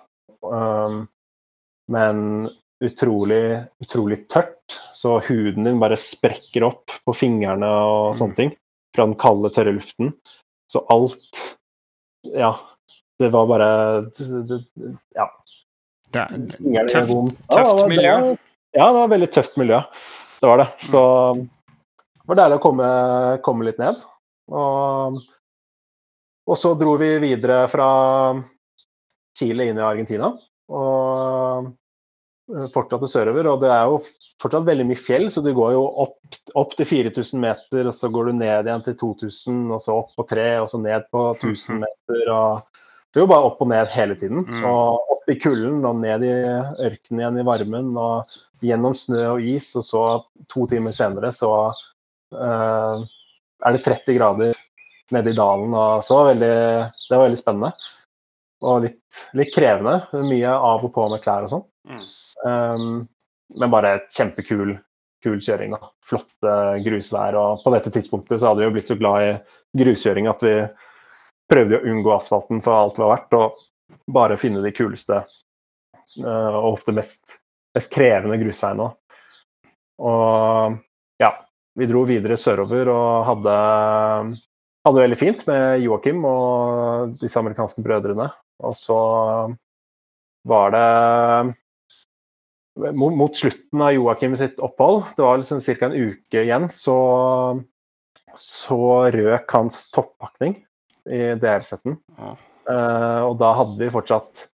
[0.53, 1.09] Um,
[1.89, 2.49] men
[2.85, 8.19] utrolig, utrolig tørt, så huden din bare sprekker opp på fingrene og Mm.
[8.19, 8.53] sånne ting
[8.95, 10.13] fra den kalde, tørre luften.
[10.71, 11.57] Så alt
[12.25, 12.55] Ja,
[13.21, 13.71] det var bare
[14.17, 14.65] det,
[15.15, 15.27] Ja.
[16.11, 18.15] Det er tøft, tøft Ja, det var- miljø.
[18.21, 18.39] Det
[18.75, 19.81] ja, det var veldig tøft miljø.
[20.41, 20.69] Det var det.
[20.89, 23.97] Så det var deilig å komme, komme litt ned.
[24.51, 25.21] Og,
[26.49, 28.43] og så dro vi videre fra
[29.39, 30.31] Chile inn i Argentina.
[30.73, 31.71] Og
[32.53, 33.51] eh, fortsatte sørover.
[33.53, 33.99] Og det er jo
[34.43, 38.11] fortsatt veldig mye fjell, så du går jo opp, opp til 4000 meter, og så
[38.13, 41.27] går du ned igjen til 2000, og så opp på 3, og så ned på
[41.39, 42.25] 1000 meter.
[42.35, 42.81] og
[43.15, 44.43] det er jo bare opp og ned hele tiden.
[44.43, 44.65] Mm.
[44.67, 46.33] Og opp i kulden og ned i
[46.83, 47.93] ørkenen igjen i varmen.
[47.95, 48.33] Og
[48.65, 50.03] gjennom snø og is, og så
[50.51, 53.05] to timer senere så uh,
[53.63, 54.59] er det 30 grader
[55.15, 55.71] nede i dalen.
[55.79, 56.57] Og så var veldig,
[57.07, 57.71] det var veldig spennende.
[58.63, 60.05] Og litt, litt krevende.
[60.29, 61.65] Mye av og på med klær og sånn.
[61.91, 62.05] Mm.
[62.45, 62.93] Um,
[63.61, 64.77] men bare kjempekul
[65.25, 65.75] kul kjøring.
[65.75, 65.91] Da.
[66.05, 66.55] Flotte
[66.85, 67.37] grusvær.
[67.41, 69.31] Og på dette tidspunktet så hadde vi jo blitt så glad i
[69.83, 70.57] gruskjøring at vi
[71.51, 76.55] prøvde å unngå asfalten for alt det var verdt, og bare finne de kuleste uh,
[76.57, 77.39] og ofte mest,
[77.77, 78.89] mest krevende grusveiene.
[80.05, 80.79] Og
[81.21, 81.31] ja,
[81.79, 83.59] vi dro videre sørover og hadde,
[84.87, 88.31] hadde det veldig fint med Joakim og disse amerikanske brødrene.
[88.63, 89.01] Og så
[90.47, 91.55] var det
[92.95, 95.87] mot, slutten av Joakim sitt opphold, det var liksom ca.
[95.87, 96.97] en uke igjen, så,
[98.39, 98.81] så
[99.15, 100.59] røk hans toppakning
[101.11, 101.99] i DR-setten.
[102.19, 102.35] Ja.
[102.65, 104.47] Uh, og da hadde vi fortsatt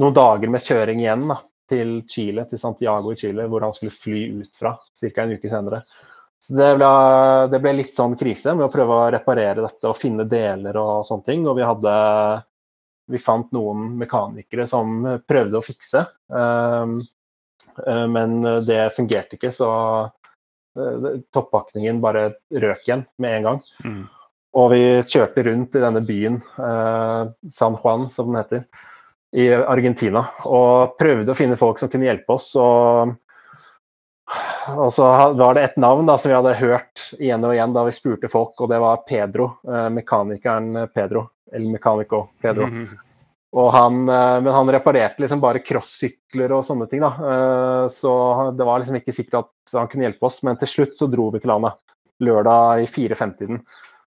[0.00, 1.38] noen dager med kjøring igjen da,
[1.70, 5.22] til Chile, til Santiago i Chile, hvor han skulle fly ut fra ca.
[5.22, 5.82] en uke senere.
[6.42, 6.90] Så det ble,
[7.50, 11.06] det ble litt sånn krise med å prøve å reparere dette og finne deler og
[11.08, 11.46] sånne ting.
[11.48, 11.94] Og vi hadde
[13.12, 16.02] Vi fant noen mekanikere som prøvde å fikse,
[16.34, 16.96] eh,
[17.86, 19.70] eh, men det fungerte ikke, så
[20.04, 23.64] eh, toppakningen bare røk igjen med en gang.
[23.84, 24.04] Mm.
[24.56, 27.22] Og vi kjørte rundt i denne byen, eh,
[27.52, 28.64] San Juan som den heter,
[29.36, 30.24] i Argentina.
[30.48, 32.54] Og prøvde å finne folk som kunne hjelpe oss.
[32.56, 33.12] Og,
[34.72, 37.84] og så var det et navn da, som vi hadde hørt igjen og igjen da
[37.84, 39.50] vi spurte folk, og det var Pedro.
[39.68, 41.28] Eh, mekanikeren Pedro.
[41.54, 42.66] El Mecanico Pedro.
[42.66, 42.86] Mhm.
[43.56, 47.00] Og han, eh, men han reparerte liksom bare crossykler og sånne ting.
[47.00, 47.12] da.
[47.16, 48.12] Eh, Så
[48.56, 51.30] det var liksom ikke sikkert at han kunne hjelpe oss, men til slutt så dro
[51.30, 51.78] vi til landet.
[52.20, 53.58] lørdag i 4-5-tiden.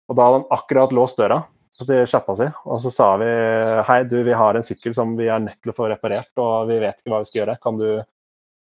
[0.08, 1.38] Og da hadde han akkurat låst døra
[1.78, 3.28] til sjappa si, og så sa vi
[3.88, 6.68] hei, du, vi har en sykkel som vi er nødt til å få reparert, og
[6.68, 7.56] vi vet ikke hva vi skal gjøre.
[7.64, 8.04] Kan du,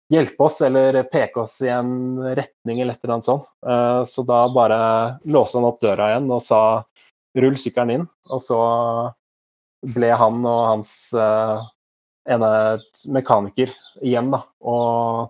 [0.10, 3.50] hjelpe oss eller peke oss i en retning eller et eller annet sånt.
[3.66, 4.80] Eh, så da bare
[5.30, 6.62] låste han opp døra igjen og sa
[7.38, 8.08] 'rull sykkelen inn'.
[8.34, 8.60] Og så
[9.96, 11.64] ble han og hans uh,
[12.30, 12.52] ene
[13.12, 14.44] mekaniker igjen, da.
[14.62, 15.30] Og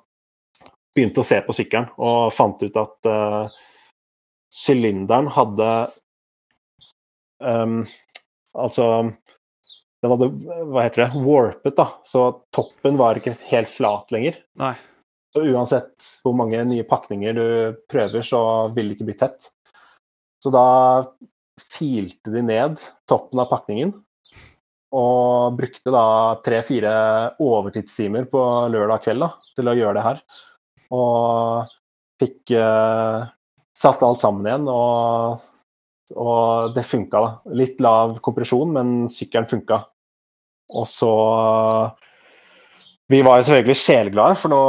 [0.96, 3.58] begynte å se på sykkelen og fant ut at uh,
[4.50, 5.72] sylinderen hadde
[7.40, 7.82] um,
[8.58, 8.86] Altså
[10.00, 10.30] den hadde
[10.72, 11.86] hva heter det, warpet, da.
[12.08, 12.24] Så
[12.56, 14.38] toppen var ikke helt flat lenger.
[14.60, 14.74] Nei.
[15.36, 17.48] Så uansett hvor mange nye pakninger du
[17.92, 18.42] prøver, så
[18.74, 19.50] vil det ikke bli tett.
[20.42, 20.64] Så da
[21.62, 22.80] filte de ned
[23.10, 23.94] toppen av pakningen.
[24.90, 26.06] Og brukte da
[26.42, 26.94] tre-fire
[27.46, 28.42] overtidstimer på
[28.74, 30.24] lørdag kveld da, til å gjøre det her.
[30.98, 31.70] Og
[32.20, 33.28] fikk uh,
[33.78, 35.46] satt alt sammen igjen, og,
[36.18, 37.54] og det funka, da.
[37.62, 39.84] Litt lav kompresjon, men sykkelen funka.
[40.80, 41.14] Og så
[43.10, 44.64] Vi var jo selvfølgelig sjelglade, for nå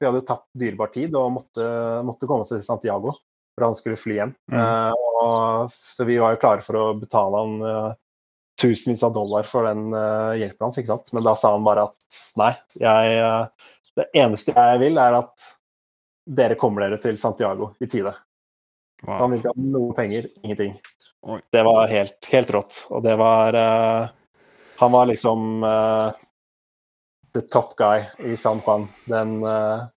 [0.00, 1.68] vi hadde tapt dyrebar tid og måtte,
[2.04, 3.14] måtte komme oss til Santiago
[3.54, 4.34] for han skulle fly hjem.
[4.52, 4.60] Mm.
[4.60, 4.92] Uh,
[5.24, 7.92] og, så vi var jo klare for å betale han uh,
[8.60, 11.12] tusenvis av dollar for den uh, hjelpen hans, ikke sant.
[11.14, 13.22] Men da sa han bare at nei, jeg,
[13.98, 15.48] det eneste jeg vil, er at
[16.24, 18.14] dere kommer dere til Santiago i tide.
[19.04, 19.18] Wow.
[19.20, 20.76] Han vil ikke ha noe penger, ingenting.
[21.24, 21.40] Oi.
[21.52, 22.78] Det var helt, helt, rått.
[22.92, 23.56] Og det var
[24.76, 25.64] Han var liksom
[27.32, 28.86] the top guy i San Juan.
[29.08, 29.38] Den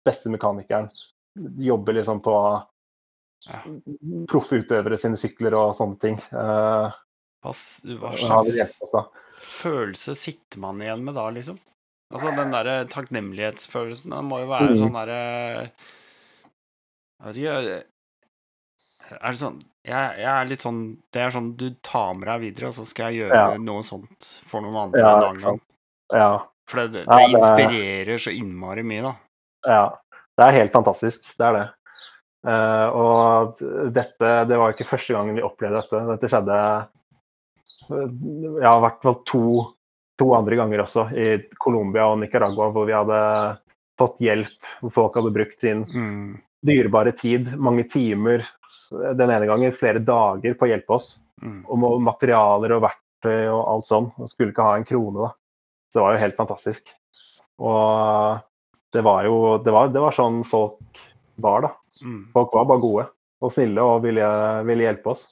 [0.04, 0.88] beste mekanikeren.
[1.60, 2.34] Jobber liksom på.
[4.30, 6.18] Proffe utøvere sine sykler og sånne ting.
[6.32, 6.88] Uh,
[7.44, 7.52] hva,
[8.00, 8.80] hva slags
[9.44, 11.58] følelse sitter man igjen med da, liksom?
[12.14, 14.80] Altså den derre takknemlighetsfølelsen, den må jo være mm.
[14.82, 15.20] sånn derre
[17.18, 17.54] Jeg vet ikke
[19.16, 20.80] Er det sånn jeg, jeg, er litt sånn
[21.12, 23.60] Det er sånn du tar med deg videre, og så skal jeg gjøre ja.
[23.60, 25.60] noe sånt for noen andre ja, en annen gang.
[26.14, 26.30] Ja.
[26.70, 29.12] For det, det, det inspirerer så innmari mye, da.
[29.68, 29.82] Ja.
[30.38, 31.26] Det er helt fantastisk.
[31.36, 31.66] Det er det.
[32.44, 33.62] Uh, og
[33.94, 36.02] dette Det var ikke første gangen vi opplevde dette.
[36.10, 36.58] Dette skjedde
[37.88, 39.44] ja, i hvert fall to,
[40.20, 41.26] to, andre ganger også, i
[41.60, 43.20] Colombia og Nicaragua, hvor vi hadde
[44.00, 46.30] fått hjelp, hvor folk hadde brukt sin mm.
[46.66, 48.46] dyrebare tid, mange timer,
[48.90, 51.14] den ene gangen flere dager på å hjelpe oss.
[51.42, 51.62] Mm.
[51.68, 54.10] Og materialer og verktøy og alt sånn.
[54.18, 55.32] Og skulle ikke ha en krone, da.
[55.90, 56.94] Så det var jo helt fantastisk.
[57.62, 58.42] Og
[58.94, 61.02] det var jo Det var, det var sånn folk
[61.42, 61.72] var, da.
[62.02, 62.20] Mm.
[62.34, 63.06] Folk var bare gode
[63.44, 64.26] og snille og ville,
[64.68, 65.26] ville hjelpe oss.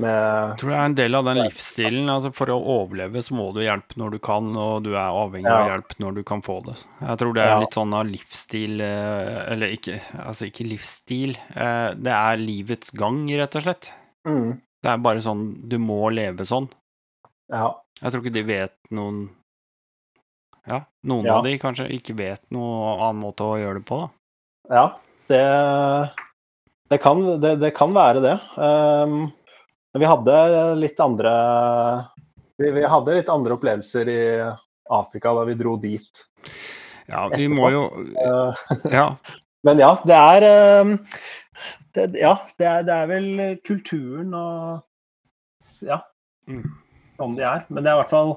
[0.00, 2.10] Med jeg tror det er en del av den livsstilen.
[2.12, 5.50] altså For å overleve så må du hjelpe når du kan, og du er avhengig
[5.50, 5.58] ja.
[5.58, 6.76] av hjelp når du kan få det.
[7.02, 11.34] Jeg tror det er litt sånn av livsstil eh, Eller ikke, altså ikke livsstil.
[11.54, 13.90] Eh, det er livets gang, rett og slett.
[14.28, 14.60] Mm.
[14.80, 16.70] Det er bare sånn Du må leve sånn.
[17.50, 17.74] Ja.
[18.00, 19.24] Jeg tror ikke de vet noen
[20.68, 24.10] Ja, noen av de kanskje ikke vet noen annen måte å gjøre det på, da.
[24.70, 24.84] Ja,
[25.30, 25.44] det,
[26.90, 28.36] det, kan, det, det kan, være det.
[28.56, 29.30] Um,
[29.98, 30.36] vi hadde
[30.78, 31.32] litt andre
[32.60, 34.22] vi, vi, hadde litt andre opplevelser i
[34.90, 36.24] Afrika da vi dro dit.
[37.06, 37.54] Ja, vi etterpå.
[37.56, 37.84] må jo
[38.92, 39.06] Ja.
[39.66, 40.46] Men ja, det er
[40.80, 40.94] um,
[42.16, 43.30] Ja, det er, det er, vel
[43.66, 46.02] kulturen og Ja,
[46.48, 46.64] mm.
[47.18, 47.64] sånn de er.
[47.68, 48.36] Men det er i hvert fall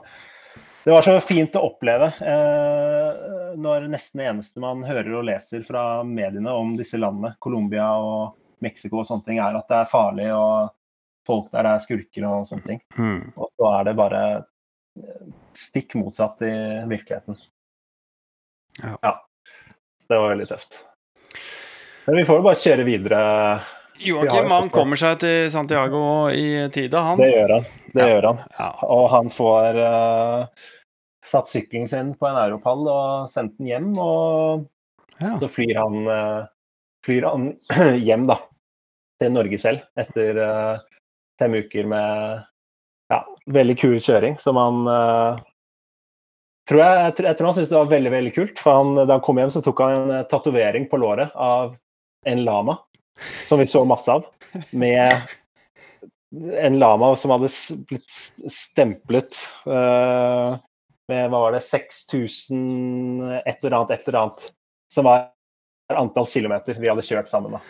[0.84, 5.64] det var så fint å oppleve eh, når nesten det eneste man hører og leser
[5.66, 9.92] fra mediene om disse landene, Colombia og Mexico og sånne ting, er at det er
[9.92, 10.74] farlig og
[11.28, 12.82] folk der er skurker og sånne ting.
[12.98, 13.32] Mm.
[13.36, 14.24] Og så er det bare
[15.58, 16.56] stikk motsatt i
[16.90, 17.38] virkeligheten.
[18.82, 18.98] Ja.
[19.02, 19.14] ja.
[20.02, 20.82] Så det var veldig tøft.
[22.06, 23.22] Men vi får bare kjøre videre.
[24.04, 27.20] Joakim han kommer seg til Santiago i tide, han.
[27.22, 27.68] Det gjør han.
[27.94, 28.08] Det ja.
[28.12, 28.42] gjør han.
[28.92, 30.70] Og han får uh,
[31.26, 33.92] satt sykkelen sin på en europall og sendt den hjem.
[34.00, 34.66] Og
[35.20, 35.36] ja.
[35.42, 36.42] så flyr han, uh,
[37.06, 37.52] flyr han
[38.08, 38.40] hjem, da.
[39.22, 40.84] Til Norge selv etter uh,
[41.40, 42.44] fem uker med
[43.14, 43.24] ja,
[43.56, 44.86] veldig kul kjøring som han
[46.70, 48.62] tror jeg, jeg, jeg, tror han syntes det var veldig veldig kult.
[48.64, 51.76] for han, Da han kom hjem, så tok han en tatovering på låret av
[52.26, 52.78] en lama,
[53.48, 54.26] som vi så masse av.
[54.70, 55.22] Med
[56.58, 57.50] en lama som hadde
[57.90, 58.16] blitt
[58.52, 59.38] stemplet
[59.68, 60.58] uh,
[61.08, 64.48] med hva var det, 6000 et eller annet, et eller annet.
[64.94, 65.30] Som var
[65.94, 67.58] antall kilometer vi hadde kjørt sammen.
[67.58, 67.62] da.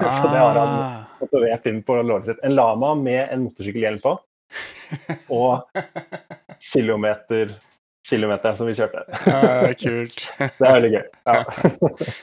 [0.00, 0.16] Ah.
[0.20, 0.76] så det har han
[1.20, 2.42] motivert inn på låret sitt.
[2.42, 4.16] En lama med en motorsykkelhjelm på.
[5.40, 5.60] Og
[6.72, 7.54] kilometer
[8.08, 9.04] kilometeren som vi kjørte.
[9.26, 10.22] ja, kult.
[10.58, 11.04] det er veldig gøy.
[11.30, 11.42] Ja.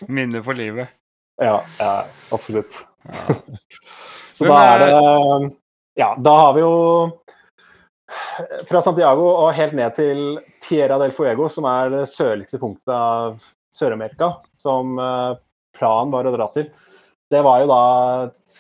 [0.10, 0.91] Minne for livet.
[1.38, 1.94] Ja, ja
[2.34, 2.80] absolutt.
[3.08, 3.38] Ja.
[4.38, 5.56] så da er det
[5.98, 6.74] ja, da har vi jo
[8.70, 10.20] fra Santiago og helt ned til
[10.62, 13.40] Tierra del Fuego, som er det sørligste punktet av
[13.76, 15.40] Sør-Amerika, som eh,
[15.78, 16.70] planen var å dra til.
[17.34, 17.82] Det var jo da
[18.28, 18.60] et,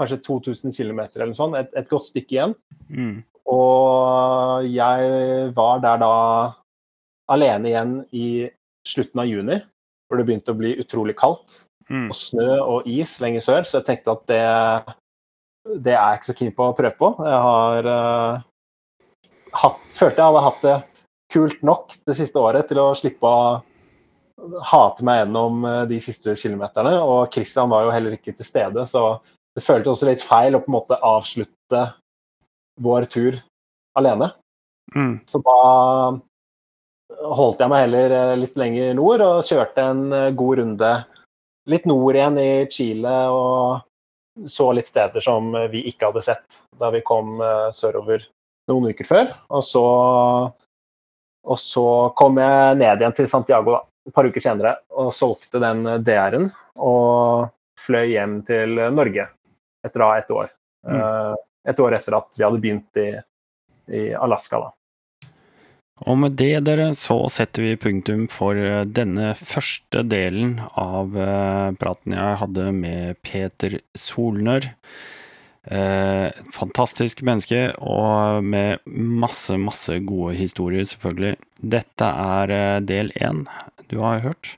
[0.00, 2.56] kanskje 2000 km eller noe sånt, et, et godt stykke igjen.
[2.88, 3.20] Mm.
[3.52, 6.14] Og jeg var der da
[7.32, 8.26] alene igjen i
[8.88, 9.60] slutten av juni,
[10.08, 11.60] hvor det begynte å bli utrolig kaldt.
[11.90, 12.08] Mm.
[12.12, 14.42] Og snø og is lenger sør, så jeg tenkte at det,
[15.84, 17.10] det er jeg ikke så keen på å prøve på.
[17.26, 18.40] Jeg har uh,
[19.62, 20.78] hatt, følte jeg hadde hatt det
[21.32, 23.60] kult nok det siste året til å slippe å
[24.72, 26.96] hate meg gjennom eh, de siste kilometerne.
[27.00, 29.16] Og Christian var jo heller ikke til stede, så
[29.56, 31.86] det føltes også litt feil å på en måte avslutte
[32.82, 33.38] vår tur
[33.98, 34.32] alene.
[34.96, 35.20] Mm.
[35.28, 35.58] Så da
[37.32, 40.04] holdt jeg meg heller eh, litt lenger nord og kjørte en
[40.36, 40.92] god runde
[41.70, 46.88] litt nord igjen i Chile og så litt steder som vi ikke hadde sett da
[46.94, 48.24] vi kom eh, sørover
[48.70, 49.32] noen uker før.
[49.52, 49.84] Og så,
[51.44, 51.86] og så
[52.18, 56.48] kom jeg ned igjen til Santiago da, et par uker senere og solgte den DR-en
[56.80, 57.52] og
[57.82, 59.28] fløy hjem til Norge
[59.82, 60.52] etter da ett år.
[60.88, 60.98] Mm.
[60.98, 63.08] Eh, Et år etter at vi hadde begynt i,
[63.94, 64.72] i Alaska, da.
[66.02, 71.68] Og med det, dere, så setter vi punktum for eh, denne første delen av eh,
[71.78, 74.72] praten jeg hadde med Peter Solnør.
[75.70, 81.36] Eh, fantastisk menneske, og med masse, masse gode historier, selvfølgelig.
[81.76, 83.44] Dette er eh, del én
[83.92, 84.56] du har hørt.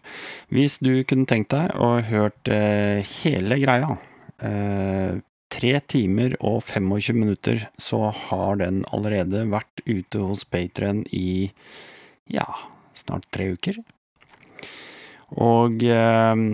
[0.55, 3.97] Hvis du kunne tenkt deg å hørt hele greia,
[4.39, 5.21] eh,
[5.55, 11.51] tre timer og 25 minutter, så har den allerede vært ute hos Patreon i
[12.31, 12.47] ja,
[12.97, 13.79] snart tre uker.
[15.41, 16.45] Og eh,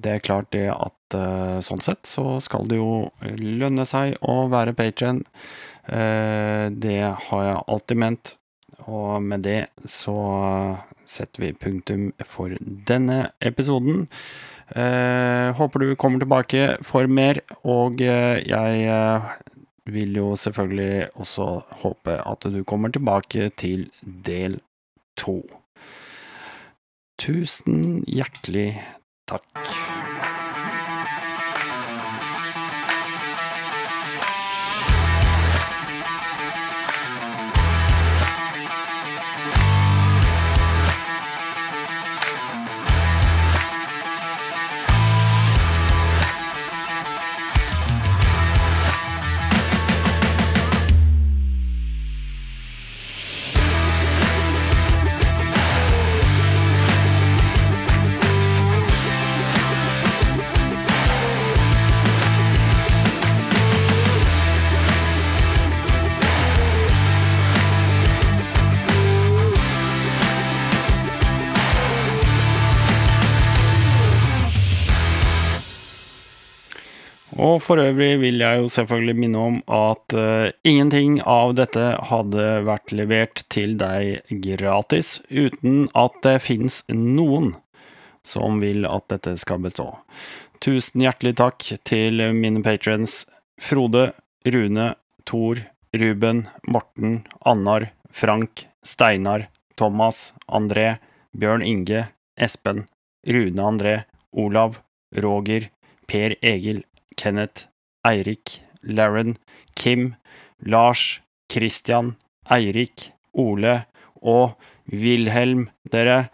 [0.00, 4.44] det er klart det at eh, sånn sett så skal det jo lønne seg å
[4.52, 5.24] være Patreon.
[5.90, 8.36] Eh, det har jeg alltid ment,
[8.86, 10.16] og med det så
[11.10, 14.06] setter vi punktum for denne episoden.
[14.70, 19.30] Eh, håper du kommer tilbake for mer, og eh, jeg eh,
[19.90, 21.48] vil jo selvfølgelig også
[21.82, 24.60] håpe at du kommer tilbake til del
[25.18, 25.40] to.
[27.20, 28.78] Tusen hjertelig
[29.28, 30.09] takk.
[77.40, 82.48] Og for øvrig vil jeg jo selvfølgelig minne om at uh, ingenting av dette hadde
[82.66, 87.54] vært levert til deg gratis uten at det fins noen
[88.26, 89.88] som vil at dette skal bestå.
[90.60, 93.22] Tusen hjertelig takk til mine patrons
[93.60, 94.10] Frode,
[94.44, 94.92] Rune,
[95.24, 95.62] Thor,
[95.96, 99.48] Ruben, Morten, Annar, Frank, Steinar,
[99.80, 100.98] Thomas, André,
[101.32, 102.06] Bjørn Inge,
[102.36, 102.84] Espen,
[103.24, 103.96] Rune André,
[104.36, 104.82] Olav,
[105.16, 105.70] Roger,
[106.10, 106.84] Per Egil,
[107.20, 107.68] Kenneth,
[108.06, 109.36] Eirik, Laren,
[109.74, 110.14] Kim,
[110.64, 111.20] Lars,
[111.52, 112.14] Christian,
[112.50, 113.84] Eirik, Ole
[114.20, 114.56] og
[114.90, 116.30] Wilhelm, dere.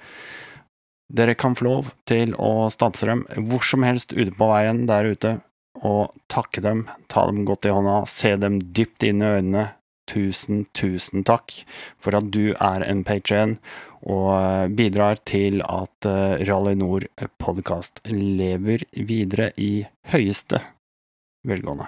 [1.06, 5.12] Dere kan få lov til å stanse dem hvor som helst ute på veien der
[5.14, 5.36] ute,
[5.86, 9.66] og takke dem, ta dem godt i hånda, se dem dypt inn i øynene.
[10.06, 11.50] Tusen, tusen takk
[11.98, 13.56] for at du er en patrion
[14.06, 17.08] og bidrar til at eh, Rally Nord
[17.42, 19.82] podkast lever videre i
[20.14, 20.62] høyeste
[21.46, 21.86] velgående.